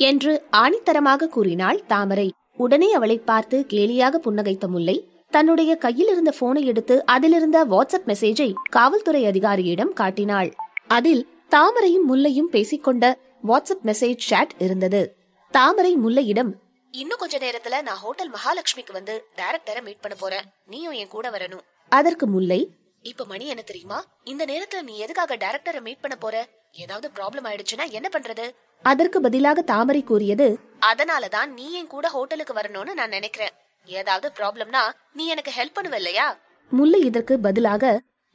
என்று 0.00 0.42
ஆணித்தரமாக 0.56 1.28
கூறினாள் 1.28 1.84
தாமரை. 1.86 2.28
உடனே 2.56 2.92
அவளை 2.92 3.18
பார்த்து 3.18 3.66
கேலியாக 3.68 4.20
புன்னகைத்த 4.26 4.66
முல்லை 4.68 4.96
தன்னுடைய 5.32 5.76
கையில் 5.76 6.08
இருந்த 6.08 6.34
போனை 6.38 6.66
எடுத்து 6.66 7.06
அதிலிருந்த 7.06 7.64
வாட்ஸ்அப் 7.64 8.06
மெசேஜை 8.06 8.54
காவல்துறை 8.70 9.26
அதிகாரியிடம் 9.26 9.92
காட்டினாள். 9.92 10.54
அதில் 10.88 11.28
தாமரையும் 11.50 12.06
முல்லையும் 12.08 12.52
பேசிக்கொண்ட 12.52 13.14
வாட்ஸ்அப் 13.48 13.84
மெசேஜ் 13.84 14.18
சாட் 14.18 14.54
இருந்தது. 14.58 15.16
தாமரை 15.50 15.96
முல்லையிடம் 15.96 16.50
இன்னும் 16.90 17.18
கொஞ்ச 17.18 17.38
நேரத்துல 17.38 17.82
நான் 17.82 17.96
ஹோட்டல் 17.96 18.30
மகாலட்சுமிக்கு 18.30 18.92
வந்து 18.92 19.24
டைரக்டரை 19.36 19.82
மீட் 19.84 20.00
பண்ண 20.00 20.16
போறேன். 20.18 20.44
நீயும் 20.66 20.92
என் 20.92 21.08
கூட 21.08 21.30
வரணும். 21.30 21.64
அதற்கு 21.88 22.26
முல்லை 22.26 22.70
இப்ப 23.02 23.24
மணி 23.24 23.46
என்ன 23.46 23.62
தெரியுமா? 23.62 24.04
இந்த 24.24 24.44
நேரத்துல 24.44 24.82
நீ 24.82 24.98
எதுக்காக 24.98 25.36
டைரக்டரை 25.36 25.80
மீட் 25.80 26.00
பண்ண 26.00 26.16
போற? 26.16 26.46
ஏதாவது 26.72 27.10
ப்ராப்ளம் 27.14 27.46
ஆயிடுச்சுன்னா 27.46 27.90
என்ன 27.90 28.08
பண்றது? 28.12 28.50
அதற்கு 28.82 29.20
பதிலாக 29.20 29.62
தாமரை 29.62 30.02
கூறியது 30.02 30.58
அதனாலதான் 30.80 31.46
நீ 31.46 31.72
என் 31.72 31.86
கூட 31.86 32.08
ஹோட்டலுக்கு 32.08 32.52
வரணும்னு 32.52 32.94
நான் 32.94 33.08
நினைக்கிறேன். 33.08 33.50
ஏதாவது 33.88 34.28
ப்ராப்ளம்னா 34.36 34.82
நீ 35.12 35.26
எனக்கு 35.26 35.52
ஹெல்ப் 35.56 35.76
பண்ணுவ 35.78 35.94
இல்லையா 35.94 36.26
முல்லை 36.72 37.00
இதற்கு 37.00 37.34
பதிலாக 37.38 37.84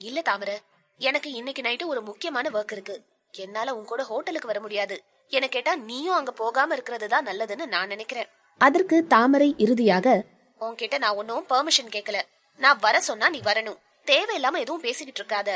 இல்ல 0.01 0.21
தாமரை 0.21 0.55
எனக்கு 1.01 1.29
இன்னைக்கு 1.31 1.61
நைட்டு 1.61 1.85
ஒரு 1.85 2.01
முக்கியமான 2.01 2.49
ஒர்க் 2.49 2.71
இருக்கு. 2.71 2.95
என்னால 3.33 3.75
உன் 3.75 3.85
கூட 3.85 4.01
ஹோட்டலுக்கு 4.03 4.47
வர 4.47 4.59
முடியாது. 4.59 4.95
என 5.31 5.47
கேட்டா 5.47 5.75
நீயும் 5.75 6.15
அங்க 6.15 6.31
போகாம 6.31 6.73
இருக்கிறது 6.73 7.07
தான் 7.07 7.27
நல்லதுன்னு 7.27 7.65
நான் 7.65 7.87
நினைக்கிறேன். 7.87 8.29
அதற்கு 8.61 8.97
தாமரை 9.07 9.49
இறுதியாக 9.57 10.07
உன்கிட்ட 10.61 10.97
நான் 10.97 11.15
ஒன்னும் 11.15 11.45
பெர்மிஷன் 11.49 11.93
கேட்கல 11.95 12.19
நான் 12.59 12.81
வர 12.81 12.95
சொன்னா 13.01 13.29
நீ 13.29 13.39
வரணும். 13.39 13.79
தேவையில்லாம 14.07 14.59
எதுவும் 14.63 14.81
பேசிக்கிட்டு 14.81 15.21
இருக்காத. 15.21 15.49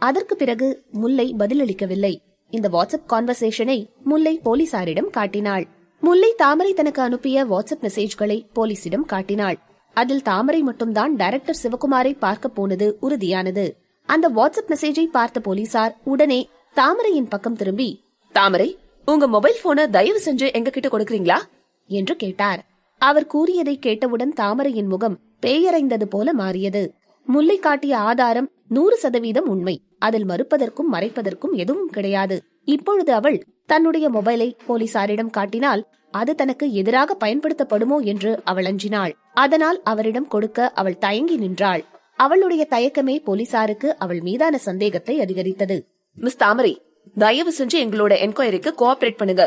அதற்கு 0.00 0.36
பிறகு 0.36 0.68
முல்லை 0.90 1.34
பதிலளிக்கவில்லை. 1.38 2.14
இந்த 2.52 2.68
வாட்ஸ்அப் 2.68 3.10
கான்வர்சேஷனை 3.12 3.78
முல்லை 4.04 4.40
போலீசாரிடம் 4.44 5.10
காட்டினாள். 5.10 5.66
முல்லை 6.04 6.34
தாமரை 6.36 6.72
தனக்கு 6.74 7.02
அனுப்பிய 7.02 7.44
வாட்ஸ்அப் 7.44 7.82
மெசேஜ்களை 7.82 8.46
போலீசிடம் 8.54 9.04
காட்டினாள். 9.04 9.58
அதில் 9.94 10.22
தாமரை 10.22 10.62
மட்டும்தான் 10.62 11.16
டைரக்டர் 11.16 11.58
சிவகுமாரை 11.62 12.18
பார்க்க 12.18 12.48
போனது 12.48 12.98
உறுதியானது. 13.02 13.76
அந்த 14.06 14.28
வாட்ஸ்அப் 14.28 14.70
மெசேஜை 14.70 15.04
பார்த்த 15.04 15.40
போலீசார் 15.40 15.96
உடனே 16.04 16.48
தாமரையின் 16.74 17.28
பக்கம் 17.28 17.56
திரும்பி 17.56 18.02
தாமரை 18.32 18.78
உங்க 19.06 19.28
மொபைல் 19.28 19.58
போனை 19.62 19.90
தயவு 19.90 20.20
செஞ்சு 20.24 20.52
எங்க 20.52 20.70
கிட்ட 20.70 20.88
கொடுக்கறீங்களா? 20.88 21.38
என்று 21.86 22.16
கேட்டார். 22.16 22.64
அவர் 22.98 23.26
கூறியதை 23.26 23.78
கேட்டவுடன் 23.78 24.32
தாமரையின் 24.32 24.86
முகம் 24.86 25.18
பேயறைந்தது 25.46 26.04
போல 26.04 26.32
மாறியது. 26.32 26.94
முல்லை 27.26 27.58
காட்டிய 27.58 27.98
ஆதாரம் 27.98 28.50
நூறு 28.68 28.96
சதவீதம் 28.96 29.48
உண்மை. 29.48 29.82
அதில் 29.98 30.26
மறுப்பதற்கும் 30.26 30.92
மறைப்பதற்கும் 30.92 31.52
எதுவும் 31.52 31.88
கிடையாது. 31.88 32.42
இப்பொழுது 32.64 33.12
அவள் 33.12 33.44
தன்னுடைய 33.68 34.06
மொபைலை 34.10 34.48
போலீசாரிடம் 34.68 35.34
காட்டினால் 35.36 35.82
அது 36.10 36.32
தனக்கு 36.34 36.66
எதிராக 36.72 37.16
பயன்படுத்தப்படுமோ 37.20 37.96
என்று 38.04 38.32
அவள் 38.44 38.64
அஞ்சினாள். 38.64 39.12
அதனால் 39.34 39.78
அவரிடம் 39.82 40.28
கொடுக்க 40.28 40.68
அவள் 40.74 40.98
தயங்கி 40.98 41.36
நின்றாள். 41.36 41.82
அவளுடைய 42.18 42.62
தயக்கமே 42.70 43.16
போலீசாருக்கு 43.24 43.88
அவள் 43.98 44.20
மீதான 44.20 44.58
சந்தேகத்தை 44.58 45.14
அதிகரித்தது. 45.20 45.78
மிஸ் 46.18 46.36
தாமரை 46.36 46.74
தயவு 47.16 47.52
செஞ்சு 47.58 47.78
எங்களோட 47.84 48.12
என்கொயரிக்கு 48.26 48.70
கோஆபரேட் 48.82 49.20
பண்ணுங்க. 49.20 49.44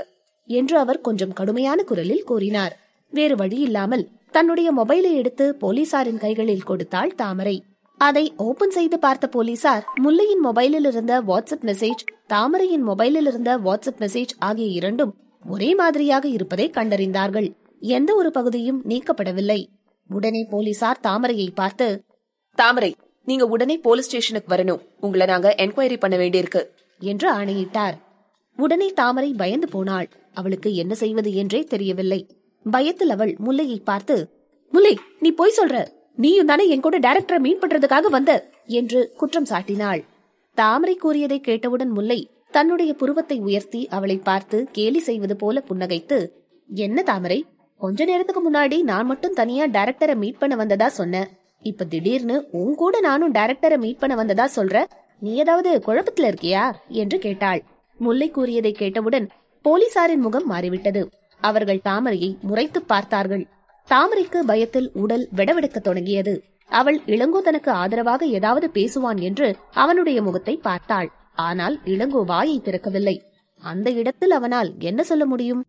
என்று 0.49 0.75
அவர் 0.77 0.99
கொஞ்சம் 1.01 1.33
கடுமையான 1.33 1.79
குரலில் 1.83 2.23
கூறினார். 2.23 2.75
வேறு 3.13 3.35
வழி 3.35 3.57
இல்லாமல் 3.59 4.05
தன்னுடைய 4.31 4.69
மொபைலை 4.73 5.11
எடுத்து 5.13 5.45
போலீசாரின் 5.61 6.21
கைகளில் 6.25 6.67
கொடுத்தாள் 6.69 7.15
தாமரை. 7.15 7.57
அதை 7.97 8.33
ஓபன் 8.37 8.69
செய்து 8.69 8.99
பார்த்த 8.99 9.27
போலீசார் 9.27 9.85
முல்லையின் 10.03 10.43
மொபைலில் 10.43 10.85
இருந்த 10.85 11.21
வாட்ஸ்அப் 11.21 11.63
மெசேஜ் 11.63 12.03
தாமரையின் 12.27 12.87
மொபைலில் 12.87 13.27
இருந்த 13.27 13.57
வாட்ஸ்அப் 13.57 13.99
மெசேஜ் 13.99 14.29
ஆகிய 14.39 14.67
இரண்டும் 14.67 15.15
ஒரே 15.49 15.75
மாதிரியாக 15.75 16.27
இருப்பதை 16.27 16.69
கண்டறிந்தார்கள். 16.69 17.53
எந்த 17.79 18.15
ஒரு 18.15 18.31
பகுதியும் 18.31 18.83
நீக்கப்படவில்லை. 18.83 19.65
உடனே 20.07 20.47
போலீசார் 20.49 20.99
தாமரையை 21.03 21.49
பார்த்து 21.53 22.03
தாமரை 22.55 22.95
நீங்க 23.25 23.45
உடனே 23.45 23.77
போலீஸ் 23.77 24.05
ஸ்டேஷனுக்கு 24.05 24.55
வரணும். 24.55 24.81
உங்களை 24.99 25.25
நாங்க 25.25 25.55
என்கொயரி 25.57 25.97
பண்ண 25.97 26.17
வேண்டியிருக்கு. 26.17 26.63
என்று 26.99 27.29
ஆணையிட்டார். 27.29 27.97
உடனே 28.57 28.93
தாமரை 28.93 29.33
பயந்து 29.33 29.67
போனாள். 29.67 30.09
அவளுக்கு 30.33 30.75
என்ன 30.75 30.95
செய்வது 30.95 31.33
என்றே 31.33 31.63
தெரியவில்லை. 31.63 32.27
பயத்தில் 32.71 33.09
அவள் 33.09 33.35
முல்லையை 33.37 33.79
பார்த்து 33.79 34.29
முல்லை 34.71 34.97
நீ 35.19 35.31
போய் 35.31 35.57
சொல்ற. 35.61 35.87
நீயும் 36.17 36.45
தானே 36.45 36.67
என் 36.67 36.79
கூட 36.79 36.99
டைரக்டரை 36.99 37.39
மீட் 37.39 37.61
பண்றதுக்காக 37.63 38.09
வந்த 38.09 38.31
என்று 38.65 39.13
குற்றம் 39.17 39.45
சாட்டினாள். 39.45 40.03
தாமரை 40.57 40.95
கூறியதை 40.95 41.39
கேட்டவுடன் 41.39 41.89
முல்லை 41.89 42.19
தன்னுடைய 42.51 42.93
புருவத்தை 42.93 43.39
உயர்த்தி 43.39 43.87
அவளை 43.87 44.17
பார்த்து 44.17 44.67
கேலி 44.71 44.99
செய்வது 44.99 45.35
போல 45.35 45.63
புன்னகைத்து 45.69 46.17
என்ன 46.67 47.03
தாமரை 47.03 47.45
கொஞ்ச 47.77 48.05
நேரத்துக்கு 48.05 48.51
முன்னாடி 48.51 48.81
நான் 48.81 49.05
மட்டும் 49.05 49.33
தனியா 49.33 49.65
டைரக்டரை 49.67 50.15
மீட் 50.15 50.39
பண்ண 50.39 50.55
வந்ததா 50.55 50.87
சொன்னேன் 50.87 51.29
இப்ப 51.61 51.85
திடீர்னு 51.85 52.47
உன் 52.51 52.75
கூட 52.75 52.99
நானும் 52.99 53.33
டைரக்டரை 53.33 53.77
மீட் 53.77 53.99
பண்ண 53.99 54.15
வந்ததா 54.15 54.49
சொல்ற? 54.55 54.85
நீ 55.19 55.33
ஏதாவது 55.33 55.81
குழப்பத்துல 55.85 56.29
இருக்கியா? 56.29 56.71
என்று 56.87 57.19
கேட்டாள். 57.19 57.61
முல்லை 57.99 58.29
கூறியதை 58.31 58.71
கேட்டவுடன் 58.71 59.27
போலீசாரின் 59.65 60.23
முகம் 60.25 60.45
மாறிவிட்டது. 60.45 61.01
அவர்கள் 61.41 61.85
தாமரையை 61.85 62.37
முறைத்து 62.41 62.81
பார்த்தார்கள். 62.81 63.45
தாமரைக்கு 63.87 64.39
பயத்தில் 64.39 64.89
உடல் 64.93 65.25
விடவெடுக்க 65.35 65.79
தொடங்கியது. 65.79 66.33
அவள் 66.69 66.97
இளங்கோ 67.05 67.39
தனக்கு 67.41 67.71
ஆதரவாக 67.71 68.25
ஏதாவது 68.37 68.67
பேசுவான் 68.73 69.19
என்று 69.21 69.47
அவனுடைய 69.73 70.21
முகத்தை 70.21 70.55
பார்த்தாள். 70.57 71.09
ஆனால் 71.47 71.75
இளங்கோ 71.85 72.21
வாயை 72.25 72.57
திறக்கவில்லை. 72.63 73.15
அந்த 73.63 73.87
இடத்தில் 73.91 74.31
அவனால் 74.31 74.69
என்ன 74.79 75.01
சொல்ல 75.03 75.25
முடியும்? 75.25 75.61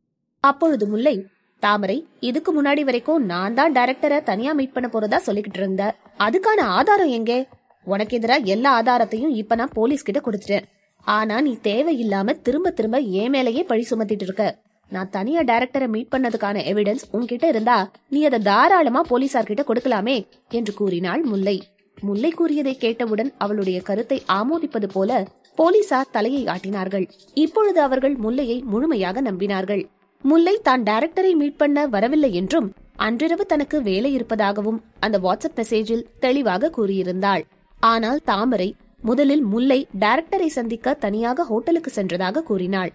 அப்பொழுது 0.45 0.87
முல்லை 0.87 1.17
தாமரை 1.63 1.99
இதுக்கு 2.21 2.51
முன்னாடி 2.57 2.83
வரைக்கும் 2.85 3.25
நான் 3.25 3.55
தான் 3.55 3.73
டைரக்டரை 3.73 4.19
தனியா 4.23 4.53
மீட் 4.53 4.75
பண்ண 4.75 4.89
போறதா 4.93 5.19
சொல்லிக்கிட்டு 5.27 5.61
இருந்த. 5.61 5.85
அதுக்கான 6.19 6.61
ஆதாரம் 6.79 7.13
எங்கே? 7.19 7.39
உனக்கு 7.87 8.15
எதிராக 8.17 8.51
எல்லா 8.55 8.71
ஆதாரத்தையும் 8.81 9.35
இப்ப 9.43 9.55
நான் 9.55 9.77
போலீஸ் 9.79 10.07
கிட்ட 10.09 10.21
கொடுத்துட்டேன். 10.21 10.67
ஆனா 11.07 11.37
நீ 11.41 11.53
தேவையில்லாம 11.63 12.35
திரும்ப 12.47 12.71
திரும்ப 12.71 12.99
ஏ 13.19 13.29
மேலேயே 13.29 13.63
பழி 13.63 13.85
சுமத்திட்டு 13.91 14.27
இருக்க. 14.29 14.45
நான் 14.91 15.11
தனியா 15.17 15.41
டைரக்டரை 15.51 15.89
மீட் 15.95 16.13
பண்ணதுக்கான 16.15 16.63
எவிடன்ஸ் 16.71 17.05
உன்கிட்ட 17.17 17.47
இருந்தா 17.53 17.79
நீ 18.15 18.21
அதை 18.29 18.39
தாராளமா 18.49 19.01
போலீசார் 19.11 19.49
கிட்ட 19.51 19.65
கொடுக்கலாமே 19.67 20.17
என்று 20.59 20.75
கூறினாள் 20.75 21.23
முல்லை. 21.23 21.57
முல்லை 21.99 22.31
கூறியதை 22.31 22.75
கேட்டவுடன் 22.77 23.31
அவளுடைய 23.45 23.79
கருத்தை 23.89 24.19
ஆமோதிப்பது 24.39 24.89
போல 24.93 25.21
போலீசார் 25.59 26.13
தலையை 26.17 26.43
ஆட்டினார்கள். 26.55 27.07
இப்பொழுது 27.45 27.79
அவர்கள் 27.81 28.17
முல்லையை 28.25 28.59
முழுமையாக 28.73 29.23
நம்பினார்கள். 29.23 29.83
முல்லை 30.25 30.55
தான் 30.69 30.83
டைரக்டரை 30.83 31.33
மீட் 31.41 31.61
பண்ண 31.63 31.87
வரவில்லை 31.87 32.31
என்றும் 32.41 32.69
அன்றிரவு 33.07 33.45
தனக்கு 33.47 33.79
வேலை 33.83 34.11
இருப்பதாகவும் 34.13 34.79
அந்த 35.01 35.17
வாட்ஸ்அப் 35.25 35.59
மெசேஜில் 35.61 36.07
தெளிவாக 36.25 36.71
கூறியிருந்தாள். 36.77 37.43
ஆனால் 37.81 38.21
தாமரை 38.25 38.69
முதலில் 39.03 39.45
முல்லை 39.53 39.81
டைரக்டரை 40.01 40.49
சந்திக்க 40.57 40.95
தனியாக 41.05 41.45
ஹோட்டலுக்கு 41.51 41.91
சென்றதாக 41.95 42.43
கூறினாள். 42.43 42.91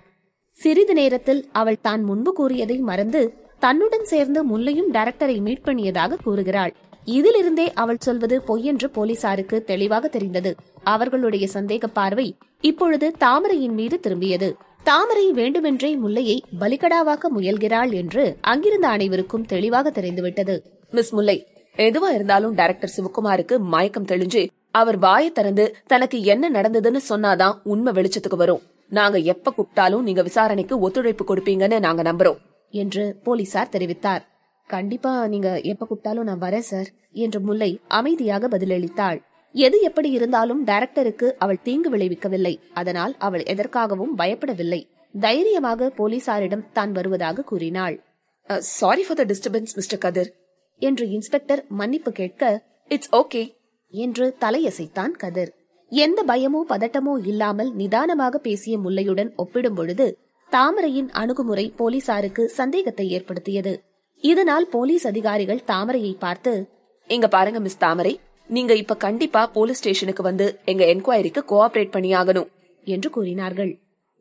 சிறிது 0.58 0.94
நேரத்தில் 0.94 1.40
அவள் 1.52 1.80
தான் 1.82 2.04
முன்பு 2.04 2.32
கூறியதை 2.34 2.76
மறந்து 2.90 3.22
தன்னுடன் 3.60 4.06
சேர்ந்து 4.12 4.40
முல்லையும் 4.50 4.90
டைரக்டரை 4.94 5.36
மீட் 5.42 5.66
பண்ணியதாக 5.66 6.20
கூறுகிறாள். 6.24 6.74
இதிலிருந்தே 7.06 7.66
அவள் 7.74 8.00
சொல்வது 8.00 8.36
பொய்யென்று 8.48 8.88
போலீசாருக்கு 8.98 9.58
தெளிவாக 9.64 10.08
தெரிந்தது. 10.08 10.52
அவர்களுடைய 10.84 11.46
சந்தேக 11.54 11.88
பார்வை 11.94 12.28
இப்பொழுது 12.62 13.08
தாமரையின் 13.18 13.76
மீது 13.80 13.98
திரும்பியது. 14.06 14.50
தாமரை 14.84 15.26
வேண்டுமென்றே 15.32 15.92
முல்லையை 15.96 16.38
பலிகடாவாக்க 16.60 17.32
முயல்கிறாள் 17.38 17.94
என்று 18.02 18.24
அங்கிருந்த 18.52 18.88
அனைவருக்கும் 18.88 19.46
தெளிவாக 19.46 19.92
தெரிந்துவிட்டது. 19.92 20.56
மிஸ் 20.92 21.14
முல்லை 21.14 21.38
எதுவா 21.78 22.10
இருந்தாலும் 22.18 22.54
டைரக்டர் 22.54 22.96
சிவகுமாருக்கு 22.98 23.58
மயக்கம் 23.74 24.10
தெளிஞ்சு 24.12 24.44
அவர் 24.72 24.98
வாயை 24.98 25.32
திறந்து 25.32 25.66
தனக்கு 25.88 26.20
என்ன 26.34 26.50
நடந்ததுன்னு 26.50 27.02
சொன்னாதான் 27.10 27.58
உண்மை 27.64 27.94
வெளிச்சத்துக்கு 27.94 28.40
வரும். 28.44 28.62
நாங்க 28.98 29.18
எப்ப 29.34 29.52
கூப்பிட்டாலும் 29.52 30.06
நீங்க 30.08 30.22
விசாரணைக்கு 30.30 30.76
ஒத்துழைப்பு 30.86 31.24
கொடுப்பீங்கன்னு 31.30 31.78
நாங்க 31.86 32.02
நம்புறோம் 32.10 32.40
என்று 32.74 33.04
போலீசார் 33.26 33.74
தெரிவித்தார். 33.76 34.24
கண்டிப்பா 34.70 35.12
நீங்க 35.34 35.50
எப்ப 35.72 35.86
கூப்பிட்டாலும் 35.86 36.28
நான் 36.30 36.44
வரேன் 36.44 36.68
சார் 36.72 36.90
என்று 37.24 37.40
முல்லை 37.48 37.72
அமைதியாக 38.00 38.48
பதிலளித்தாள். 38.54 39.20
எது 39.56 39.78
எப்படி 39.88 40.10
இருந்தாலும் 40.18 40.62
டைரக்டருக்கு 40.70 41.28
அவள் 41.44 41.64
தீங்கு 41.68 41.90
விளைவிக்கவில்லை. 41.96 42.54
அதனால் 42.82 43.14
அவள் 43.28 43.44
எதற்காகவும் 43.54 44.14
பயப்படவில்லை. 44.22 44.82
தைரியமாக 45.26 45.90
போலீசாரிடம் 46.00 46.68
தான் 46.78 46.94
வருவதாக 46.98 47.46
கூறினாள். 47.52 47.98
Sorry 48.78 49.04
for 49.08 49.20
the 49.20 49.26
disturbance 49.32 49.76
mister 49.80 50.04
Kathir 50.06 50.32
என்று 50.82 51.06
இன்ஸ்பெக்டர் 51.18 51.62
மன்னிப்பு 51.82 52.12
கேட்க 52.22 52.54
இட்ஸ் 52.92 53.12
ஓகே 53.22 53.44
என்று 53.94 54.26
தலையசைத்தான் 54.44 55.14
கதிர். 55.24 55.52
எந்த 56.02 56.20
பயமோ 56.28 56.60
பதட்டமோ 56.70 57.14
இல்லாமல் 57.32 57.72
நிதானமாக 57.80 58.36
பேசிய 58.38 58.76
முல்லையுடன் 58.84 59.32
ஒப்பிடும் 59.44 59.78
பொழுது 59.80 60.06
தாமரையின் 60.52 61.10
அணுகுமுறை 61.22 61.66
போலீசாருக்கு 61.80 62.44
சந்தேகத்தை 62.60 63.06
ஏற்படுத்தியது. 63.16 63.74
இதனால் 64.24 64.66
போலீஸ் 64.76 65.06
அதிகாரிகள் 65.12 65.62
தாமரையை 65.72 66.14
பார்த்து 66.20 66.54
இங்க 67.10 67.28
பாருங்க 67.28 67.60
மிஸ் 67.60 67.82
தாமரை. 67.84 68.14
நீங்க 68.50 68.74
இப்ப 68.76 68.98
கண்டிப்பா 69.06 69.42
போலீஸ் 69.56 69.82
ஸ்டேஷனுக்கு 69.82 70.24
வந்து 70.24 70.46
எங்க 70.72 70.84
என்கொயரிக்கு 70.94 71.42
கோஆபரேட் 71.52 71.94
பண்ணியாகணும் 71.96 72.50
என்று 72.88 73.10
கூறினார்கள். 73.10 73.72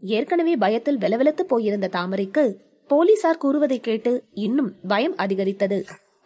ஏற்கனவே 0.02 0.54
பயத்தில் 0.56 1.00
வெலவெலத்து 1.04 1.44
போயிருந்த 1.52 1.90
தாமரைக்கு 1.96 2.44
போலீசார் 2.90 3.42
கூறுவதை 3.44 3.78
கேட்டு 3.80 4.12
இன்னும் 4.46 4.70
பயம் 4.88 5.16
அதிகரித்தது. 5.16 5.78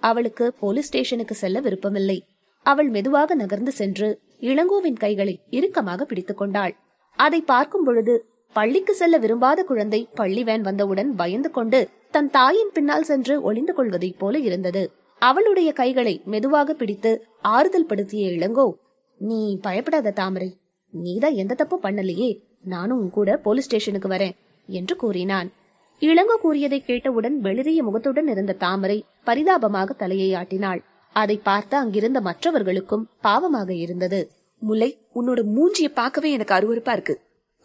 அவளுக்கு 0.03 0.47
போலீஸ் 0.63 0.89
ஸ்டேஷனுக்கு 0.91 1.35
செல்ல 1.35 1.61
விருப்பமில்லை. 1.61 2.19
அவள் 2.67 2.89
மெதுவாக 2.89 3.35
நகர்ந்து 3.35 3.73
சென்று 3.73 4.09
இளங்கோவின் 4.41 4.99
கைகளை 4.99 5.41
இறுக்கமாக 5.51 6.05
பிடித்துக் 6.05 6.37
கொண்டாள். 6.37 6.75
அதை 7.19 7.41
பார்க்கும் 7.41 7.85
பொழுது 7.85 8.27
பள்ளிக்கு 8.53 8.95
செல்ல 8.95 9.19
விரும்பாத 9.19 9.63
குழந்தை 9.63 10.09
பள்ளி 10.15 10.45
வேன் 10.45 10.61
வந்தவுடன் 10.61 11.15
பயந்து 11.15 11.51
கொண்டு 11.51 11.89
தன் 12.11 12.31
தாயின் 12.31 12.71
பின்னால் 12.73 13.03
சென்று 13.03 13.43
ஒளிந்து 13.43 13.75
கொள்வதைப் 13.75 14.19
போல 14.19 14.39
இருந்தது. 14.39 14.91
அவளுடைய 15.19 15.73
கைகளை 15.73 16.23
மெதுவாக 16.25 16.75
பிடித்து 16.75 17.25
ஆறுதல் 17.41 17.87
படுத்திய 17.87 18.31
இளங்கோ 18.31 18.73
நீ 19.19 19.59
பயப்படாத 19.63 20.11
தாமரை. 20.11 20.57
நீதான் 20.91 21.33
எந்த 21.33 21.55
தப்பும் 21.55 21.83
பண்ணலையே. 21.83 22.41
நானும் 22.63 22.99
உன் 22.99 23.11
கூட 23.11 23.37
போலீஸ் 23.37 23.65
ஸ்டேஷனுக்கு 23.65 24.09
வரேன் 24.09 24.37
என்று 24.67 24.97
கூறினான். 24.97 25.53
இளங்கோ 26.01 26.37
கூறியதை 26.41 26.81
கேட்டவுடன் 26.81 27.41
வெளிரிய 27.43 27.83
முகத்துடன் 27.83 28.29
இருந்த 28.29 28.53
தாமரை 28.53 29.05
பரிதாபமாக 29.25 29.93
தலையை 29.93 30.35
ஆட்டினாள். 30.35 30.83
அதை 31.17 31.37
பார்த்த 31.43 31.79
அங்கிருந்த 31.79 32.19
மற்றவர்களுக்கும் 32.21 33.05
பாவமாக 33.23 33.71
இருந்தது. 33.85 34.21
முல்லை 34.63 34.91
உன்னோட 35.15 35.41
மூஞ்சிய 35.57 35.89
பார்க்கவே 35.95 36.29
எனக்கு 36.33 36.55
அருவருப்பா 36.55 36.93
இருக்கு. 36.93 37.15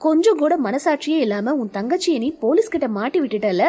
கொஞ்சம் 0.02 0.38
கூட 0.38 0.54
மனசாட்சியே 0.64 1.20
இல்லாம 1.26 1.54
உன் 1.54 1.74
தங்கச்சியை 1.74 2.18
நீ 2.18 2.30
போலீஸ் 2.40 2.74
கிட்ட 2.74 2.88
மாட்டி 2.88 3.20
விட்டுட்டல 3.20 3.66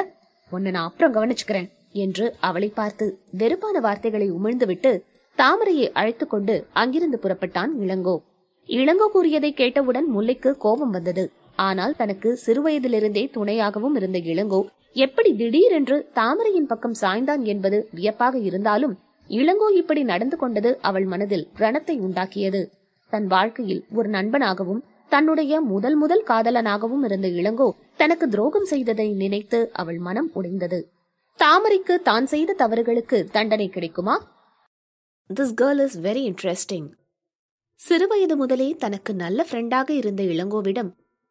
உன்னை 0.53 0.71
நான் 0.71 0.89
அப்புறம் 0.89 1.15
கவனிச்சுக்கிறேன் 1.17 1.69
என்று 2.05 2.27
அவளை 2.41 2.69
பார்த்து 2.75 3.07
வெறுப்பான 3.39 3.81
வார்த்தைகளை 3.81 4.29
உமிழ்ந்துவிட்டு 4.33 4.93
தாமரையை 5.39 5.87
அழைத்துக் 5.93 6.31
கொண்டு 6.31 6.55
அங்கிருந்து 6.73 7.19
புறப்பட்டான் 7.23 7.73
இளங்கோ. 7.85 8.17
இளங்கோ 8.69 9.07
கூறியதை 9.13 9.51
கேட்டவுடன் 9.53 10.09
முல்லைக்கு 10.15 10.51
கோபம் 10.57 10.91
வந்தது. 10.91 11.25
ஆனால் 11.63 11.95
தனக்கு 11.97 12.31
சிறுவயதிலிருந்தே 12.47 13.25
துணையாகவும் 13.37 13.97
இருந்த 13.97 14.19
இளங்கோ 14.33 14.61
எப்படி 14.97 15.31
திடீரென்று 15.35 15.97
தாமரையின் 16.15 16.71
பக்கம் 16.71 16.99
சாய்ந்தான் 17.01 17.43
என்பது 17.43 17.79
வியப்பாக 17.91 18.37
இருந்தாலும் 18.49 18.95
இளங்கோ 19.33 19.69
இப்படி 19.81 20.03
நடந்து 20.03 20.37
கொண்டது 20.37 20.71
அவள் 20.81 21.05
மனதில் 21.05 21.45
ரணத்தை 21.59 21.95
உண்டாக்கியது. 22.07 22.63
தன் 23.13 23.27
வாழ்க்கையில் 23.27 23.83
ஒரு 23.95 24.09
நண்பனாகவும் 24.09 24.83
தன்னுடைய 25.09 25.61
முதல் 25.73 25.97
முதல் 25.97 26.25
காதலனாகவும் 26.29 27.05
இருந்த 27.05 27.29
இளங்கோ 27.41 27.69
தனக்கு 27.97 28.27
துரோகம் 28.29 28.65
செய்ததை 28.65 29.09
நினைத்து 29.13 29.59
அவள் 29.73 29.99
மனம் 29.99 30.31
உடைந்தது. 30.35 30.79
தாமரைக்கு 31.39 31.95
தான் 32.03 32.27
செய்த 32.27 32.57
தவறுகளுக்கு 32.59 33.19
தண்டனை 33.31 33.69
கிடைக்குமா? 33.69 34.17
This 35.31 35.55
girl 35.57 35.83
is 35.85 35.99
very 36.01 36.23
interesting 36.31 36.89
சிறுவயது 37.81 38.35
முதலே 38.37 38.69
தனக்கு 38.79 39.13
நல்ல 39.15 39.47
ஃப்ரெண்டாக 39.51 39.91
இருந்த 39.91 40.23
இளங்கோவிடம் 40.23 40.91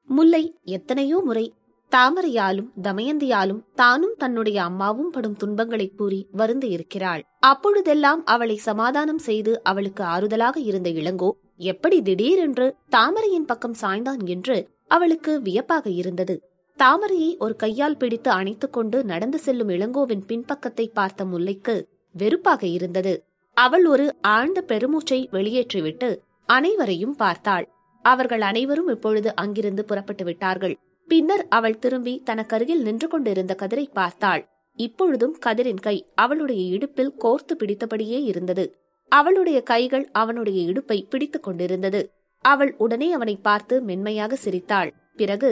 முல்லை 0.10 0.44
எத்தனையோ 0.70 1.18
முறை 1.26 1.46
தாமரையாலும் 1.92 2.68
தமயந்தியாலும் 2.84 3.62
தானும் 3.76 4.14
தன்னுடைய 4.18 4.64
அம்மாவும் 4.64 5.10
படும் 5.10 5.36
துன்பங்களை 5.36 5.88
கூறி 5.98 6.28
வருந்து 6.32 6.70
இருக்கிறாள். 6.70 7.24
அப்பொழுதெல்லாம் 7.40 8.26
அவளை 8.26 8.56
சமாதானம் 8.58 9.18
செய்து 9.18 9.64
அவளுக்கு 9.64 10.04
ஆறுதலாக 10.04 10.58
இருந்த 10.58 10.90
இளங்கோ 10.90 11.32
எப்படி 11.56 12.02
திடீரென்று 12.02 12.76
தாமரையின் 12.90 13.46
பக்கம் 13.46 13.76
சாய்ந்தான்? 13.82 14.26
என்று 14.26 14.70
அவளுக்கு 14.88 15.42
வியப்பாக 15.42 15.90
இருந்தது. 15.90 16.36
தாமரையை 16.78 17.38
ஒரு 17.38 17.56
கையால் 17.56 17.98
பிடித்து 17.98 18.32
அணைத்துக் 18.32 18.74
கொண்டு 18.74 19.04
நடந்து 19.04 19.40
செல்லும் 19.40 19.70
இளங்கோவின் 19.70 20.24
பின்பக்கத்தை 20.28 20.86
பார்த்த 20.94 21.26
முல்லைக்கு 21.26 21.76
வெறுப்பாக 22.16 22.68
இருந்தது. 22.68 23.14
அவள் 23.58 23.86
ஒரு 23.86 24.16
ஆழ்ந்த 24.22 24.64
பெருமூச்சை 24.68 25.20
வெளியேற்றிவிட்டு 25.32 26.18
அனைவரையும் 26.46 27.16
பார்த்தாள். 27.16 27.68
அவர்கள் 28.06 28.42
அனைவரும் 28.42 28.88
இப்பொழுது 28.88 29.36
அங்கிருந்து 29.36 29.86
புறப்பட்டு 29.86 30.24
விட்டார்கள். 30.24 30.78
பின்னர் 31.08 31.44
அவள் 31.48 31.80
திரும்பி 31.80 32.14
தனக்கருகில் 32.26 32.82
நின்று 32.82 33.08
கொண்டிருந்த 33.08 33.54
கதிரை 33.60 33.86
பார்த்தாள். 33.94 34.44
இப்பொழுதும் 34.80 35.36
கதிரின் 35.46 35.82
கை 35.82 35.96
அவளுடைய 36.16 36.62
இடுப்பில் 36.76 37.14
கோர்த்து 37.20 37.54
பிடித்தபடியே 37.58 38.20
இருந்தது. 38.24 38.66
அவளுடைய 39.12 39.60
கைகள் 39.62 40.06
அவனுடைய 40.12 40.60
இடுப்பை 40.72 40.98
பிடித்துக் 41.10 41.44
கொண்டிருந்தது. 41.44 42.02
அவள் 42.46 42.72
உடனே 42.78 43.12
அவனை 43.12 43.36
பார்த்து 43.36 43.82
மென்மையாக 43.82 44.36
சிரித்தாள். 44.36 44.92
பிறகு 45.16 45.52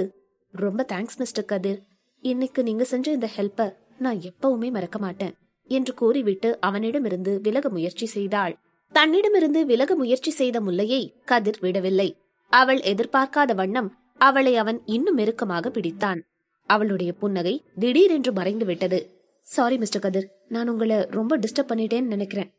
ரொம்ப 0.53 0.85
தேங்க்ஸ் 0.87 1.17
மிஸ்டர் 1.17 1.45
கதிர். 1.45 1.79
இன்னைக்கு 2.23 2.63
நீங்க 2.63 2.83
செஞ்ச 2.83 3.11
இந்த 3.11 3.29
ஹெல்ப்ப 3.35 3.67
நான் 3.97 4.19
எப்பவுமே 4.29 4.69
மறக்க 4.71 4.97
மாட்டேன் 4.99 5.35
என்று 5.69 5.93
கூறிவிட்டு 5.93 6.49
அவனிடமிருந்து 6.59 7.33
விலக 7.41 7.69
முயற்சி 7.69 8.05
செய்தாள். 8.05 8.53
தன்னிடமிருந்து 8.93 9.65
விலக 9.65 9.95
முயற்சி 9.95 10.31
செய்த 10.31 10.57
முல்லையை 10.61 11.01
கதிர் 11.25 11.59
விடவில்லை. 11.61 12.09
அவள் 12.53 12.79
எதிர்பார்க்காத 12.91 13.53
வண்ணம் 13.53 13.89
அவளை 14.19 14.57
அவன் 14.57 14.81
இன்னும் 14.85 15.15
நெருக்கமாக 15.15 15.69
பிடித்தான். 15.69 16.21
அவளுடைய 16.69 17.13
புன்னகை 17.13 17.63
திடீரென்று 17.79 18.31
மறைந்து 18.33 18.65
விட்டது 18.65 18.99
சாரி 19.41 19.77
மிஸ்டர் 19.77 20.01
கதிர். 20.01 20.27
நான் 20.47 20.67
உங்களை 20.67 20.97
ரொம்ப 21.09 21.37
டிஸ்டர்ப் 21.37 21.71
பண்ணிட்டேன்னு 21.71 22.13
நினைக்கிறேன். 22.15 22.49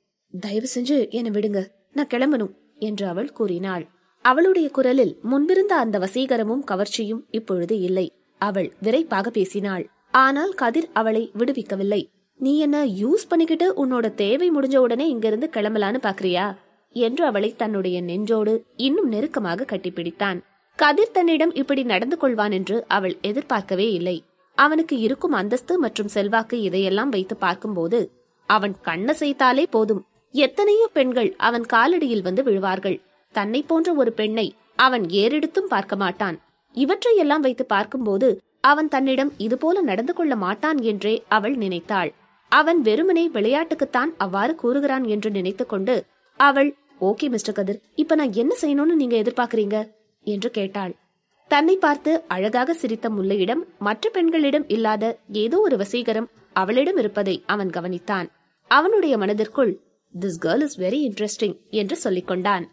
தயவு 0.40 0.68
செஞ்சு 0.74 1.10
என்னை 1.10 1.30
விடுங்க. 1.30 1.66
நான் 1.92 2.10
கிளம்பணும் 2.14 2.54
என்று 2.78 3.06
அவள் 3.06 3.32
கூறினாள். 3.32 3.86
அவளுடைய 4.24 4.70
குரலில் 4.70 5.18
முன்பிருந்த 5.22 5.76
அந்த 5.76 5.98
வசீகரமும் 5.98 6.64
கவர்ச்சியும் 6.70 7.22
இப்பொழுது 7.30 7.80
இல்லை. 7.80 8.12
அவள் 8.38 8.72
விரைப்பாக 8.82 9.30
பேசினாள். 9.30 9.88
ஆனால் 10.10 10.52
கதிர் 10.54 10.88
அவளை 10.92 11.30
விடுவிக்கவில்லை. 11.38 12.02
நீ 12.36 12.58
என்ன 12.58 12.86
யூஸ் 12.86 13.28
பண்ணிக்கிட்டு 13.28 13.86
உன்னோட 13.86 14.14
தேவை 14.14 14.50
முடிஞ்ச 14.50 14.76
உடனே 14.76 15.08
இங்கிருந்து 15.08 15.50
கிளம்பலான்னு 15.52 15.98
பாக்குறியா? 16.02 16.56
என்று 16.92 17.24
அவளை 17.24 17.56
தன்னுடைய 17.56 18.00
நெஞ்சோடு 18.00 18.64
இன்னும் 18.76 19.08
நெருக்கமாக 19.08 19.64
கட்டிப்பிடித்தான். 19.64 20.40
கதிர் 20.80 21.14
தன்னிடம் 21.16 21.50
இப்படி 21.60 21.82
நடந்து 21.90 22.16
கொள்வான் 22.20 22.52
என்று 22.58 22.76
அவள் 22.96 23.14
எதிர்பார்க்கவே 23.28 23.86
இல்லை. 23.96 24.14
அவனுக்கு 24.58 24.94
இருக்கும் 25.06 25.34
அந்தஸ்து 25.40 25.74
மற்றும் 25.78 26.10
செல்வாக்கு 26.14 26.56
இதையெல்லாம் 26.68 27.12
வைத்து 27.14 27.34
பார்க்கும்போது 27.36 27.98
அவன் 28.48 28.74
கண்ணசைத்தாலே 28.88 29.64
போதும். 29.74 30.00
எத்தனையோ 30.34 30.86
பெண்கள் 30.96 31.30
அவன் 31.48 31.66
காலடியில் 31.74 32.24
வந்து 32.28 32.44
விழுவார்கள். 32.48 32.98
தன்னை 33.34 33.60
போன்ற 33.62 33.92
ஒரு 34.02 34.12
பெண்ணை 34.12 34.46
அவன் 34.86 35.04
ஏறெடுத்தும் 35.22 35.70
பார்க்க 35.74 35.94
மாட்டான். 36.04 36.38
இவற்றையெல்லாம் 36.74 37.44
வைத்து 37.46 37.64
பார்க்கும்போது 37.74 38.28
அவன் 38.70 38.90
தன்னிடம் 38.94 39.34
இதுபோல 39.44 39.76
நடந்து 39.90 40.12
கொள்ள 40.16 40.34
மாட்டான் 40.46 40.80
என்றே 40.90 41.14
அவள் 41.36 41.56
நினைத்தாள். 41.56 42.10
அவன் 42.52 42.80
வெறுமனே 42.88 43.24
விளையாட்டுக்குத்தான் 43.36 44.10
அவ்வாறு 44.24 44.52
கூறுகிறான் 44.62 45.06
என்று 45.14 45.30
நினைத்துக்கொண்டு 45.38 45.94
அவள் 46.40 46.70
ஓகே 47.08 47.26
மிஸ்டர் 47.34 47.58
கதிர் 47.58 47.82
இப்ப 48.02 48.14
நான் 48.20 48.36
என்ன 48.42 48.52
செய்யணும்னு 48.62 49.00
நீங்க 49.02 49.16
எதிர்பார்க்கறீங்க? 49.22 49.78
என்று 50.26 50.50
கேட்டாள். 50.50 50.92
தன்னை 51.50 51.76
பார்த்து 51.76 52.12
அழகாக 52.26 52.74
சிரித்த 52.74 53.06
முல்லையிடம் 53.10 53.62
மற்ற 53.78 54.10
பெண்களிடம் 54.10 54.66
இல்லாத 54.68 55.04
ஏதோ 55.32 55.58
ஒரு 55.58 55.76
வசீகரம் 55.76 56.28
அவளிடம் 56.52 56.96
இருப்பதை 56.96 57.42
அவன் 57.46 57.70
கவனித்தான். 57.70 58.28
அவனுடைய 58.70 59.14
மனதிற்குள் 59.18 59.72
this 60.14 60.40
girl 60.40 60.62
is 60.62 60.78
very 60.80 61.00
interesting 61.08 61.56
என்று 61.70 61.96
சொல்லிக் 61.96 62.26
கொண்டான். 62.26 62.64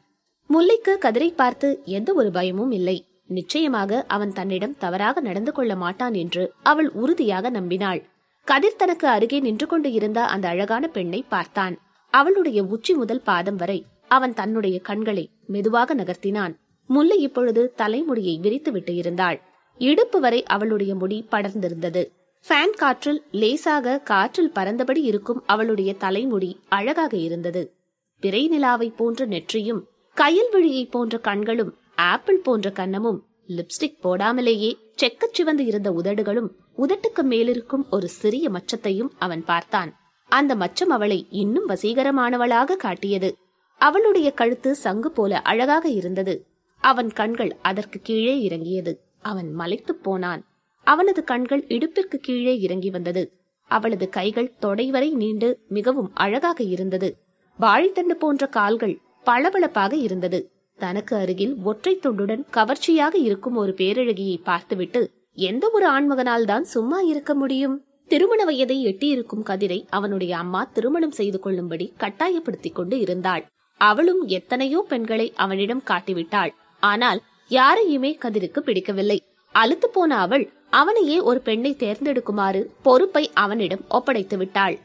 முல்லைக்கு 0.49 0.93
கதிரை 0.99 1.29
பார்த்து 1.35 1.69
எந்த 1.85 2.13
ஒரு 2.13 2.31
பயமும் 2.31 2.71
இல்லை. 2.71 2.97
நிச்சயமாக 3.27 4.03
அவன் 4.07 4.33
தன்னிடம் 4.33 4.77
தவறாக 4.77 5.21
நடந்து 5.21 5.51
கொள்ள 5.51 5.75
மாட்டான் 5.75 6.13
என்று 6.13 6.43
அவள் 6.63 6.89
உறுதியாக 6.93 7.49
நம்பினாள். 7.49 8.01
கதிர் 8.47 8.75
தனக்கு 8.75 9.07
அருகே 9.07 9.39
நின்று 9.39 9.67
கொண்டு 9.67 9.89
இருந்த 9.91 10.19
அந்த 10.25 10.47
அழகான 10.47 10.87
பெண்ணை 10.87 11.21
பார்த்தான். 11.29 11.75
அவளுடைய 12.13 12.59
உச்சி 12.63 12.93
முதல் 12.93 13.21
பாதம் 13.21 13.55
வரை 13.55 13.79
அவன் 14.07 14.33
தன்னுடைய 14.33 14.79
கண்களை 14.79 15.25
மெதுவாக 15.45 15.95
நகர்த்தினான். 15.95 16.53
முல்லை 16.87 17.21
இப்பொழுது 17.21 17.73
தலைமுடியை 17.75 18.39
விரித்துவிட்டு 18.43 18.93
இருந்தாள். 18.93 19.41
இடுப்பு 19.77 20.19
வரை 20.19 20.43
அவளுடைய 20.43 20.95
முடி 20.95 21.27
படர்ந்திருந்தது. 21.31 22.07
ஃபேன் 22.47 22.75
காற்றில் 22.75 23.23
லேசாக 23.31 23.99
காற்றில் 23.99 24.51
பறந்தபடி 24.51 25.01
இருக்கும் 25.01 25.43
அவளுடைய 25.45 25.93
தலைமுடி 25.93 26.59
அழகாக 26.69 27.17
இருந்தது. 27.17 27.73
பிறை 28.19 28.47
நிலாவை 28.47 28.89
போன்ற 28.89 29.27
நெற்றியும் 29.27 29.81
கயல் 30.15 30.51
விழியை 30.51 30.85
போன்ற 30.85 31.17
கண்களும் 31.17 31.75
ஆப்பிள் 31.95 32.39
போன்ற 32.39 32.69
கன்னமும் 32.69 33.19
லிப்ஸ்டிக் 33.47 33.97
போடாமலேயே 34.03 34.73
செக்கச் 34.95 35.33
சிவந்து 35.33 35.65
இருந்த 35.65 35.91
உதடுகளும் 35.91 36.49
உதட்டுக்கு 36.77 37.23
மேலிருக்கும் 37.23 37.85
ஒரு 37.89 38.07
சிறிய 38.07 38.49
மச்சத்தையும் 38.49 39.09
அவன் 39.17 39.45
பார்த்தான். 39.45 39.95
அந்த 40.29 40.55
மச்சம் 40.55 40.89
அவளை 40.89 41.27
இன்னும் 41.29 41.69
வசீகரமானவளாக 41.69 42.75
காட்டியது. 42.75 43.35
அவளுடைய 43.77 44.31
கழுத்து 44.31 44.75
சங்கு 44.75 45.11
போல 45.11 45.41
அழகாக 45.41 45.89
இருந்தது. 45.89 46.45
அவன் 46.77 47.09
கண்கள் 47.09 47.57
அதற்கு 47.61 47.99
கீழே 48.03 48.41
இறங்கியது. 48.41 49.01
அவன் 49.21 49.53
மலைத்துப் 49.53 50.03
போனான். 50.03 50.45
அவனது 50.83 51.23
கண்கள் 51.23 51.65
இடுப்பிற்கு 51.67 52.15
கீழே 52.15 52.59
இறங்கி 52.59 52.89
வந்தது. 52.89 53.31
அவளது 53.63 54.09
கைகள் 54.09 54.53
தொடைவரை 54.61 55.11
நீண்டு 55.11 55.59
மிகவும் 55.67 56.11
அழகாக 56.13 56.63
இருந்தது. 56.63 57.17
வாழைத்தண்டு 57.59 58.15
போன்ற 58.19 58.47
கால்கள் 58.47 58.99
பளபளப்பாக 59.23 59.95
இருந்தது. 59.95 60.49
தனக்கு 60.77 61.15
அருகில் 61.15 61.55
ஒற்றை 61.63 61.99
துண்டுடன் 62.03 62.43
கவர்ச்சியாக 62.49 63.17
இருக்கும் 63.17 63.55
ஒரு 63.55 63.73
பேரழகியை 63.77 64.37
பார்த்துவிட்டு 64.43 65.11
எந்த 65.33 65.69
ஒரு 65.73 65.87
ஆண்மகனால் 65.89 66.43
தான் 66.43 66.63
சும்மா 66.63 66.99
இருக்க 66.99 67.33
முடியும்? 67.33 67.83
திருமண 68.07 68.45
வயதை 68.45 68.83
எட்டியிருக்கும் 68.85 69.45
கதிரை 69.45 69.85
அவனுடைய 69.89 70.37
அம்மா 70.37 70.63
திருமணம் 70.63 71.11
செய்து 71.11 71.39
கொள்ளும்படி 71.39 71.93
கட்டாயப்படுத்திக் 71.97 72.75
கொண்டு 72.75 72.99
இருந்தாள். 72.99 73.45
அவளும் 73.77 74.27
எத்தனையோ 74.27 74.85
பெண்களை 74.87 75.33
அவனிடம் 75.35 75.83
காட்டிவிட்டாள். 75.87 76.53
ஆனால் 76.83 77.19
யாரையுமே 77.51 78.11
கதிருக்கு 78.21 78.59
பிடிக்கவில்லை. 78.59 79.17
அழுத்து 79.55 79.89
போன 79.89 80.17
அவள் 80.17 80.45
அவனையே 80.69 81.17
ஒரு 81.19 81.39
பெண்ணை 81.41 81.71
தேர்ந்தெடுக்குமாறு 81.79 82.61
பொறுப்பை 82.81 83.23
அவனிடம் 83.33 83.83
ஒப்படைத்து 83.87 84.37
விட்டாள். 84.37 84.75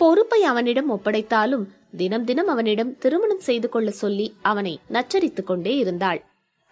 பொறுப்பை 0.00 0.40
அவனிடம் 0.42 0.90
ஒப்படைத்தாலும் 0.90 1.66
தினம் 1.96 2.24
தினம் 2.24 2.46
அவனிடம் 2.46 2.96
திருமணம் 2.98 3.38
செய்து 3.38 3.68
கொள்ள 3.68 3.90
சொல்லி 3.90 4.26
அவனை 4.42 4.74
நச்சரித்துக் 4.92 5.46
கொண்டே 5.46 5.76
இருந்தாள். 5.76 6.20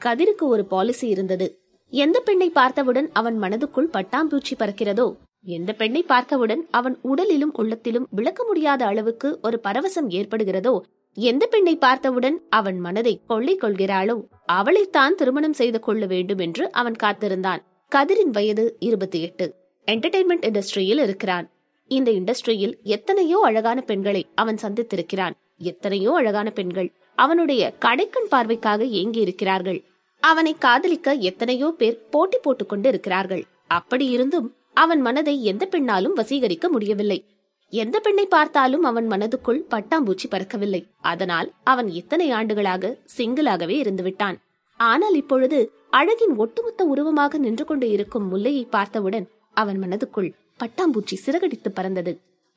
கதிருக்கு 0.00 0.44
ஒரு 0.46 0.64
பாலிசி 0.64 1.06
இருந்தது. 1.08 1.46
எந்த 1.92 2.20
பெண்ணை 2.20 2.48
பார்த்தவுடன் 2.50 3.08
அவன் 3.12 3.36
மனதுக்குள் 3.42 3.92
பட்டாம்பூச்சி 3.92 4.54
பறக்கிறதோ 4.58 5.06
எந்த 5.46 5.72
பெண்ணை 5.72 6.02
பார்த்தவுடன் 6.02 6.62
அவன் 6.70 6.96
உடலிலும் 7.02 7.52
உள்ளத்திலும் 7.52 8.08
விளக்க 8.10 8.44
முடியாத 8.44 8.84
அளவுக்கு 8.86 9.28
ஒரு 9.42 9.60
பரவசம் 9.64 10.08
ஏற்படுகிறதோ 10.10 10.74
எந்த 11.18 11.46
பெண்ணை 11.46 11.76
பார்த்தவுடன் 11.76 12.42
அவன் 12.48 12.78
மனதை 12.78 13.20
கொள்ளை 13.26 13.54
கொள்கிறாளோ 13.56 14.16
அவளைத்தான் 14.52 15.14
திருமணம் 15.14 15.52
செய்து 15.52 15.80
கொள்ள 15.80 16.06
வேண்டும் 16.06 16.38
என்று 16.38 16.72
அவன் 16.72 16.94
காத்திருந்தான். 16.94 17.62
கதிரின் 17.92 18.32
வயது 18.32 18.76
இருபத்தி 18.78 19.22
எட்டு. 19.22 19.46
என்டர்டைன்மெண்ட் 19.86 20.44
இண்டஸ்ட்ரியில் 20.48 21.02
இருக்கிறான். 21.02 21.46
இந்த 21.90 22.10
இண்டஸ்ட்ரியில் 22.10 22.74
எத்தனையோ 22.82 23.40
அழகான 23.44 23.80
பெண்களை 23.80 24.26
அவன் 24.34 24.58
சந்தித்திருக்கிறான். 24.62 25.34
எத்தனையோ 25.58 26.12
அழகான 26.14 26.50
பெண்கள் 26.50 26.92
அவனுடைய 27.14 27.72
கடைக்கண் 27.80 28.30
பார்வைக்காக 28.30 28.88
ஏங்கி 28.88 29.20
இருக்கிறார்கள். 29.20 29.80
அவனை 30.22 30.54
காதலிக்க 30.58 31.12
எத்தனையோ 31.12 31.74
பேர் 31.78 32.02
போட்டி 32.10 32.38
போட்டுக் 32.38 32.68
கொண்டு 32.68 32.88
இருக்கிறார்கள் 32.88 33.44
அப்படி 33.68 34.06
இருந்தும் 34.08 34.54
அவன் 34.74 35.00
மனதை 35.00 35.44
எந்த 35.44 35.68
பெண்ணாலும் 35.70 36.16
வசீகரிக்க 36.16 36.68
முடியவில்லை. 36.68 37.18
எந்த 37.78 37.96
பெண்ணை 38.04 38.24
பார்த்தாலும் 38.26 38.84
அவன் 38.90 39.06
மனதுக்குள் 39.12 39.60
பட்டாம்பூச்சி 39.72 40.26
பறக்கவில்லை. 40.30 40.80
அதனால் 41.10 41.48
அவன் 41.72 41.88
இத்தனை 42.00 42.26
ஆண்டுகளாக 42.38 42.92
சிங்கிளாகவே 43.16 43.76
இருந்துவிட்டான். 43.82 44.36
ஆனால் 44.80 45.16
இப்பொழுது 45.22 45.58
அழகின் 45.90 46.34
ஒட்டுமொத்த 46.42 46.84
உருவமாக 46.92 47.38
நின்று 47.38 47.64
கொண்டு 47.64 47.86
இருக்கும் 47.90 48.28
முல்லையை 48.32 48.64
பார்த்தவுடன் 48.76 49.26
அவன் 49.56 49.78
மனதுக்குள் 49.82 50.30
பட்டாம்பூச்சி 50.60 51.16
சிறகடித்து 51.24 51.70
பறந்தது. 51.70 52.12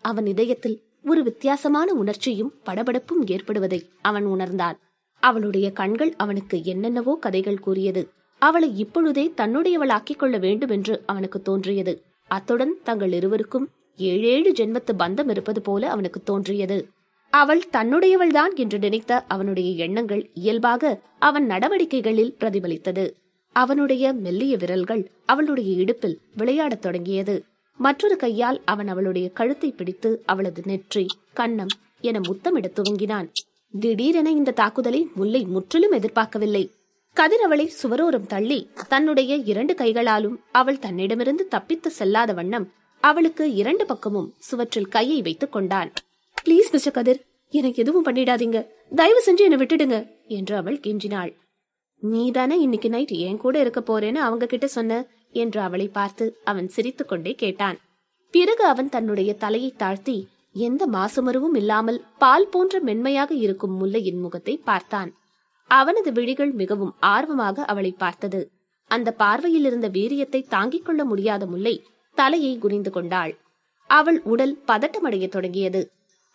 அவன் 0.06 0.28
இதயத்தில் 0.34 0.78
ஒரு 1.06 1.22
வித்தியாசமான 1.28 1.90
உணர்ச்சியும் 2.02 2.54
படபடப்பும் 2.68 3.24
ஏற்படுவதை 3.36 3.80
அவன் 4.10 4.28
உணர்ந்தான். 4.34 4.78
அவளுடைய 5.24 5.68
கண்கள் 5.80 6.12
அவனுக்கு 6.24 6.58
என்னென்னவோ 6.72 7.14
கதைகள் 7.26 7.64
கூறியது. 7.66 8.02
அவளை 8.42 8.70
இப்பொழுதே 8.84 9.26
தன்னுடையவளாக்கிக் 9.40 10.22
கொள்ள 10.22 10.36
வேண்டும் 10.46 10.74
என்று 10.78 10.94
அவனுக்கு 11.12 11.40
தோன்றியது. 11.42 11.94
அத்துடன் 12.32 12.74
தங்கள் 12.84 13.14
இருவருக்கும் 13.20 13.68
ஏழேழு 14.00 14.52
ஜென்மத்து 14.52 14.92
பந்தம் 15.00 15.30
இருப்பது 15.30 15.62
போல 15.62 15.90
அவனுக்கு 15.90 16.24
தோன்றியது. 16.24 16.88
அவள் 17.30 17.64
தன்னுடையவள்தான் 17.72 18.54
என்று 18.56 18.80
நினைத்த 18.80 19.24
அவனுடைய 19.28 19.72
எண்ணங்கள் 19.72 20.30
இயல்பாக 20.34 21.00
அவன் 21.20 21.48
நடவடிக்கைகளில் 21.50 22.36
பிரதிபலித்தது. 22.40 23.12
அவனுடைய 23.52 24.14
மெல்லிய 24.14 24.58
விரல்கள் 24.58 25.12
அவளுடைய 25.26 25.76
இடுப்பில் 25.76 26.20
விளையாடத் 26.38 26.82
தொடங்கியது. 26.82 27.44
மற்றொரு 27.78 28.16
கையால் 28.16 28.62
அவன் 28.66 28.88
அவளுடைய 28.88 29.30
கழுத்தை 29.30 29.72
பிடித்து 29.72 30.24
அவளது 30.26 30.62
நெற்றி 30.66 31.06
கண்ணம் 31.36 31.74
என 32.02 32.20
முத்தமிடத் 32.20 32.80
துவங்கினான். 32.80 33.30
திடீரென 33.80 34.32
இந்த 34.32 34.52
தாக்குதலை 34.52 35.08
முல்லை 35.16 35.44
முற்றிலும் 35.44 35.92
எதிர்பார்க்கவில்லை. 35.92 36.72
கதிர் 37.14 37.42
அவளை 37.42 37.72
சுவரோரம் 37.84 38.28
தள்ளி 38.28 38.70
தன்னுடைய 38.88 39.36
இரண்டு 39.36 39.76
கைகளாலும் 39.76 40.40
அவள் 40.52 40.80
தன்னிடமிருந்து 40.80 41.48
தப்பித்து 41.48 41.92
செல்லாத 42.00 42.34
வண்ணம் 42.34 42.72
அவளுக்கு 43.04 43.44
இரண்டு 43.54 43.84
பக்கமும் 43.86 44.30
சுவற்றில் 44.38 44.88
கையை 44.88 45.20
வைத்துக் 45.22 45.52
கொண்டான் 45.52 45.92
ப்ளீஸ் 46.46 46.72
மிஸ்டர் 46.72 46.94
கதிர் 46.94 47.22
எனக்கு 47.54 47.82
எதுவும் 47.84 48.06
பண்ணிடாதீங்க. 48.06 48.60
தயவு 48.96 49.22
செஞ்சு 49.26 49.44
என்னை 49.46 49.58
விட்டுடுங்க 49.60 49.98
என்று 50.28 50.54
அவள் 50.56 50.80
கெஞ்சினாள். 50.80 51.32
நீதானே 52.02 52.56
இன்னைக்கு 52.60 52.90
நைட் 52.90 53.14
என் 53.28 53.38
கூட 53.38 53.56
இருக்க 53.60 53.82
போறேன்னு 53.82 54.20
அவங்க 54.28 54.46
கிட்ட 54.46 54.68
சொன்ன? 54.68 55.00
என்று 55.32 55.60
அவளை 55.62 55.88
பார்த்து 55.88 56.26
அவன் 56.44 56.68
சிரித்துக் 56.68 57.08
கொண்டே 57.08 57.32
கேட்டான். 57.34 57.78
பிறகு 58.34 58.64
அவன் 58.64 58.90
தன்னுடைய 58.90 59.32
தலையை 59.34 59.72
தாழ்த்தி 59.78 60.18
எந்த 60.68 60.84
மாசுமருவும் 60.88 61.56
இல்லாமல் 61.56 62.00
பால் 62.18 62.48
போன்ற 62.50 62.80
மென்மையாக 62.80 63.32
இருக்கும் 63.36 63.76
முல்லையின் 63.80 64.20
முகத்தை 64.20 64.56
பார்த்தான். 64.70 65.12
அவனது 65.70 66.12
விழிகள் 66.12 66.52
மிகவும் 66.52 66.94
ஆர்வமாக 67.14 67.66
அவளை 67.66 67.92
பார்த்தது. 67.98 68.42
அந்த 68.92 69.10
பார்வையில் 69.14 69.66
இருந்த 69.66 69.88
வீரியத்தை 69.90 70.42
தாங்கிக் 70.48 70.86
கொள்ள 70.86 71.02
முடியாத 71.06 71.44
முல்லை 71.46 71.76
தலையை 72.20 72.54
குனிந்து 72.58 72.92
கொண்டாள். 72.98 73.32
அவள் 73.90 74.20
உடல் 74.32 74.56
பதட்டமடைய 74.70 75.26
தொடங்கியது. 75.36 75.82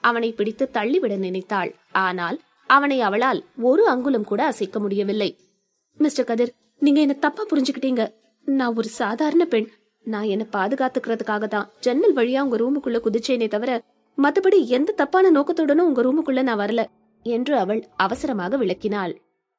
அவனை 0.05 0.31
பிடித்து 0.39 0.65
தள்ளிவிட 0.77 1.15
நினைத்தாள். 1.17 1.71
ஆனால் 2.07 2.39
அவனை 2.71 2.99
அவளால் 3.09 3.41
ஒரு 3.69 3.83
அங்குலம் 3.93 4.29
கூட 4.31 4.41
அசைக்க 4.51 4.79
முடியவில்லை. 4.81 5.31
மிஸ்டர் 6.01 6.29
கதிர் 6.31 6.53
நீங்க 6.83 7.01
என்ன 7.01 7.15
தப்பா 7.25 7.43
புரிஞ்சுக்கிட்டீங்க? 7.51 8.03
நான் 8.49 8.77
ஒரு 8.79 8.89
சாதாரண 9.01 9.43
பெண். 9.53 9.69
நான் 10.07 10.31
என்ன 10.35 10.45
பாதுகாத்துக்கிறதுக்காக 10.57 11.45
தான் 11.47 11.69
ஜன்னல் 11.85 12.17
வழியா 12.17 12.41
உங்க 12.47 12.57
ரூமுக்குள்ள 12.63 12.99
குதிச்சேனே 13.05 13.47
தவிர 13.55 13.71
மத்தபடி 14.19 14.59
எந்த 14.77 14.97
தப்பான 14.99 15.31
நோக்கத்துடனும் 15.37 15.89
உங்க 15.91 16.01
ரூமுக்குள்ள 16.07 16.43
நான் 16.49 16.61
வரல 16.63 16.83
என்று 17.27 17.55
அவள் 17.63 17.81
அவசரமாக 17.97 18.57
விளக்கினாள். 18.57 19.15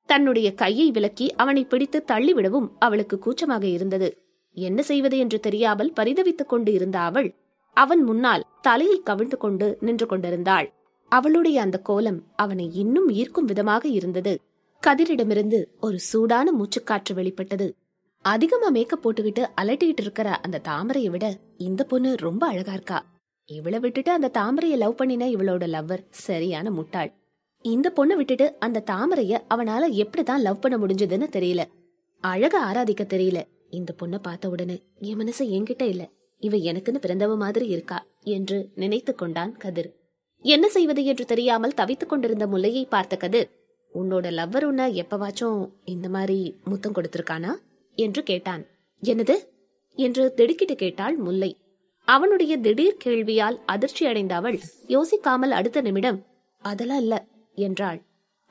தன்னுடைய 0.10 0.48
கையை 0.62 0.88
விலக்கி 0.98 1.28
அவனை 1.36 1.64
பிடித்து 1.72 2.00
தள்ளிவிடவும் 2.12 2.68
அவளுக்கு 2.86 3.16
கூச்சமாக 3.20 3.66
இருந்தது. 3.78 4.10
என்ன 4.56 4.82
செய்வது 4.82 5.18
என்று 5.18 5.40
தெரியாமல் 5.40 5.94
பரிதவித்துக் 5.96 6.50
கொண்டு 6.50 6.74
இருந்த 6.74 7.00
அவள் 7.00 7.36
அவன் 7.74 8.04
முன்னால் 8.04 8.46
தலையை 8.62 9.02
கவிழ்ந்து 9.04 9.38
கொண்டு 9.38 9.78
நின்று 9.80 10.06
கொண்டிருந்தாள். 10.06 10.74
அவளுடைய 11.10 11.62
அந்த 11.62 11.80
கோலம் 11.80 12.24
அவனை 12.36 12.74
இன்னும் 12.74 13.10
ஈர்க்கும் 13.10 13.46
விதமாக 13.46 13.88
இருந்தது. 13.88 14.40
கதிரிடமிருந்து 14.88 15.64
ஒரு 15.82 16.00
சூடான 16.00 16.52
மூச்சுக்காற்று 16.52 17.14
வெளிப்பட்டது. 17.14 17.76
அதிகமா 18.22 18.70
மேக்கப் 18.70 19.10
போட்டுக்கிட்டு 19.10 19.46
அலட்டிட்டு 19.62 19.98
இருக்கிற 19.98 20.36
அந்த 20.36 20.62
தாமரையை 20.68 21.10
விட 21.10 21.38
இந்த 21.58 21.84
பொண்ணு 21.84 22.16
ரொம்ப 22.16 22.48
அழகா 22.48 22.74
இருக்கா. 22.74 23.06
இவளை 23.46 23.80
விட்டுட்டு 23.80 24.12
அந்த 24.12 24.32
தாமரைய 24.34 24.78
லவ் 24.78 24.96
பண்ணின 24.96 25.26
இவளோட 25.26 25.68
லவ்வர் 25.68 26.06
சரியான 26.10 26.72
முட்டாள். 26.72 27.14
இந்த 27.62 27.94
பொண்ணை 27.96 28.16
விட்டுட்டு 28.16 28.56
அந்த 28.60 28.84
தாமரைய 28.92 29.38
அவனால 29.54 29.84
எப்படிதான் 29.92 30.40
லவ் 30.40 30.60
பண்ண 30.60 30.86
முடிஞ்சதுன்னு 30.86 31.28
தெரியல. 31.32 31.64
அழக 32.22 32.60
ஆராதிக்க 32.60 33.02
தெரியல. 33.02 33.42
இந்த 33.76 33.92
பொண்ணை 34.02 34.20
பார்த்த 34.22 34.50
உடனே 34.50 34.78
என் 35.00 35.16
மனசு 35.16 35.44
என்கிட்ட 35.46 35.84
இல்ல. 35.84 36.04
இவ 36.42 36.58
எனக்குன்னு 36.58 37.00
பிறந்தவ 37.02 37.36
மாதிரி 37.36 37.68
இருக்கா? 37.68 38.00
என்று 38.24 38.58
நினைத்து 38.76 39.16
கொண்டான் 39.16 39.58
கதிர். 39.58 39.92
என்ன 40.46 40.70
செய்வது 40.70 41.06
என்று 41.06 41.26
தெரியாமல் 41.26 41.78
தவித்துக் 41.78 42.10
கொண்டிருந்த 42.10 42.48
முல்லையை 42.48 42.86
பார்த்த 42.86 43.18
கதிர் 43.18 43.50
உன்னோட 43.94 44.26
லவ்வர் 44.40 44.64
உன்ன 44.64 44.88
எப்பவாச்சும் 44.90 45.60
இந்த 45.86 46.10
மாதிரி 46.10 46.40
முத்தம் 46.64 46.94
கொடுத்திருக்கானா? 46.94 47.52
என்று 47.98 48.24
கேட்டான். 48.24 48.64
என்னது? 49.04 49.36
என்று 49.98 50.34
திடுக்கிட்டு 50.34 50.76
கேட்டாள் 50.76 51.16
முல்லை. 51.18 51.52
அவனுடைய 52.08 52.58
திடீர் 52.58 53.02
கேள்வியால் 53.06 53.58
அதிர்ச்சி 53.66 54.04
அடைந்த 54.06 54.36
அவள் 54.36 54.58
யோசிக்காமல் 54.88 55.56
அடுத்த 55.60 55.82
நிமிடம் 55.82 56.20
அதெல்லாம் 56.64 56.98
இல்ல 56.98 57.16
என்றாள். 57.58 58.00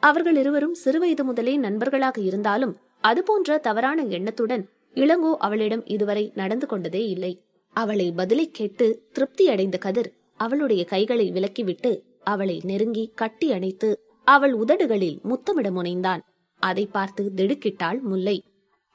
அவர்கள் 0.02 0.36
இருவரும் 0.36 0.76
சிறுவயது 0.84 1.22
முதலே 1.22 1.56
நண்பர்களாக 1.56 2.20
இருந்தாலும் 2.20 2.74
அதுபோன்ற 3.00 3.58
தவறான 3.58 4.02
எண்ணத்துடன் 4.08 4.64
இளங்கோ 4.94 5.32
அவளிடம் 5.36 5.84
இதுவரை 5.86 6.24
நடந்து 6.34 6.66
கொண்டதே 6.66 7.02
இல்லை. 7.08 7.32
அவளை 7.76 8.06
பதிலை 8.12 8.46
கேட்டு 8.50 8.86
திருப்தி 9.12 9.44
அடைந்த 9.48 9.76
கதிர் 9.78 10.10
அவளுடைய 10.36 10.82
கைகளை 10.84 11.26
விலக்கிவிட்டு 11.32 11.92
அவளை 12.22 12.56
நெருங்கி 12.64 13.04
கட்டி 13.14 13.48
அணைத்து 13.52 13.88
அவள் 14.26 14.54
உதடுகளில் 14.54 15.18
முத்தமிட 15.22 15.68
முனைந்தான். 15.70 16.22
அதை 16.62 16.84
பார்த்து 16.86 17.22
திடுக்கிட்டாள் 17.36 18.00
முல்லை. 18.00 18.36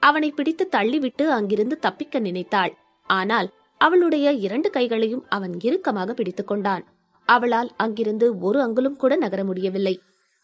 அவனை 0.03 0.29
பிடித்து 0.31 0.65
தள்ளிவிட்டு 0.71 1.25
அங்கிருந்து 1.27 1.75
தப்பிக்க 1.79 2.19
நினைத்தாள். 2.19 2.73
ஆனால் 3.09 3.49
அவளுடைய 3.77 4.31
இரண்டு 4.45 4.69
கைகளையும் 4.69 5.25
அவன் 5.29 5.53
இறுக்கமாக 5.59 6.13
பிடித்துக் 6.13 6.47
கொண்டான். 6.47 6.83
அவளால் 7.27 7.69
அங்கிருந்து 7.75 8.27
ஒரு 8.39 8.59
அங்குலும் 8.61 8.95
கூட 8.95 9.13
நகர 9.15 9.41
முடியவில்லை. 9.43 9.95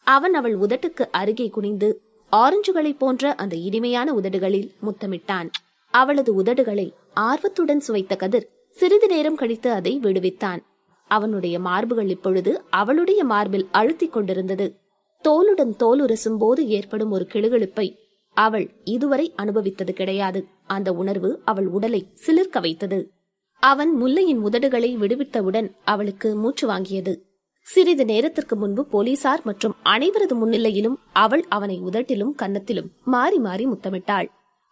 அவன் 0.07 0.33
அவள் 0.33 0.55
உதட்டுக்கு 0.57 1.05
அருகே 1.11 1.47
குனிந்து 1.49 1.89
ஆரஞ்சுகளைப் 2.31 2.97
போன்ற 2.97 3.35
அந்த 3.35 3.55
இனிமையான 3.55 4.13
உதடுகளில் 4.13 4.71
முத்தமிட்டான். 4.81 5.49
அவளது 5.91 6.43
உதடுகளை 6.43 6.93
ஆர்வத்துடன் 7.13 7.79
சுவைத்த 7.79 8.15
கதிர் 8.15 8.49
சிறிது 8.71 9.07
நேரம் 9.07 9.35
கழித்து 9.35 9.71
அதை 9.71 9.99
விடுவித்தான். 9.99 10.59
அவனுடைய 11.07 11.59
மார்புகள் 11.59 12.09
இப்பொழுது 12.09 12.63
அவளுடைய 12.69 13.23
மார்பில் 13.23 13.67
அழுத்திக் 13.73 14.13
கொண்டிருந்தது. 14.13 14.75
தோலுடன் 15.23 15.75
தோல் 15.75 16.03
உரசும் 16.03 16.37
போது 16.39 16.67
ஏற்படும் 16.67 17.11
ஒரு 17.11 17.27
கிளுகிழுப்பை 17.33 17.95
அவள் 18.33 18.75
இதுவரை 18.83 19.33
அனுபவித்தது 19.37 19.91
கிடையாது. 19.91 20.45
அந்த 20.65 20.93
உணர்வு 20.93 21.41
அவள் 21.45 21.67
உடலை 21.67 22.07
சிலிர்க்க 22.27 22.61
வைத்தது. 22.61 23.11
அவன் 23.59 24.03
முல்லையின் 24.03 24.43
உதடுகளை 24.43 24.97
விடுவித்தவுடன் 24.97 25.71
அவளுக்கு 25.83 26.35
மூச்சு 26.35 26.67
வாங்கியது. 26.67 27.21
சிறிது 27.65 28.05
நேரத்திற்கு 28.05 28.55
முன்பு 28.55 28.85
போலீசார் 28.85 29.41
மற்றும் 29.43 29.75
அனைவரது 29.83 30.35
முன்னிலையிலும் 30.41 30.97
அவள் 31.13 31.43
அவனை 31.49 31.81
உதட்டிலும் 31.81 32.33
கன்னத்திலும் 32.41 32.89
மாறி 33.03 33.37
மாறி 33.37 33.65
முத்தமிட்டாள். 33.67 34.27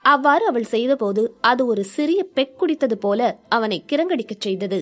அவ்வாறு 0.05 0.45
அவள் 0.45 0.63
செய்தபோது 0.63 1.21
அது 1.41 1.65
ஒரு 1.65 1.83
சிறிய 1.83 2.23
பெக் 2.23 2.55
குடித்தது 2.59 2.93
போல 2.93 3.21
அவனை 3.49 3.77
கிரங்கடிக்கச் 3.91 4.39
செய்தது. 4.39 4.79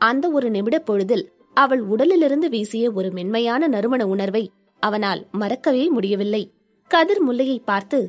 அந்த 0.00 0.30
ஒரு 0.30 0.50
நிமிட 0.50 0.78
பொழுதில் 0.78 1.24
அவள் 1.56 1.82
உடலிலிருந்து 1.82 2.48
வீசிய 2.48 2.92
ஒரு 2.92 3.10
மென்மையான 3.10 3.68
நறுமண 3.68 4.02
உணர்வை 4.06 4.44
அவனால் 4.82 5.26
மறக்கவே 5.32 5.88
முடியவில்லை. 5.88 6.42
கதிர் 6.90 7.22
முல்லையை 7.22 7.58
பார்த்து 7.64 8.00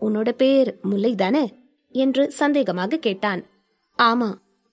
உன்னோட 0.00 0.30
பேர் 0.32 0.70
முல்லை 0.82 1.14
தானே? 1.14 1.44
என்று 1.94 2.32
சந்தேகமாக 2.38 2.96
கேட்டான். 2.96 3.42
ஆமா 3.98 4.30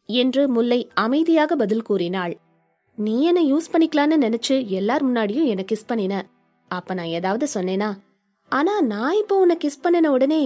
என்று 0.09 0.47
முல்லை 0.47 0.79
அமைதியாக 0.93 1.55
பதில் 1.55 1.81
கூறினாள். 1.81 2.33
நீ 2.97 3.23
என்ன 3.23 3.41
யூஸ் 3.41 3.71
பண்ணிக்கலான்னு 3.73 4.15
நினைச்சு 4.17 4.67
எல்லார் 4.67 5.03
முன்னாடியும் 5.07 5.45
என்ன 5.45 5.63
கிஸ் 5.71 5.87
பண்ணின. 5.87 6.13
அப்ப 6.71 6.93
நான் 6.93 7.05
ஏதாவது 7.05 7.45
சொன்னேனா? 7.53 7.89
ஆனா 8.51 8.81
நான் 8.81 9.17
இப்போ 9.17 9.35
உன்னை 9.39 9.57
கிஸ் 9.65 9.81
பண்ணின 9.81 10.11
உடனே 10.11 10.39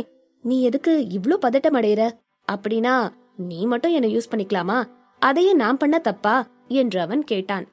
நீ 0.44 0.62
எதுக்கு 0.62 0.94
இவ்ளோ 1.08 1.38
பதட்டம் 1.42 1.78
அடையிற? 1.80 2.02
அப்படின்னா 2.48 2.96
நீ 3.36 3.66
மட்டும் 3.66 3.92
என்ன 3.92 4.08
யூஸ் 4.08 4.32
பண்ணிக்கலாமா? 4.32 4.80
அதையே 5.20 5.54
நான் 5.54 5.78
பண்ண 5.78 6.00
தப்பா? 6.00 6.36
என்று 6.68 7.02
அவன் 7.02 7.24
கேட்டான். 7.24 7.66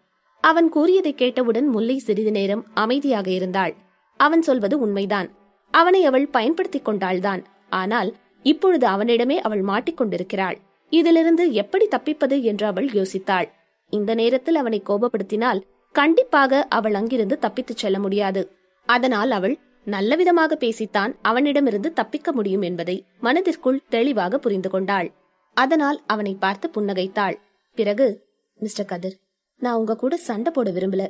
அவன் 0.45 0.69
கூறியதை 0.69 1.15
கேட்டவுடன் 1.15 1.69
முல்லை 1.69 1.99
சிறிது 1.99 2.31
நேரம் 2.31 2.67
அமைதியாக 2.75 3.31
இருந்தாள். 3.31 3.75
அவன் 4.21 4.43
சொல்வது 4.43 4.79
உண்மைதான். 4.79 5.29
அவனை 5.75 6.05
அவள் 6.05 6.29
பயன்படுத்திக் 6.29 6.89
கொண்டாள்தான். 6.89 7.43
ஆனால் 7.69 8.11
இப்பொழுது 8.43 8.87
அவனிடமே 8.87 9.39
அவள் 9.41 9.65
மாட்டிக்கொண்டிருக்கிறாள். 9.65 10.59
இதிலிருந்து 10.93 11.53
எப்படி 11.53 11.87
தப்பிப்பது 11.87 12.43
என்று 12.43 12.67
அவள் 12.67 12.91
யோசித்தாள். 12.93 13.49
இந்த 13.91 14.15
நேரத்தில் 14.15 14.55
அவனை 14.55 14.83
கோபப்படுத்தினால் 14.87 15.61
கண்டிப்பாக 15.95 16.67
அவள் 16.69 16.95
அங்கிருந்து 16.95 17.39
தப்பித்துச் 17.41 17.81
செல்ல 17.83 17.99
முடியாது. 17.99 18.43
அதனால் 18.89 19.31
அவள் 19.31 19.59
நல்லவிதமாக 19.87 20.57
பேசித்தான் 20.65 21.13
அவனிடமிருந்து 21.23 21.93
தப்பிக்க 21.93 22.33
முடியும் 22.33 22.63
என்பதை 22.63 23.05
மனதிற்குள் 23.21 23.83
தெளிவாக 23.89 24.39
புரிந்து 24.39 24.71
கொண்டாள். 24.71 25.13
அதனால் 25.57 26.01
அவனை 26.07 26.35
பார்த்து 26.35 26.69
புன்னகைத்தாள். 26.75 27.37
பிறகு 27.75 28.25
மிஸ்டர் 28.61 28.87
கதிர் 28.87 29.17
நான் 29.57 29.75
உங்க 29.75 29.97
கூட 29.97 30.17
சண்டை 30.17 30.53
போட 30.53 30.71
விரும்பல. 30.71 31.05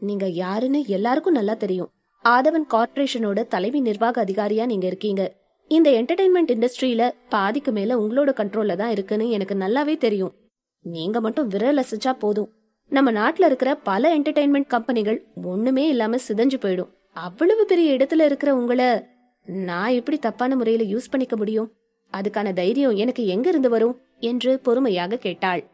நீங்க 0.00 0.26
யாருன்னு 0.26 0.86
எல்லாருக்கும் 0.86 1.32
நல்லா 1.32 1.54
தெரியும். 1.54 1.90
ஆதவன் 2.24 2.66
கார்ப்பரேஷனோட 2.70 3.46
தலைமை 3.46 3.80
நிர்வாக 3.80 4.24
அதிகாரியா 4.24 4.66
நீங்க 4.66 4.86
இருக்கீங்க. 4.86 5.22
இந்த 5.70 5.90
என்டர்டைன்மெண்ட் 5.90 6.52
இண்டஸ்ட்ரியில 6.54 7.12
பாதிக்கு 7.28 7.72
மேல 7.72 7.96
உங்களோட 7.96 8.30
கண்ட்ரோல்ல 8.40 8.76
தான் 8.76 8.90
இருக்குன்னு 8.90 9.28
எனக்கு 9.30 9.54
நல்லாவே 9.54 9.96
தெரியும். 9.96 10.32
நீங்க 10.82 11.20
மட்டும் 11.20 11.48
விரல் 11.48 11.76
அசைச்சா 11.76 12.12
போதும். 12.12 12.52
நம்ம 12.88 13.12
நாட்டுல 13.12 13.44
இருக்கிற 13.44 13.74
பல 13.74 14.18
என்டர்டைன்மெண்ட் 14.18 14.66
கம்பெனிகள் 14.66 15.24
ஒண்ணுமே 15.44 15.88
இல்லாம 15.88 16.16
சிதஞ்சு 16.16 16.54
போயிடும். 16.60 16.88
அவ்வளவு 17.12 17.64
பெரிய 17.64 17.92
இடத்துல 17.92 18.24
இருக்கிற 18.24 18.54
உங்களை 18.54 19.04
நான் 19.46 19.90
எப்படி 19.90 20.18
தப்பான 20.18 20.56
முறையில 20.56 20.98
யூஸ் 20.98 21.10
பண்ணிக்க 21.10 21.36
முடியும்? 21.36 21.72
அதுக்கான 22.12 22.52
தைரியம் 22.52 22.96
எனக்கு 22.96 23.26
எங்க 23.26 23.48
இருந்து 23.48 23.68
வரும்? 23.68 24.00
என்று 24.20 24.58
பொறுமையாக 24.58 25.16
கேட்டாள். 25.16 25.64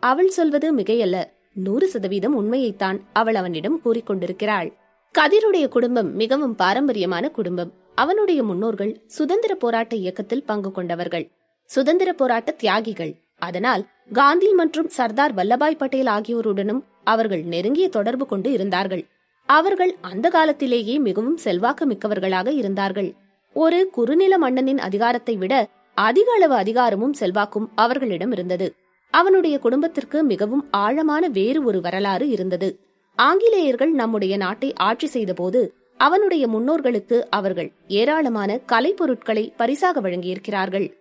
அவள் 0.00 0.28
சொல்வது 0.28 0.76
மிகையல்ல. 0.76 1.24
நூறு 1.54 1.88
சதவீதம் 1.88 2.34
உண்மையைத்தான் 2.34 3.00
அவள் 3.12 3.34
அவனிடம் 3.34 3.80
கூறிக்கொண்டிருக்கிறாள் 3.84 4.72
கதிருடைய 5.18 5.68
குடும்பம் 5.68 6.14
மிகவும் 6.14 6.54
பாரம்பரியமான 6.54 7.28
குடும்பம். 7.28 7.72
அவனுடைய 7.94 8.42
முன்னோர்கள் 8.42 9.00
சுதந்திர 9.06 9.54
போராட்ட 9.54 9.96
இயக்கத்தில் 9.96 10.44
பங்கு 10.44 10.72
கொண்டவர்கள். 10.72 11.30
சுதந்திர 11.64 12.12
போராட்ட 12.12 12.52
தியாகிகள். 12.52 13.14
அதனால் 13.38 13.86
காந்தி 14.10 14.52
மற்றும் 14.52 14.88
சர்தார் 14.88 15.34
வல்லபாய் 15.34 15.76
பட்டேல் 15.76 16.06
ஆகியோருடனும் 16.06 16.82
அவர்கள் 17.04 17.42
நெருங்கிய 17.42 17.88
தொடர்பு 17.88 18.26
கொண்டு 18.26 18.52
இருந்தார்கள். 18.52 19.04
அவர்கள் 19.46 19.96
அந்த 20.00 20.28
காலத்திலேயே 20.28 20.98
மிகவும் 20.98 21.36
செல்வாக்கு 21.36 21.86
மிக்கவர்களாக 21.86 22.48
இருந்தார்கள். 22.48 23.14
ஒரு 23.52 23.88
குறுநில 23.90 24.38
மன்னனின் 24.38 24.78
அதிகாரத்தை 24.78 25.36
விட 25.36 25.68
அதிக 25.94 26.32
அளவு 26.32 26.54
அதிகாரமும் 26.54 27.12
செல்வாக்கும் 27.12 27.68
அவர்களிடம் 27.74 28.32
இருந்தது. 28.32 28.74
அவனுடைய 29.10 29.58
குடும்பத்திற்கு 29.58 30.22
மிகவும் 30.22 30.64
ஆழமான 30.70 31.28
வேறு 31.28 31.64
ஒரு 31.64 31.80
வரலாறு 31.80 32.28
இருந்தது. 32.28 32.78
ஆங்கிலேயர்கள் 33.18 33.92
நம்முடைய 33.92 34.36
நாட்டை 34.36 34.72
ஆட்சி 34.72 35.06
செய்தபோது 35.06 35.74
அவனுடைய 35.96 36.48
முன்னோர்களுக்கு 36.48 37.22
அவர்கள் 37.30 37.72
ஏராளமான 37.88 38.60
கலைப்பொருட்களை 38.72 39.52
பரிசாக 39.56 40.00
வழங்கியிருக்கிறார்கள். 40.00 40.94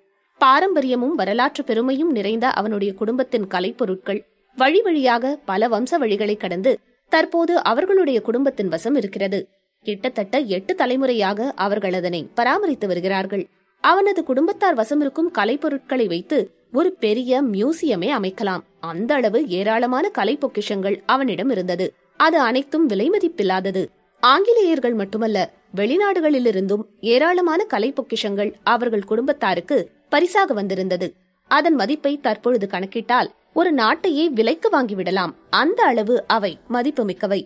பாரம்பரியமும் 0.43 1.15
வரலாற்று 1.15 1.63
பெருமையும் 1.63 2.11
நிறைந்த 2.11 2.49
அவனுடைய 2.49 2.93
குடும்பத்தின் 2.93 3.47
கலைப்பொருட்கள். 3.47 4.19
வழி 4.55 4.81
வழியாக 4.81 5.39
பல 5.45 5.67
வம்ச 5.67 5.91
வழிகளை 5.99 6.37
கடந்து 6.37 6.79
தற்போது 7.09 7.63
அவர்களுடைய 7.63 8.21
குடும்பத்தின் 8.21 8.67
வசம் 8.67 8.95
இருக்கிறது. 8.95 9.47
கிட்டத்தட்ட 9.85 10.39
எட்டு 10.39 10.75
தலைமுறையாக 10.75 11.53
அவர்கள் 11.55 11.93
அதனை 11.93 12.29
பராமரித்து 12.33 12.87
வருகிறார்கள். 12.87 13.45
அவனது 13.79 14.23
குடும்பத்தார் 14.23 14.73
வசம் 14.73 15.01
இருக்கும் 15.01 15.31
கலைப்பொருட்களை 15.37 16.07
வைத்து 16.07 16.51
ஒரு 16.71 16.91
பெரிய 16.93 17.41
மியூசியமே 17.43 18.09
அமைக்கலாம். 18.19 18.63
அந்த 18.79 19.13
அளவு 19.13 19.47
ஏராளமான 19.47 20.09
கலை 20.09 20.37
பொக்கிஷங்கள் 20.37 20.99
அவனிடம் 21.05 21.49
இருந்தது. 21.49 21.93
அது 22.17 22.39
அனைத்தும் 22.39 22.89
விலைமதிப்பில்லாதது 22.89 23.83
ஆங்கிலேயர்கள் 24.19 24.93
மட்டுமல்ல 24.93 25.37
வெளிநாடுகளிலிருந்தும் 25.75 26.83
ஏராளமான 27.01 27.63
கலை 27.63 27.93
பொக்கிஷங்கள் 27.93 28.51
அவர்கள் 28.63 29.03
குடும்பத்தாருக்கு 29.03 29.77
பரிசாக 30.13 30.53
வந்திருந்தது. 30.53 31.07
அதன் 31.51 31.77
மதிப்பை 31.81 32.13
தற்பொழுது 32.25 32.65
கணக்கிட்டால் 32.71 33.29
ஒரு 33.59 33.71
நாட்டையே 33.73 34.25
விலைக்கு 34.37 34.69
வாங்கிவிடலாம். 34.75 35.33
அந்த 35.61 35.79
அளவு 35.83 36.15
அவை 36.27 36.51
மதிப்புமிக்கவை. 36.71 37.41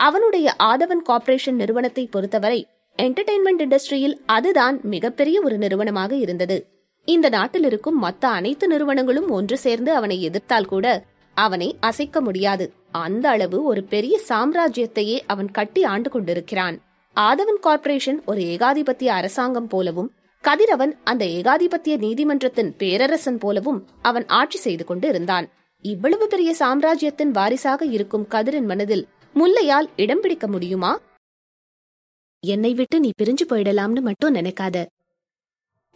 அவனுடைய 0.00 0.48
ஆதவன் 0.62 1.06
கார்ப்பரேஷன் 1.08 1.58
நிறுவனத்தை 1.60 2.04
பொறுத்தவரை 2.06 2.60
என்டர்டெயின்மெண்ட் 2.98 3.62
இண்டஸ்ட்ரியில் 3.64 4.16
அதுதான் 4.26 4.76
மிகப்பெரிய 4.94 5.36
ஒரு 5.44 5.56
நிறுவனமாக 5.58 6.12
இருந்தது. 6.24 6.58
இந்த 7.08 7.26
நாட்டில் 7.28 7.66
இருக்கும் 7.70 7.98
மத்த 8.02 8.24
அனைத்து 8.38 8.66
நிறுவனங்களும் 8.66 9.28
ஒன்று 9.30 9.56
சேர்ந்து 9.64 9.90
அவனை 9.92 10.16
எதிர்த்தால் 10.28 10.70
கூட 10.72 10.86
அவனை 11.36 11.68
அசைக்க 11.88 12.20
முடியாது. 12.20 12.64
அந்த 13.04 13.24
அளவு 13.34 13.58
ஒரு 13.70 13.82
பெரிய 13.92 14.14
சாம்ராஜ்யத்தையே 14.28 15.16
அவன் 15.26 15.50
கட்டி 15.50 15.82
ஆண்டு 15.92 16.10
கொண்டிருக்கிறான். 16.10 16.76
ஆதவன் 17.16 17.60
கார்ப்பரேஷன் 17.60 18.18
ஒரு 18.26 18.40
ஏகாதிபத்திய 18.52 19.10
அரசாங்கம் 19.20 19.68
போலவும் 19.68 20.10
கதிரவன் 20.44 20.92
அந்த 21.04 21.24
ஏகாதிபத்திய 21.24 21.94
நீதிமன்றத்தின் 21.96 22.74
பேரரசன் 22.76 23.38
போலவும் 23.38 23.80
அவன் 24.00 24.26
ஆட்சி 24.26 24.58
செய்து 24.58 24.84
கொண்டு 24.84 25.08
இருந்தான் 25.08 25.46
இவ்வளவு 25.84 26.26
பெரிய 26.26 26.54
சாம்ராஜ்யத்தின் 26.54 27.30
வாரிசாக 27.30 27.84
இருக்கும் 27.86 28.28
கதிரின் 28.28 28.64
மனதில் 28.64 29.04
முல்லையால் 29.36 29.88
இடம் 29.96 30.20
பிடிக்க 30.20 30.46
முடியுமா? 30.48 30.92
என்னை 32.42 32.74
விட்டு 32.74 33.00
நீ 33.00 33.10
பிரிஞ்சு 33.22 33.44
போயிடலாம்னு 33.48 34.00
மட்டும் 34.00 34.34
நினைக்காத. 34.34 34.86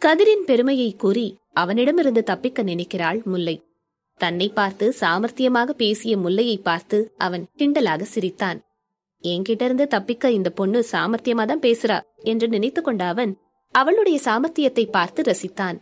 கதிரின் 0.01 0.43
பெருமையை 0.45 0.89
கூறி 0.95 1.27
அவனிடமிருந்து 1.53 2.23
தப்பிக்க 2.23 2.63
நினைக்கிறாள் 2.63 3.21
முல்லை. 3.23 3.55
தன்னை 4.19 4.49
பார்த்து 4.49 4.85
சாமர்த்தியமாக 4.99 5.69
பேசிய 5.73 6.17
முல்லையை 6.17 6.57
பார்த்து 6.57 6.97
அவன் 7.17 7.45
கிண்டலாக 7.57 8.01
சிரித்தான். 8.01 8.59
என்கிட்ட 9.23 9.63
இருந்து 9.63 9.87
தப்பிக்க 9.87 10.31
இந்த 10.31 10.49
பொண்ணு 10.49 10.79
சாமர்த்தியமா 10.91 11.45
தான் 11.45 11.59
பேசுறா 11.59 11.97
என்று 12.23 12.47
நினைத்து 12.47 12.81
கொண்ட 12.81 13.03
அவன் 13.05 13.31
அவளுடைய 13.73 14.19
சாமர்த்தியத்தை 14.23 14.91
பார்த்து 14.91 15.21
ரசித்தான். 15.21 15.77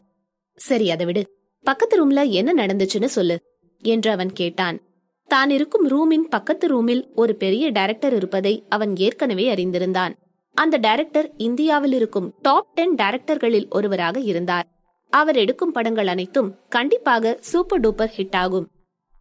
சரி 0.55 0.91
அதை 0.91 1.05
விடு. 1.05 1.23
பக்கத்து 1.63 1.95
ரூம்ல 1.97 2.29
என்ன 2.29 2.65
நடந்துச்சுன்னு 2.65 3.05
சொல்லு 3.05 3.37
என்று 3.83 4.11
அவன் 4.11 4.33
கேட்டான். 4.33 4.81
தான் 5.27 5.49
இருக்கும் 5.49 5.85
ரூமின் 5.87 6.25
பக்கத்து 6.29 6.67
ரூமில் 6.67 7.09
ஒரு 7.15 7.35
பெரிய 7.35 7.69
டைரக்டர் 7.69 8.15
இருப்பதை 8.15 8.65
அவன் 8.69 8.95
ஏற்கனவே 8.95 9.53
அறிந்திருந்தான். 9.53 10.13
அந்த 10.53 10.77
டைரக்டர் 10.77 11.31
இந்தியாவில் 11.37 11.93
இருக்கும் 11.93 12.33
டாப் 12.41 12.75
டென் 12.75 12.95
டைரக்டர்களில் 12.95 13.69
ஒருவராக 13.69 14.19
இருந்தார். 14.19 14.67
அவர் 15.09 15.35
எடுக்கும் 15.35 15.71
படங்கள் 15.71 16.07
அனைத்தும் 16.07 16.55
கண்டிப்பாக 16.69 17.37
சூப்பர் 17.39 17.79
டூப்பர் 17.79 18.13
ஹிட் 18.17 18.35
ஆகும். 18.35 18.67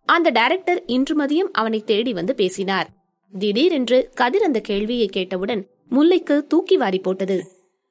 அந்த 0.05 0.31
டைரக்டர் 0.31 0.85
இன்று 0.85 1.25
மதியம் 1.25 1.51
அவனை 1.53 1.81
தேடி 1.81 2.13
வந்து 2.13 2.35
பேசினார். 2.35 2.89
திடீரென்று 3.39 4.11
கதிர் 4.15 4.43
அந்த 4.43 4.61
கேள்வியை 4.61 5.07
கேட்டவுடன் 5.07 5.69
முல்லைக்கு 5.91 6.47
தூக்கி 6.47 6.77
வாரி 6.77 6.99
போட்டது. 6.99 7.39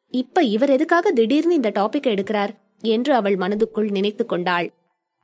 இப்ப 0.09 0.43
இவர் 0.43 0.69
எதுக்காக 0.69 1.11
திடீர்னு 1.11 1.55
இந்த 1.55 1.69
டாபிக் 1.69 2.07
எடுக்கிறார் 2.07 2.49
என்று 2.81 3.13
அவள் 3.13 3.35
மனதுக்குள் 3.35 3.91
நினைத்துக் 3.91 4.29
கொண்டாள். 4.29 4.71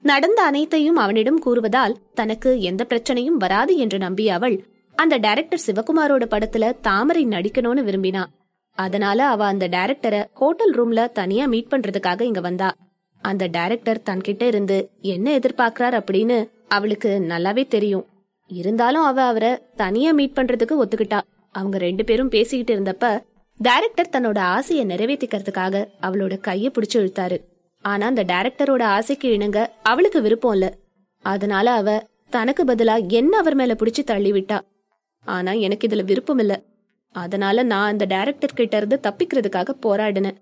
நடந்த 0.02 0.42
அனைத்தையும் 0.42 0.96
அவனிடம் 0.96 1.44
கூறுவதால் 1.46 1.96
தனக்கு 2.14 2.62
எந்த 2.62 2.86
பிரச்சனையும் 2.90 3.38
வராது 3.40 3.78
என்று 3.78 3.98
நம்பிய 3.98 4.34
அவள் 4.34 4.66
அந்த 4.96 5.18
டைரக்டர் 5.18 5.62
சிவகுமாரோட 5.68 6.26
படத்துல 6.26 6.80
தாமரை 6.82 7.26
நடிக்கணும்னு 7.26 7.84
விரும்பினா. 7.84 8.26
அதனால 8.74 9.28
அவ 9.28 9.46
அந்த 9.46 9.68
டைரக்டரை 9.68 10.26
ஹோட்டல் 10.34 10.74
ரூம்ல 10.74 11.12
தனியா 11.12 11.46
மீட் 11.46 11.72
பண்றதுக்காக 11.72 12.22
இங்க 12.22 12.40
வந்தா. 12.40 12.76
அந்த 13.22 13.48
டைரக்டர் 13.48 14.02
தன்கிட்ட 14.06 14.44
இருந்து 14.44 14.90
என்ன 15.02 15.38
எதிர்பார்க்கிறார் 15.38 16.00
அப்படின்னு 16.00 16.50
அவளுக்கு 16.68 17.26
நல்லாவே 17.30 17.68
தெரியும். 17.68 18.06
இருந்தாலும் 18.48 19.04
அவ 19.04 19.22
அவரை 19.22 19.58
தனியா 19.76 20.12
மீட் 20.12 20.36
பண்றதுக்கு 20.36 20.82
ஒத்துக்கிட்டா. 20.86 21.22
அவங்க 21.52 21.78
ரெண்டு 21.78 22.04
பேரும் 22.04 22.30
பேசிக்கிட்டு 22.30 22.82
இருந்தப்ப 22.82 23.22
டைரக்டர் 23.60 24.10
தன்னோட 24.12 24.40
ஆசையை 24.40 24.86
நிறைவேற்றிக்கிறதுக்காக 24.86 25.88
அவளோட 26.02 26.38
கையை 26.38 26.72
பிடிச்சு 26.72 26.94
இழுத்தாரு. 26.94 27.38
ஆனா 27.82 28.08
அந்த 28.08 28.24
டைரக்டரோட 28.24 28.84
ஆசைக்கு 28.84 29.34
இணங்க 29.34 29.74
அவளுக்கு 29.84 30.22
விருப்பம் 30.22 30.52
இல்ல. 30.52 30.78
அதனால 31.20 31.72
அவ 31.72 32.04
தனக்கு 32.30 32.64
பதிலா 32.64 33.10
என்ன 33.10 33.38
அவர் 33.38 33.56
மேல 33.56 33.74
பிடிச்சு 33.74 34.04
தள்ளி 34.04 34.32
விட்டா? 34.32 34.60
ஆனா 35.26 35.52
எனக்கு 35.52 35.88
இதுல 35.88 36.04
விருப்பம் 36.06 36.40
இல்ல. 36.40 36.62
அதனால 37.12 37.64
நான் 37.64 37.88
அந்த 37.88 38.06
டைரக்டர் 38.06 38.56
கிட்ட 38.56 38.78
இருந்து 38.78 39.00
தப்பிக்கிறதுக்காக 39.08 39.76
போராடினேன். 39.86 40.38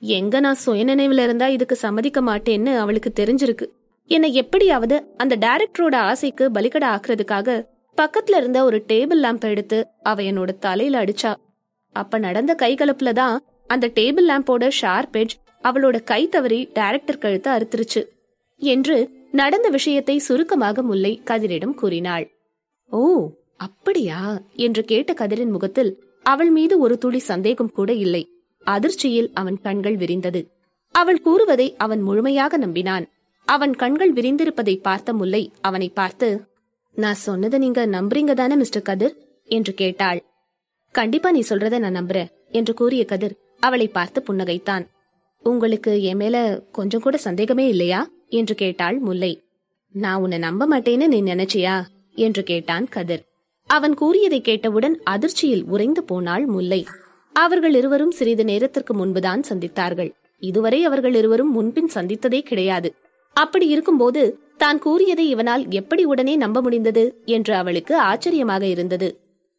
எங்க 0.00 0.40
நான் 0.40 0.62
சுயநினைவுல 0.66 1.22
இருந்தா 1.22 1.46
இதுக்கு 1.46 1.76
சம்மதிக்க 1.76 2.20
மாட்டேன்னு 2.22 2.76
அவளுக்கு 2.76 3.12
தெரிஞ்சிருக்கு. 3.16 3.66
என்னை 4.10 4.34
எப்படியாவது 4.34 5.14
அந்த 5.16 5.36
டைரக்டரோட 5.36 5.94
ஆசைக்கு 5.94 6.50
பலிக்கடை 6.50 6.88
ஆக்குறதுக்காக 6.88 7.66
பக்கத்துல 7.98 8.36
இருந்த 8.36 8.64
ஒரு 8.64 8.84
டேபிள் 8.88 9.22
லேம்ப் 9.22 9.48
எடுத்து 9.48 9.88
அவ 10.02 10.22
என்னோட 10.22 10.58
தலையில 10.58 11.04
அடிச்சா. 11.04 11.34
அப்ப 12.02 12.18
நடந்த 12.18 12.52
கைகலப்புல 12.58 13.12
தான் 13.12 13.36
அந்த 13.66 13.86
டேபிள் 13.94 14.28
லேம்போட 14.30 14.64
ஷார்ப் 14.80 15.16
எட்ஜ் 15.16 15.36
அவளோட 15.62 15.96
கை 16.04 16.22
தவறி 16.28 16.60
டைரக்டர் 16.72 17.18
கழுத்தை 17.18 17.50
அறுத்துருச்சு 17.52 18.02
என்று 18.62 18.96
நடந்த 19.32 19.68
விஷயத்தை 19.68 20.16
சுருக்கமாக 20.18 20.82
முல்லை 20.82 21.12
கதிரிடம் 21.24 21.74
கூறினாள். 21.74 22.26
ஓ 22.90 23.00
அப்படியா? 23.56 24.20
என்று 24.64 24.82
கேட்ட 24.84 25.12
கதிரின் 25.12 25.54
முகத்தில் 25.56 25.92
அவள் 26.26 26.50
மீது 26.50 26.74
ஒரு 26.78 26.94
துளி 26.98 27.20
சந்தேகம் 27.30 27.72
கூட 27.72 27.90
இல்லை. 28.04 28.22
அதிர்ச்சியில் 28.66 29.28
அவன் 29.34 29.58
கண்கள் 29.60 29.96
விரிந்தது. 29.96 30.40
அவள் 30.94 31.20
கூறுவதை 31.20 31.68
அவன் 31.76 32.02
முழுமையாக 32.02 32.58
நம்பினான். 32.58 33.06
அவன் 33.48 33.74
கண்கள் 33.74 34.12
விரிந்திருப்பதை 34.12 34.74
பார்த்த 34.80 35.12
முல்லை 35.12 35.42
அவனை 35.60 35.88
பார்த்து 35.94 36.28
நான் 36.96 37.22
சொன்னதை 37.26 37.58
நீங்க 37.58 37.80
நம்புறீங்க 37.86 38.34
தானே 38.34 38.54
மிஸ்டர் 38.54 38.86
கதிர்? 38.88 39.14
என்று 39.48 39.72
கேட்டாள். 39.74 40.20
கண்டிப்பா 40.98 41.30
நீ 41.30 41.42
சொல்றத 41.48 41.78
நான் 41.78 41.96
நம்புறேன் 41.96 42.30
என்று 42.50 42.74
கூறிய 42.74 43.04
கதிர் 43.04 43.34
அவளை 43.60 43.88
பார்த்து 43.88 44.22
புன்னகைத்தான். 44.28 44.84
உங்களுக்கு 45.44 46.02
என் 46.02 46.16
மேல 46.16 46.36
கொஞ்சம் 46.72 47.00
கூட 47.00 47.16
சந்தேகமே 47.16 47.68
இல்லையா? 47.68 48.08
என்று 48.28 48.54
கேட்டாள் 48.54 48.98
முல்லை. 48.98 49.32
நான் 49.94 50.20
உன்னை 50.20 50.38
நம்ப 50.38 50.62
மாட்டேன்னு 50.70 51.06
நீ 51.06 51.22
நினைச்சியா? 51.22 51.74
என்று 52.14 52.42
கேட்டான் 52.42 52.86
கதிர். 52.88 53.22
அவன் 53.70 53.94
கூறியதை 53.94 54.40
கேட்டவுடன் 54.40 55.00
அதிர்ச்சியில் 55.04 55.64
உறைந்து 55.64 56.04
போனாள் 56.04 56.46
முல்லை. 56.46 56.80
அவர்கள் 57.34 57.74
இருவரும் 57.74 58.10
சிறிது 58.10 58.44
நேரத்திற்கு 58.44 58.94
முன்புதான் 58.94 59.42
சந்தித்தார்கள். 59.48 60.10
இதுவரை 60.42 60.84
அவர்கள் 60.84 61.14
இருவரும் 61.14 61.52
முன்பின் 61.52 61.90
சந்தித்ததே 61.94 62.40
கிடையாது. 62.40 62.90
அப்படி 63.36 63.66
இருக்கும்போது 63.66 64.38
தான் 64.56 64.78
கூறியதை 64.78 65.28
இவனால் 65.28 65.64
எப்படி 65.70 66.04
உடனே 66.04 66.36
நம்ப 66.36 66.60
முடிந்தது? 66.62 67.04
என்று 67.24 67.54
அவளுக்கு 67.54 67.94
ஆச்சரியமாக 68.00 68.66
இருந்தது. 68.66 69.08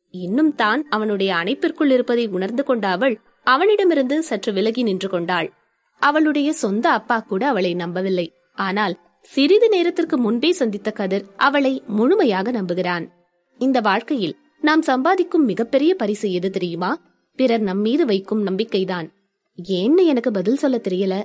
இன்னும் 0.10 0.56
தான் 0.56 0.82
அவனுடைய 0.90 1.36
அணைப்பிற்குள் 1.36 1.92
இருப்பதை 1.92 2.28
உணர்ந்து 2.28 2.64
கொண்ட 2.64 2.88
அவள் 2.88 3.16
அவனிடமிருந்து 3.44 4.24
சற்று 4.24 4.54
விலகி 4.54 4.84
நின்று 4.84 5.10
கொண்டாள். 5.10 5.54
அவளுடைய 6.02 6.54
சொந்த 6.54 6.90
அப்பா 6.90 7.20
கூட 7.20 7.48
அவளை 7.48 7.74
நம்பவில்லை. 7.74 8.34
ஆனால் 8.54 8.96
சிறிது 9.22 9.70
நேரத்திற்கு 9.70 10.18
முன்பே 10.18 10.52
சந்தித்த 10.52 10.92
கதிர் 10.92 11.26
அவளை 11.38 11.84
முழுமையாக 11.88 12.52
நம்புகிறான். 12.52 13.06
இந்த 13.60 13.80
வாழ்க்கையில் 13.80 14.36
நாம் 14.62 14.82
சம்பாதிக்கும் 14.82 15.46
மிகப்பெரிய 15.46 15.96
பரிசு 15.96 16.32
எது 16.32 16.50
தெரியுமா? 16.50 16.92
பிறர் 17.40 17.62
நம் 17.62 17.80
மீது 17.80 18.06
வைக்கும் 18.06 18.44
நம்பிக்கைதான். 18.44 19.08
ஏன்னு 19.58 20.04
எனக்கு 20.06 20.32
பதில் 20.32 20.56
சொல்ல 20.56 20.78
தெரியல. 20.78 21.16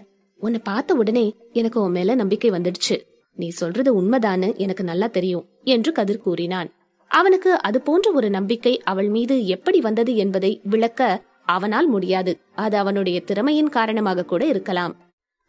உன்னை 0.40 0.60
பார்த்த 0.64 0.94
உடனே 0.94 1.34
எனக்கு 1.52 1.78
உன் 1.80 1.90
மேல 1.90 2.14
நம்பிக்கை 2.14 2.50
வந்துடுச்சு. 2.50 2.96
நீ 3.38 3.48
சொல்றது 3.48 4.02
உண்மைதான்னு 4.02 4.56
எனக்கு 4.56 4.84
நல்லா 4.84 5.06
தெரியும் 5.06 5.46
என்று 5.64 5.92
கதிர் 5.92 6.20
கூறினான். 6.20 6.70
அவனுக்கு 7.12 7.50
அது 7.60 7.78
போன்ற 7.82 8.06
ஒரு 8.12 8.28
நம்பிக்கை 8.30 8.74
அவள் 8.84 9.08
மீது 9.08 9.34
எப்படி 9.46 9.80
வந்தது 9.80 10.12
என்பதை 10.16 10.52
விளக்க 10.64 11.22
அவனால் 11.44 11.88
முடியாது. 11.88 12.32
அது 12.54 12.76
அவனுடைய 12.76 13.18
திறமையின் 13.20 13.68
காரணமாக 13.68 14.24
கூட 14.24 14.42
இருக்கலாம். 14.44 14.94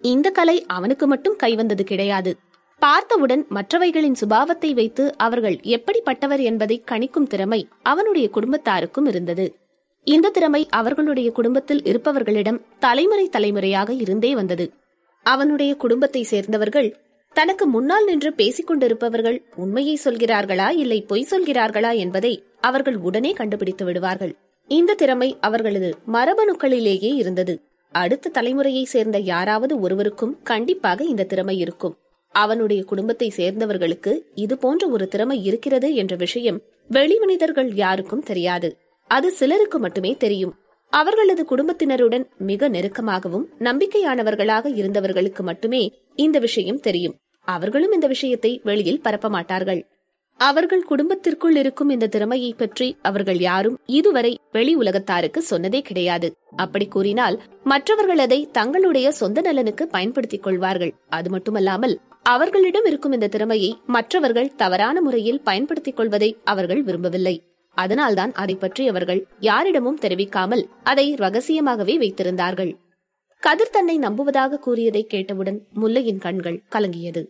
இந்த 0.01 0.27
கலை 0.29 0.57
அவனுக்கு 0.67 1.05
மட்டும் 1.07 1.37
கைவந்தது 1.43 1.83
கிடையாது. 1.83 2.31
பார்த்தவுடன் 2.81 3.43
மற்றவைகளின் 3.49 4.17
சுபாவத்தை 4.21 4.71
வைத்து 4.73 5.03
அவர்கள் 5.17 5.57
எப்படிப்பட்டவர் 5.75 6.41
என்பதை 6.43 6.77
கணிக்கும் 6.91 7.27
திறமை 7.27 7.59
அவனுடைய 7.83 8.29
குடும்பத்தாருக்கும் 8.33 9.07
இருந்தது. 9.07 9.45
இந்த 10.07 10.29
திறமை 10.29 10.61
அவர்களுடைய 10.69 11.31
குடும்பத்தில் 11.31 11.83
இருப்பவர்களிடம் 11.83 12.61
தலைமுறை 12.79 13.25
தலைமுறையாக 13.29 13.93
இருந்தே 13.93 14.31
வந்தது. 14.35 14.65
அவனுடைய 15.25 15.71
குடும்பத்தை 15.75 16.23
சேர்ந்தவர்கள் 16.23 16.89
தனக்கு 17.33 17.65
முன்னால் 17.67 18.05
நின்று 18.05 18.33
பேசிக் 18.33 18.67
கொண்டிருப்பவர்கள் 18.67 19.37
உண்மையை 19.55 19.99
சொல்கிறார்களா 20.03 20.69
இல்லை 20.69 21.01
பொய் 21.01 21.27
சொல்கிறார்களா 21.31 21.95
என்பதை 21.95 22.43
அவர்கள் 22.59 22.97
உடனே 22.97 23.31
கண்டுபிடித்து 23.31 23.85
விடுவார்கள். 23.85 24.33
இந்த 24.67 24.93
திறமை 24.93 25.37
அவர்களது 25.41 25.95
மரபணுக்களிலேயே 26.13 27.11
இருந்தது. 27.13 27.59
அடுத்த 27.91 28.31
தலைமுறையை 28.33 28.83
சேர்ந்த 28.83 29.17
யாராவது 29.19 29.79
ஒருவருக்கும் 29.79 30.41
கண்டிப்பாக 30.43 31.03
இந்த 31.03 31.23
திறமை 31.23 31.57
இருக்கும். 31.57 31.97
அவனுடைய 32.35 32.83
குடும்பத்தை 32.83 33.29
சேர்ந்தவர்களுக்கு 33.29 34.25
இது 34.33 34.57
போன்ற 34.57 34.87
ஒரு 34.87 35.07
திறமை 35.07 35.43
இருக்கிறது 35.43 35.95
என்ற 35.95 36.15
விஷயம் 36.15 36.61
வெளி 36.87 37.17
மனிதர்கள் 37.19 37.73
யாருக்கும் 37.73 38.23
தெரியாது. 38.23 38.77
அது 39.09 39.31
சிலருக்கு 39.31 39.79
மட்டுமே 39.79 40.15
தெரியும். 40.15 40.53
அவர்களது 40.93 41.45
குடும்பத்தினருடன் 41.45 42.25
மிக 42.37 42.69
நெருக்கமாகவும் 42.69 43.45
நம்பிக்கையானவர்களாக 43.59 44.75
இருந்தவர்களுக்கு 44.75 45.43
மட்டுமே 45.43 45.83
இந்த 46.15 46.39
விஷயம் 46.39 46.79
தெரியும். 46.79 47.15
அவர்களும் 47.47 47.91
இந்த 47.91 48.07
விஷயத்தை 48.07 48.61
வெளியில் 48.63 49.01
பரப்ப 49.01 49.29
மாட்டார்கள். 49.29 49.81
அவர்கள் 50.39 50.83
குடும்பத்திற்குள் 50.83 51.55
இருக்கும் 51.55 51.89
இந்த 51.89 52.07
திறமையை 52.07 52.53
பற்றி 52.53 52.97
அவர்கள் 53.01 53.39
யாரும் 53.39 53.79
இதுவரை 53.85 54.39
வெளி 54.51 54.75
உலகத்தாருக்கு 54.75 55.39
சொன்னதே 55.49 55.81
கிடையாது. 55.81 56.27
அப்படி 56.55 56.85
கூறினால் 56.87 57.41
மற்றவர்கள் 57.63 58.17
அதை 58.17 58.39
தங்களுடைய 58.51 59.11
சொந்த 59.11 59.41
நலனுக்கு 59.41 59.87
பயன்படுத்திக் 59.87 60.43
கொள்வார்கள். 60.43 60.93
அது 61.09 61.29
மட்டுமல்லாமல் 61.29 61.95
அவர்களிடம் 62.23 62.85
இருக்கும் 62.85 63.11
இந்த 63.11 63.27
திறமையை 63.27 63.71
மற்றவர்கள் 63.85 64.53
தவறான 64.55 65.01
முறையில் 65.01 65.41
பயன்படுத்திக் 65.41 65.95
கொள்வதை 65.95 66.29
அவர்கள் 66.43 66.83
விரும்பவில்லை. 66.83 67.35
அதனால்தான் 67.77 68.31
அதை 68.33 68.55
பற்றி 68.55 68.87
அவர்கள் 68.87 69.21
யாரிடமும் 69.39 70.01
தெரிவிக்காமல் 70.01 70.63
அதை 70.83 71.05
ரகசியமாகவே 71.15 71.95
வைத்திருந்தார்கள். 71.97 72.71
கதிர் 73.43 73.71
தன்னை 73.71 73.93
நம்புவதாக 74.03 74.59
கூறியதை 74.65 75.01
கேட்டவுடன் 75.03 75.57
முல்லையின் 75.81 76.19
கண்கள் 76.25 76.59
கலங்கியது. 76.73 77.21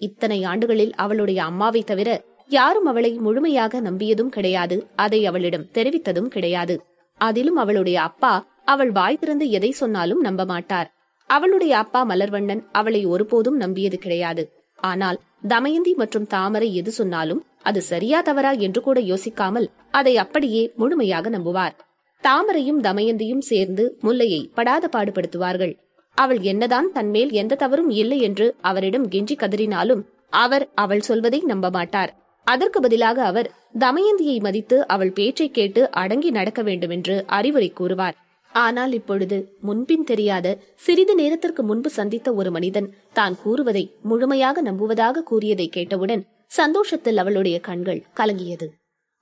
இத்தனை 0.00 0.38
ஆண்டுகளில் 0.44 0.94
அவளுடைய 0.94 1.40
அம்மாவை 1.42 1.82
தவிர 1.90 2.08
யாரும் 2.50 2.88
அவளை 2.90 3.10
முழுமையாக 3.26 3.80
நம்பியதும் 3.80 4.32
கிடையாது 4.36 4.76
அதை 5.04 5.20
அவளிடம் 5.30 5.66
தெரிவித்ததும் 5.76 6.30
கிடையாது. 6.34 6.74
அதிலும் 7.20 7.58
அவளுடைய 7.62 7.98
அப்பா 8.08 8.32
அவள் 8.64 8.90
வாய் 8.98 9.18
திறந்து 9.20 9.46
எதை 9.58 9.70
சொன்னாலும் 9.80 10.24
நம்ப 10.26 10.44
மாட்டார் 10.44 10.90
அவளுடைய 11.30 11.72
அப்பா 11.82 12.00
மலர்வண்ணன் 12.04 12.62
அவளை 12.80 13.02
ஒருபோதும் 13.12 13.60
நம்பியது 13.64 14.00
கிடையாது. 14.06 14.44
ஆனால் 14.78 15.20
தமயந்தி 15.54 15.94
மற்றும் 16.02 16.28
தாமரை 16.34 16.70
எது 16.80 16.92
சொன்னாலும் 16.92 17.44
அது 17.70 17.82
சரியா 17.90 18.20
தவறா 18.30 18.52
என்று 18.66 18.82
கூட 18.88 18.98
யோசிக்காமல் 19.12 19.70
அதை 20.00 20.16
அப்படியே 20.24 20.64
முழுமையாக 20.76 21.28
நம்புவார். 21.36 21.76
தாமரையும் 22.22 22.80
தமயந்தியும் 22.80 23.44
சேர்ந்து 23.50 23.84
முல்லையை 24.00 24.40
படாத 24.54 24.84
பாடுபடுத்துவார்கள். 24.96 25.74
அவள் 26.16 26.40
என்னதான் 26.42 26.88
தன்மேல் 26.92 27.30
எந்த 27.32 27.54
தவறும் 27.54 27.90
இல்லை 27.90 28.18
என்று 28.20 28.46
அவரிடம் 28.60 29.06
கெஞ்சி 29.08 29.36
கதறினாலும் 29.36 30.02
அவர் 30.42 30.64
அவள் 30.74 31.06
சொல்வதை 31.08 31.40
நம்ப 31.46 31.68
மாட்டார் 31.70 32.12
அதற்கு 32.46 32.78
பதிலாக 32.80 33.18
அவர் 33.24 33.48
தமயந்தியை 33.78 34.36
மதித்து 34.40 34.76
அவள் 34.86 35.12
பேச்சை 35.12 35.48
கேட்டு 35.50 35.82
அடங்கி 35.90 36.30
நடக்க 36.30 36.60
வேண்டும் 36.62 36.90
என்று 36.90 37.16
அறிவுரை 37.38 37.68
கூறுவார். 37.70 38.16
ஆனால் 38.52 38.92
இப்பொழுது 38.92 39.36
முன்பின் 39.60 40.04
தெரியாத 40.04 40.46
சிறிது 40.74 41.14
நேரத்திற்கு 41.14 41.62
முன்பு 41.62 41.90
சந்தித்த 41.90 42.28
ஒரு 42.32 42.50
மனிதன் 42.50 42.88
தான் 43.12 43.36
கூறுவதை 43.42 43.84
முழுமையாக 44.02 44.62
நம்புவதாக 44.62 45.22
கூறியதை 45.22 45.66
கேட்டவுடன் 45.68 46.24
சந்தோஷத்தில் 46.50 47.16
அவளுடைய 47.16 47.56
கண்கள் 47.60 48.02
கலங்கியது. 48.16 48.68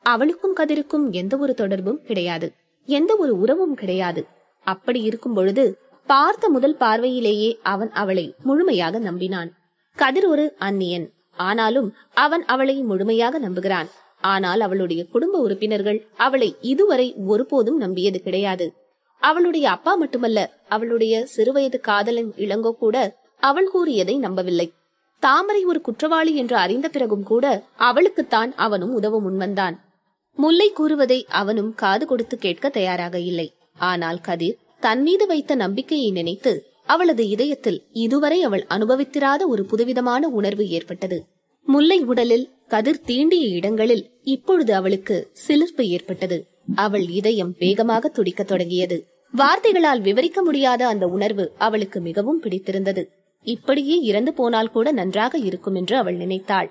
அவளுக்கும் 0.05 0.57
கதிருக்கும் 0.61 1.07
எந்த 1.11 1.37
ஒரு 1.37 1.55
தொடர்பும் 1.55 2.01
கிடையாது. 2.03 2.49
எந்த 2.89 3.13
ஒரு 3.17 3.33
உறவும் 3.39 3.75
கிடையாது. 3.75 4.23
அப்படி 4.67 5.01
இருக்கும் 5.03 5.35
பொழுது 5.35 5.65
பார்த்த 6.09 6.49
முதல் 6.49 6.77
பார்வையிலேயே 6.81 7.51
அவன் 7.63 7.91
அவளை 7.93 8.25
முழுமையாக 8.43 8.99
நம்பினான். 8.99 9.51
கதிர் 9.99 10.27
ஒரு 10.27 10.45
அந்நியன். 10.59 11.07
ஆனாலும் 11.47 11.89
அவன் 12.17 12.45
அவளை 12.45 12.77
முழுமையாக 12.83 13.39
நம்புகிறான். 13.39 13.89
ஆனால் 14.21 14.61
அவளுடைய 14.61 15.01
குடும்ப 15.13 15.35
உறுப்பினர்கள் 15.39 15.99
அவளை 16.17 16.49
இதுவரை 16.61 17.09
ஒருபோதும் 17.27 17.79
நம்பியது 17.79 18.21
கிடையாது. 18.21 18.67
அவளுடைய 19.23 19.67
அப்பா 19.71 19.93
மட்டுமல்ல 19.95 20.39
அவளுடைய 20.69 21.15
சிறுவயது 21.37 21.79
காதலன் 21.81 22.31
இளங்கோ 22.37 22.73
கூட 22.83 22.97
அவள் 23.43 23.71
கூறியதை 23.71 24.17
நம்பவில்லை. 24.19 24.67
தாமரை 25.23 25.63
ஒரு 25.65 25.81
குற்றவாளி 25.81 26.33
என்று 26.37 26.57
அறிந்த 26.57 26.87
பிறகும் 26.89 27.23
கூட 27.23 27.45
அவளுக்குத்தான் 27.79 28.51
அவனும் 28.57 28.95
உதவ 28.95 29.21
முன்வந்தான். 29.21 29.77
முல்லை 30.39 30.67
கூறுவதை 30.71 31.19
அவனும் 31.29 31.71
காது 31.75 32.07
கொடுத்து 32.07 32.37
கேட்க 32.39 32.69
தயாராக 32.69 33.17
இல்லை. 33.21 33.47
ஆனால் 33.77 34.21
கதிர் 34.21 34.59
தன் 34.81 35.03
மீது 35.03 35.27
வைத்த 35.27 35.55
நம்பிக்கையை 35.55 36.11
நினைத்து 36.11 36.53
அவளது 36.85 37.29
இதயத்தில் 37.29 37.81
இதுவரை 37.93 38.39
அவள் 38.43 38.65
அனுபவித்திராத 38.69 39.43
ஒரு 39.47 39.65
புதுவிதமான 39.65 40.29
உணர்வு 40.29 40.69
ஏற்பட்டது. 40.69 41.19
முல்லை 41.67 41.99
உடலில் 42.03 42.47
கதிர் 42.67 43.05
தீண்டிய 43.05 43.47
இடங்களில் 43.49 44.05
இப்பொழுது 44.23 44.75
அவளுக்கு 44.75 45.17
சிலிர்ப்பு 45.33 45.85
ஏற்பட்டது. 45.89 46.39
அவள் 46.75 47.07
இதயம் 47.11 47.53
வேகமாக 47.59 48.09
துடிக்கத் 48.09 48.47
தொடங்கியது. 48.47 48.99
வார்த்தைகளால் 49.35 50.01
விவரிக்க 50.01 50.43
முடியாத 50.43 50.83
அந்த 50.87 51.07
உணர்வு 51.07 51.45
அவளுக்கு 51.59 52.01
மிகவும் 52.01 52.41
பிடித்திருந்தது. 52.41 53.03
இப்படியே 53.47 53.97
இறந்து 54.01 54.33
போனால் 54.35 54.71
கூட 54.71 54.89
நன்றாக 54.93 55.39
இருக்கும் 55.39 55.75
என்று 55.75 55.97
அவள் 55.97 56.17
நினைத்தாள். 56.17 56.69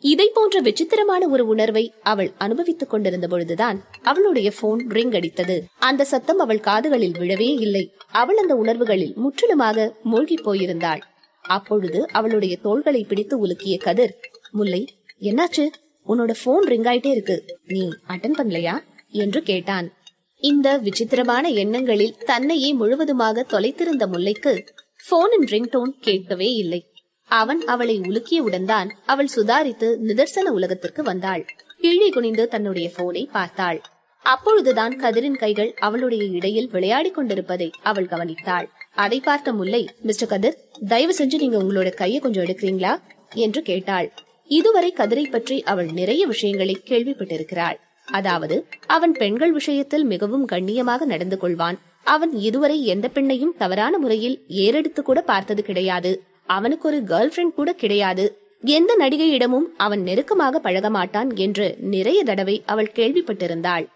இதை 0.00 0.30
போன்ற 0.34 0.60
விசித்திரமான 0.60 1.28
ஒரு 1.28 1.46
உணர்வை 1.46 1.92
அவள் 2.02 2.32
அனுபவித்துக் 2.38 2.90
கொண்டிருந்த 2.90 3.28
பொழுதுதான் 3.28 3.84
அவளுடைய 4.02 4.52
போன் 4.60 4.88
ரிங் 4.88 5.10
அடித்தது. 5.10 5.60
அந்த 5.78 6.04
சத்தம் 6.04 6.38
அவள் 6.38 6.60
காதுகளில் 6.60 7.12
விழவே 7.12 7.60
இல்லை. 7.60 7.92
அவள் 8.10 8.36
அந்த 8.36 8.54
உணர்வுகளில் 8.54 9.12
முற்றிலுமாக 9.16 9.94
மூழ்கி 10.02 10.34
போயிருந்தாள். 10.34 11.00
அப்பொழுது 11.42 12.08
அவளுடைய 12.08 12.56
தோள்களை 12.56 13.04
பிடித்து 13.08 13.46
உலுக்கிய 13.46 13.78
கதிர் 13.78 14.18
முல்லை 14.50 14.88
என்னாச்சு? 15.20 15.68
உன்னோட 16.08 16.34
போன் 16.44 16.64
ரிங் 16.64 16.82
ஆயிட்டே 16.82 17.06
இருக்கு. 17.06 17.58
நீ 17.66 17.88
அட்டன் 18.08 18.32
பண்ணலையா? 18.38 18.80
என்று 19.08 19.42
கேட்டான். 19.42 19.92
இந்த 20.36 20.78
விசித்திரமான 20.78 21.48
எண்ணங்களில் 21.48 22.16
தன்னையே 22.16 22.72
முழுவதுமாக 22.72 23.46
தொலைத்திருந்த 23.50 24.06
முல்லைக்கு 24.06 24.66
போனின் 25.08 25.44
ரிங்டோன் 25.44 25.92
கேட்கவே 26.00 26.52
இல்லை. 26.52 26.86
அவன் 27.30 27.64
அவளை 27.64 28.00
உலுக்கியவுடன்தான் 28.00 28.90
அவள் 29.06 29.28
சுதாரித்து 29.36 29.88
நிதர்சன 30.06 30.52
உலகத்திற்கு 30.52 31.02
வந்தாள். 31.02 31.44
கீழே 31.80 32.08
குனிந்து 32.08 32.48
தன்னுடைய 32.48 32.90
போனை 32.96 33.28
பார்த்தாள். 33.32 33.80
அப்பொழுதுதான் 34.24 35.00
கதிரின் 35.00 35.38
கைகள் 35.38 35.74
அவளுடைய 35.78 36.24
இடையில் 36.24 36.70
விளையாடிக் 36.70 37.14
கொண்டிருப்பதை 37.14 37.70
அவள் 37.82 38.06
கவனித்தாள். 38.06 38.66
அதை 38.94 39.20
பார்த்த 39.20 39.52
முல்லை 39.52 39.88
மிஸ்டர் 40.00 40.28
கதிர் 40.28 40.58
தயவு 40.88 41.14
செஞ்சு 41.18 41.36
நீங்க 41.38 41.58
உங்களோட 41.62 41.94
கையை 41.94 42.20
கொஞ்சம் 42.20 42.44
எடுக்கிறீங்களா? 42.44 43.00
என்று 43.34 43.62
கேட்டாள். 43.62 44.12
இதுவரை 44.46 44.94
கதிரை 44.96 45.30
பற்றி 45.30 45.62
அவள் 45.62 45.90
நிறைய 45.92 46.26
விஷயங்களை 46.26 46.82
கேள்விப்பட்டிருக்கிறாள். 46.84 47.78
அதாவது 48.08 48.56
அவன் 48.86 49.12
பெண்கள் 49.12 49.52
விஷயத்தில் 49.52 50.04
மிகவும் 50.04 50.46
கண்ணியமாக 50.46 51.04
நடந்து 51.04 51.38
கொள்வான். 51.42 51.78
அவன் 52.02 52.32
இதுவரை 52.32 52.84
எந்த 52.84 53.10
பெண்ணையும் 53.14 53.56
தவறான 53.58 53.98
முறையில் 53.98 54.44
ஏறெடுத்து 54.48 55.02
கூட 55.02 55.20
பார்த்தது 55.20 55.62
கிடையாது. 55.62 56.12
அவனுக்கு 56.46 56.86
ஒரு 56.88 56.98
கேர்ள் 57.10 57.32
ஃபிரெண்ட் 57.32 57.56
கூட 57.58 57.70
கிடையாது. 57.72 58.24
எந்த 58.62 58.92
நடிகையிடமும் 58.98 59.66
அவன் 59.76 60.02
நெருக்கமாக 60.02 60.58
பழக 60.58 60.90
மாட்டான் 60.90 61.30
என்று 61.36 61.66
நிறைய 61.94 62.20
தடவை 62.24 62.56
அவள் 62.66 62.94
கேள்விப்பட்டிருந்தாள். 62.94 63.86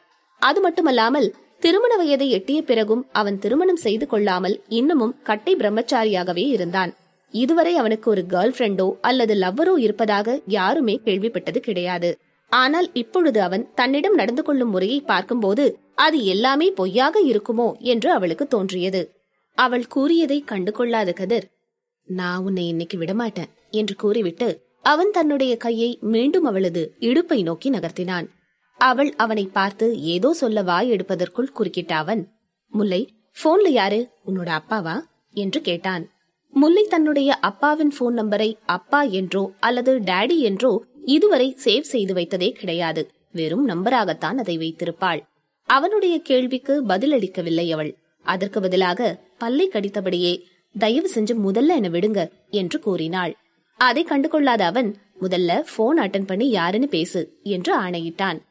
அது 0.42 0.58
மட்டுமல்லாமல் 0.60 1.28
திருமண 1.58 1.92
வயதை 1.96 2.26
எட்டிய 2.30 2.60
பிறகும் 2.62 3.02
அவன் 3.12 3.38
திருமணம் 3.38 3.82
செய்து 3.84 4.06
கொள்ளாமல் 4.06 4.56
இன்னமும் 4.68 5.16
கட்டை 5.22 5.54
பிரம்மச்சாரியாகவே 5.54 6.44
இருந்தான். 6.48 6.92
இதுவரை 7.34 7.72
அவனுக்கு 7.76 8.08
ஒரு 8.10 8.22
கேர்ள் 8.28 8.54
ஃபிரெண்டோ 8.56 8.86
அல்லது 9.00 9.34
லவ்வரோ 9.34 9.74
இருப்பதாக 9.78 10.38
யாருமே 10.56 10.94
கேள்விப்பட்டது 11.04 11.60
கிடையாது. 11.60 12.10
ஆனால் 12.52 12.88
இப்பொழுது 12.92 13.38
அவன் 13.40 13.64
தன்னிடம் 13.74 14.14
நடந்து 14.14 14.42
கொள்ளும் 14.42 14.70
முறையை 14.70 15.00
பார்க்கும்போது 15.00 15.64
அது 15.94 16.18
எல்லாமே 16.24 16.68
பொய்யாக 16.70 17.16
இருக்குமோ 17.32 17.68
என்று 17.92 18.08
அவளுக்கு 18.12 18.46
தோன்றியது. 18.46 19.02
அவள் 19.58 19.86
கூறியதை 19.86 20.38
கண்டு 20.44 20.72
கொள்ளாத 20.72 21.12
கதிர் 21.12 21.46
நான் 22.10 22.42
உன்னை 22.42 22.66
இன்னைக்கு 22.66 22.98
விடமாட்டேன் 22.98 23.50
என்று 23.70 23.94
கூறிவிட்டு 23.94 24.48
அவன் 24.82 25.10
தன்னுடைய 25.10 25.56
கையை 25.56 25.98
மீண்டும் 26.00 26.44
அவளது 26.44 26.94
இடுப்பை 26.98 27.42
நோக்கி 27.42 27.70
நகர்த்தினான். 27.70 28.26
அவள் 28.78 29.14
அவனை 29.14 29.44
பார்த்து 29.44 30.00
ஏதோ 30.00 30.32
சொல்ல 30.32 30.62
வாய் 30.62 30.90
எடுப்பதற்குள் 30.90 31.52
குறுக்கிட்ட 31.54 31.92
அவன் 31.92 32.28
முல்லை 32.68 33.14
போன்ல 33.44 33.68
யாரு? 33.68 34.10
உன்னோட 34.26 34.58
அப்பாவா? 34.58 34.96
என்று 35.30 35.60
கேட்டான். 35.60 36.10
முல்லை 36.50 36.84
தன்னுடைய 36.84 37.34
அப்பாவின் 37.34 37.92
போன் 37.98 38.18
நம்பரை 38.18 38.56
அப்பா 38.66 39.02
என்றோ 39.02 39.52
அல்லது 39.60 40.00
டாடி 40.00 40.38
என்றோ 40.38 40.84
இதுவரை 41.04 41.56
சேவ் 41.64 41.90
செய்து 41.94 42.14
வைத்ததே 42.14 42.50
கிடையாது. 42.50 43.10
வெறும் 43.32 43.68
நம்பராகத்தான் 43.68 44.38
அதை 44.38 44.58
வைத்திருப்பாள். 44.58 45.20
அவனுடைய 45.68 46.20
கேள்விக்கு 46.20 46.82
பதிலளிக்கவில்லை 46.82 47.70
அவள். 47.70 47.96
அதற்கு 48.22 48.60
பதிலாக 48.60 49.18
பல்லை 49.38 49.68
கடித்தபடியே 49.68 50.32
தயவு 50.78 51.10
செஞ்சு 51.14 51.34
முதல்ல 51.46 51.68
என 51.68 51.88
விடுங்க 51.88 52.30
என்று 52.50 52.80
கூறினாள். 52.80 53.36
அதை 53.76 54.04
கண்டுகொள்ளாத 54.04 54.60
அவன் 54.60 54.96
முதல்ல 55.20 55.64
போன் 55.76 55.98
அட்டன் 55.98 56.26
பண்ணி 56.26 56.48
யாருன்னு 56.48 56.88
பேசு 56.88 57.38
என்று 57.42 57.74
ஆணையிட்டான். 57.74 58.44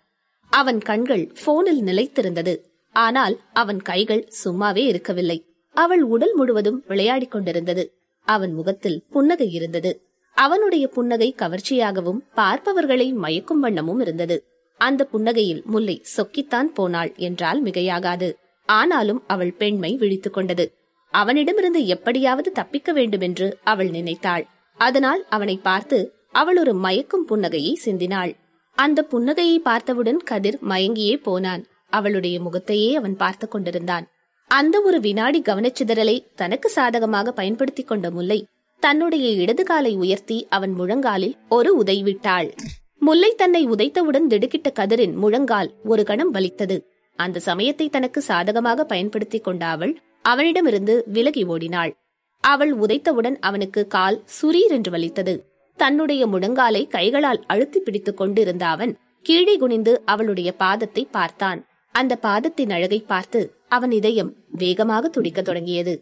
அவன் 0.50 0.80
கண்கள் 0.80 1.32
போனில் 1.46 1.82
நிலைத்திருந்தது. 1.82 2.64
ஆனால் 2.92 3.40
அவன் 3.54 3.82
கைகள் 3.82 4.32
சும்மாவே 4.44 4.78
இருக்கவில்லை. 4.78 5.46
அவள் 5.70 6.02
உடல் 6.02 6.36
முழுவதும் 6.36 6.84
விளையாடிக் 6.88 7.32
கொண்டிருந்தது. 7.32 7.94
அவன் 8.22 8.54
முகத்தில் 8.54 9.04
புன்னகை 9.10 9.52
இருந்தது. 9.52 10.02
அவனுடைய 10.34 10.88
புன்னகை 10.88 11.36
கவர்ச்சியாகவும் 11.38 12.20
பார்ப்பவர்களை 12.36 13.14
மயக்கும் 13.14 13.64
வண்ணமும் 13.64 14.02
இருந்தது. 14.02 14.46
அந்த 14.78 15.08
புன்னகையில் 15.14 15.64
முல்லை 15.64 16.02
சொக்கித்தான் 16.18 16.64
போனாள் 16.64 17.14
என்றால் 17.16 17.64
மிகையாகாது. 17.64 18.34
ஆனாலும் 18.66 19.24
அவள் 19.28 19.52
பெண்மை 19.52 19.96
விழித்துக் 19.96 20.34
கொண்டது. 20.34 20.79
அவனிடமிருந்து 21.14 21.82
எப்படியாவது 21.86 22.52
தப்பிக்க 22.52 22.92
வேண்டுமென்று 22.92 23.48
அவள் 23.64 23.90
நினைத்தாள். 23.90 24.46
அதனால் 24.80 25.22
அவனை 25.30 25.56
பார்த்து 25.58 26.00
அவள் 26.32 26.58
ஒரு 26.58 26.74
மயக்கும் 26.74 27.26
புன்னகையை 27.30 27.74
சிந்தினாள். 27.86 28.32
அந்த 28.78 29.08
புன்னகையை 29.12 29.58
பார்த்தவுடன் 29.60 30.22
கதிர் 30.24 30.58
மயங்கியே 30.70 31.16
போனான். 31.22 31.64
அவளுடைய 31.90 32.40
முகத்தையே 32.40 32.90
அவன் 32.96 33.16
பார்த்து 33.16 33.48
கொண்டிருந்தான். 33.48 34.06
அந்த 34.52 34.76
ஒரு 34.82 34.98
வினாடி 35.00 35.40
கவனச்சிதறலை 35.42 36.16
தனக்கு 36.36 36.70
சாதகமாக 36.70 37.32
பயன்படுத்திக் 37.32 37.88
கொண்ட 37.88 38.08
முல்லை 38.10 38.40
தன்னுடைய 38.84 39.28
இடது 39.44 39.64
காலை 39.64 39.92
உயர்த்தி 39.96 40.38
அவன் 40.50 40.74
முழங்காலில் 40.74 41.36
ஒரு 41.50 41.72
உதை 41.76 41.98
விட்டாள் 42.04 42.50
முல்லை 42.98 43.30
தன்னை 43.36 43.62
உதைத்தவுடன் 43.68 44.30
திடுக்கிட்ட 44.30 44.70
கதிரின் 44.80 45.14
முழங்கால் 45.14 45.70
ஒரு 45.84 46.04
கணம் 46.04 46.32
வலித்தது. 46.32 46.78
அந்த 47.20 47.38
சமயத்தை 47.40 47.88
தனக்கு 47.90 48.22
சாதகமாக 48.22 48.84
பயன்படுத்திக் 48.84 49.44
கொண்ட 49.44 49.64
அவள் 49.66 49.94
அவனிடமிருந்து 50.22 51.04
விலகி 51.06 51.44
ஓடினாள். 51.44 51.98
அவள் 52.44 52.78
உதைத்தவுடன் 52.78 53.38
அவனுக்கு 53.40 53.88
கால் 53.88 54.24
சுரீர் 54.42 54.70
என்று 54.70 54.92
வலித்தது. 54.92 55.34
தன்னுடைய 55.76 56.28
முழங்காலை 56.28 56.88
கைகளால் 56.88 57.44
அழுத்தி 57.48 57.80
பிடித்துக் 57.80 58.18
கொண்டிருந்த 58.18 58.68
அவன் 58.68 58.98
கீழே 59.22 59.58
குனிந்து 59.58 60.02
அவளுடைய 60.06 60.54
பாதத்தை 60.60 61.08
பார்த்தான். 61.12 61.66
அந்த 61.92 62.16
பாதத்தின் 62.16 62.70
அழகை 62.70 63.00
பார்த்து 63.08 63.54
அவன் 63.68 63.92
இதயம் 63.92 64.34
வேகமாக 64.52 65.08
துடிக்கத் 65.08 65.46
தொடங்கியது. 65.46 65.94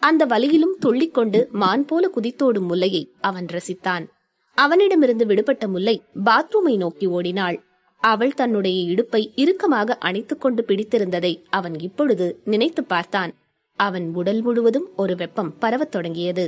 அந்த 0.00 0.26
வலியிலும் 0.26 0.74
துள்ளிக்கொண்டு 0.86 1.50
மான் 1.50 1.84
போல 1.84 2.10
குதித்தோடும் 2.16 2.66
முல்லையை 2.66 3.12
அவன் 3.20 3.46
ரசித்தான். 3.46 4.06
அவனிடமிருந்து 4.54 5.26
விடுபட்ட 5.26 5.68
முல்லை 5.68 6.02
பாத்ரூமை 6.24 6.76
நோக்கி 6.76 7.06
ஓடினாள். 7.06 7.62
அவள் 8.02 8.34
தன்னுடைய 8.34 8.90
இடுப்பை 8.90 9.32
இறுக்கமாக 9.34 9.96
அணைத்துக் 9.98 10.40
கொண்டு 10.40 10.64
பிடித்திருந்ததை 10.68 11.44
அவன் 11.50 11.78
இப்பொழுது 11.78 12.40
நினைத்து 12.44 12.84
பார்த்தான். 12.84 13.32
அவன் 13.78 14.06
உடல் 14.14 14.42
முழுவதும் 14.42 14.88
ஒரு 14.96 15.14
வெப்பம் 15.16 15.54
பரவத் 15.58 15.90
தொடங்கியது. 15.90 16.44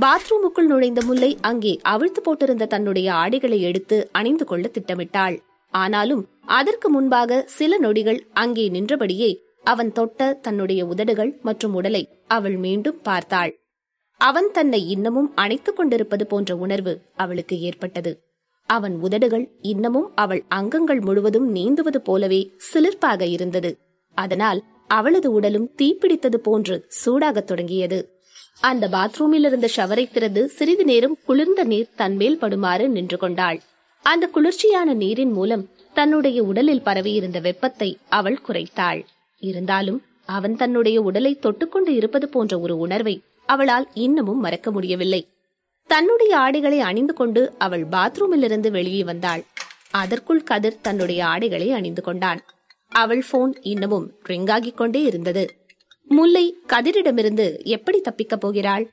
பாத்ரூமுக்குள் 0.00 0.66
நுழைந்த 0.66 1.00
முல்லை 1.04 1.38
அங்கே 1.40 1.78
அவிழ்த்து 1.82 2.20
போட்டிருந்த 2.22 2.66
தன்னுடைய 2.66 3.14
ஆடைகளை 3.14 3.60
எடுத்து 3.60 4.08
அணிந்து 4.12 4.44
கொள்ள 4.44 4.68
திட்டமிட்டாள். 4.68 5.36
ஆனாலும் 5.74 6.28
அதற்கு 6.46 6.88
முன்பாக 6.90 7.42
சில 7.46 7.78
நொடிகள் 7.78 8.20
அங்கே 8.32 8.68
நின்றபடியே 8.68 9.30
அவன் 9.62 9.92
தொட்ட 9.92 10.32
தன்னுடைய 10.32 10.86
உதடுகள் 10.86 11.38
மற்றும் 11.42 11.74
உடலை 11.74 12.02
அவள் 12.26 12.56
மீண்டும் 12.56 12.98
பார்த்தாள். 13.02 13.52
அவன் 14.20 14.50
தன்னை 14.52 14.88
இன்னமும் 14.88 15.32
அணைத்துக் 15.34 15.76
கொண்டிருப்பது 15.76 16.26
போன்ற 16.26 16.56
உணர்வு 16.56 17.00
அவளுக்கு 17.14 17.60
ஏற்பட்டது. 17.60 18.12
அவன் 18.68 18.96
உதடுகள் 19.00 19.46
இன்னமும் 19.60 20.08
அவள் 20.14 20.44
அங்கங்கள் 20.48 21.00
முழுவதும் 21.00 21.54
நீந்துவது 21.54 21.96
போலவே 21.96 22.40
சிலிர்ப்பாக 22.72 23.22
இருந்தது. 23.30 23.70
அதனால் 24.16 24.60
அவளது 24.90 25.32
உடலும் 25.32 25.70
தீப்பிடித்தது 25.78 26.36
போன்று 26.36 26.76
சூடாகத் 27.04 27.48
தொடங்கியது. 27.50 27.98
அந்த 28.60 28.88
பாத்ரூமில் 28.88 29.46
இருந்த 29.46 29.68
ஷவரை 29.76 30.10
திறந்து 30.10 30.48
சிறிது 30.48 30.84
நேரம் 30.84 31.18
குளிர்ந்த 31.26 31.64
நீர் 31.64 31.94
தன்மேல் 31.96 32.38
படுமாறு 32.38 32.88
நின்று 32.88 33.16
கொண்டாள். 33.16 33.60
அந்த 34.02 34.26
குளிர்ச்சியான 34.26 34.94
நீரின் 34.94 35.32
மூலம் 35.32 35.68
தன்னுடைய 35.94 36.42
உடலில் 36.42 36.82
பரவியிருந்த 36.82 37.40
வெப்பத்தை 37.40 37.98
அவள் 38.08 38.38
குறைத்தாள். 38.48 39.04
இருந்தாலும் 39.38 40.02
அவன் 40.26 40.56
தன்னுடைய 40.56 41.00
உடலை 41.00 41.38
தொட்டுக்கொண்டு 41.42 41.88
இருப்பது 41.88 42.28
போன்ற 42.28 42.58
ஒரு 42.58 42.78
உணர்வை 42.78 43.22
அவளால் 43.46 43.88
இன்னமும் 43.94 44.40
மறக்க 44.40 44.70
முடியவில்லை. 44.70 45.22
தன்னுடைய 45.86 46.38
ஆடைகளை 46.38 46.80
அணிந்து 46.80 47.14
கொண்டு 47.14 47.52
அவள் 47.58 47.84
பாத்ரூமிலிருந்து 47.86 48.70
வெளியே 48.70 49.04
வந்தாள். 49.04 49.44
அதற்குள் 49.90 50.42
கதிர் 50.42 50.80
தன்னுடைய 50.80 51.26
ஆடைகளை 51.26 51.72
அணிந்து 51.72 52.02
கொண்டான். 52.02 52.40
அவள் 52.90 53.24
போன் 53.30 53.54
இன்னமும் 53.60 54.12
ரிங்காகிக் 54.28 54.74
கொண்டே 54.74 55.02
இருந்தது. 55.02 55.50
முல்லை 56.04 56.56
கதிரிடமிருந்து 56.66 57.64
எப்படி 57.64 58.00
தப்பிக்கப் 58.00 58.40
போகிறாள்? 58.40 58.90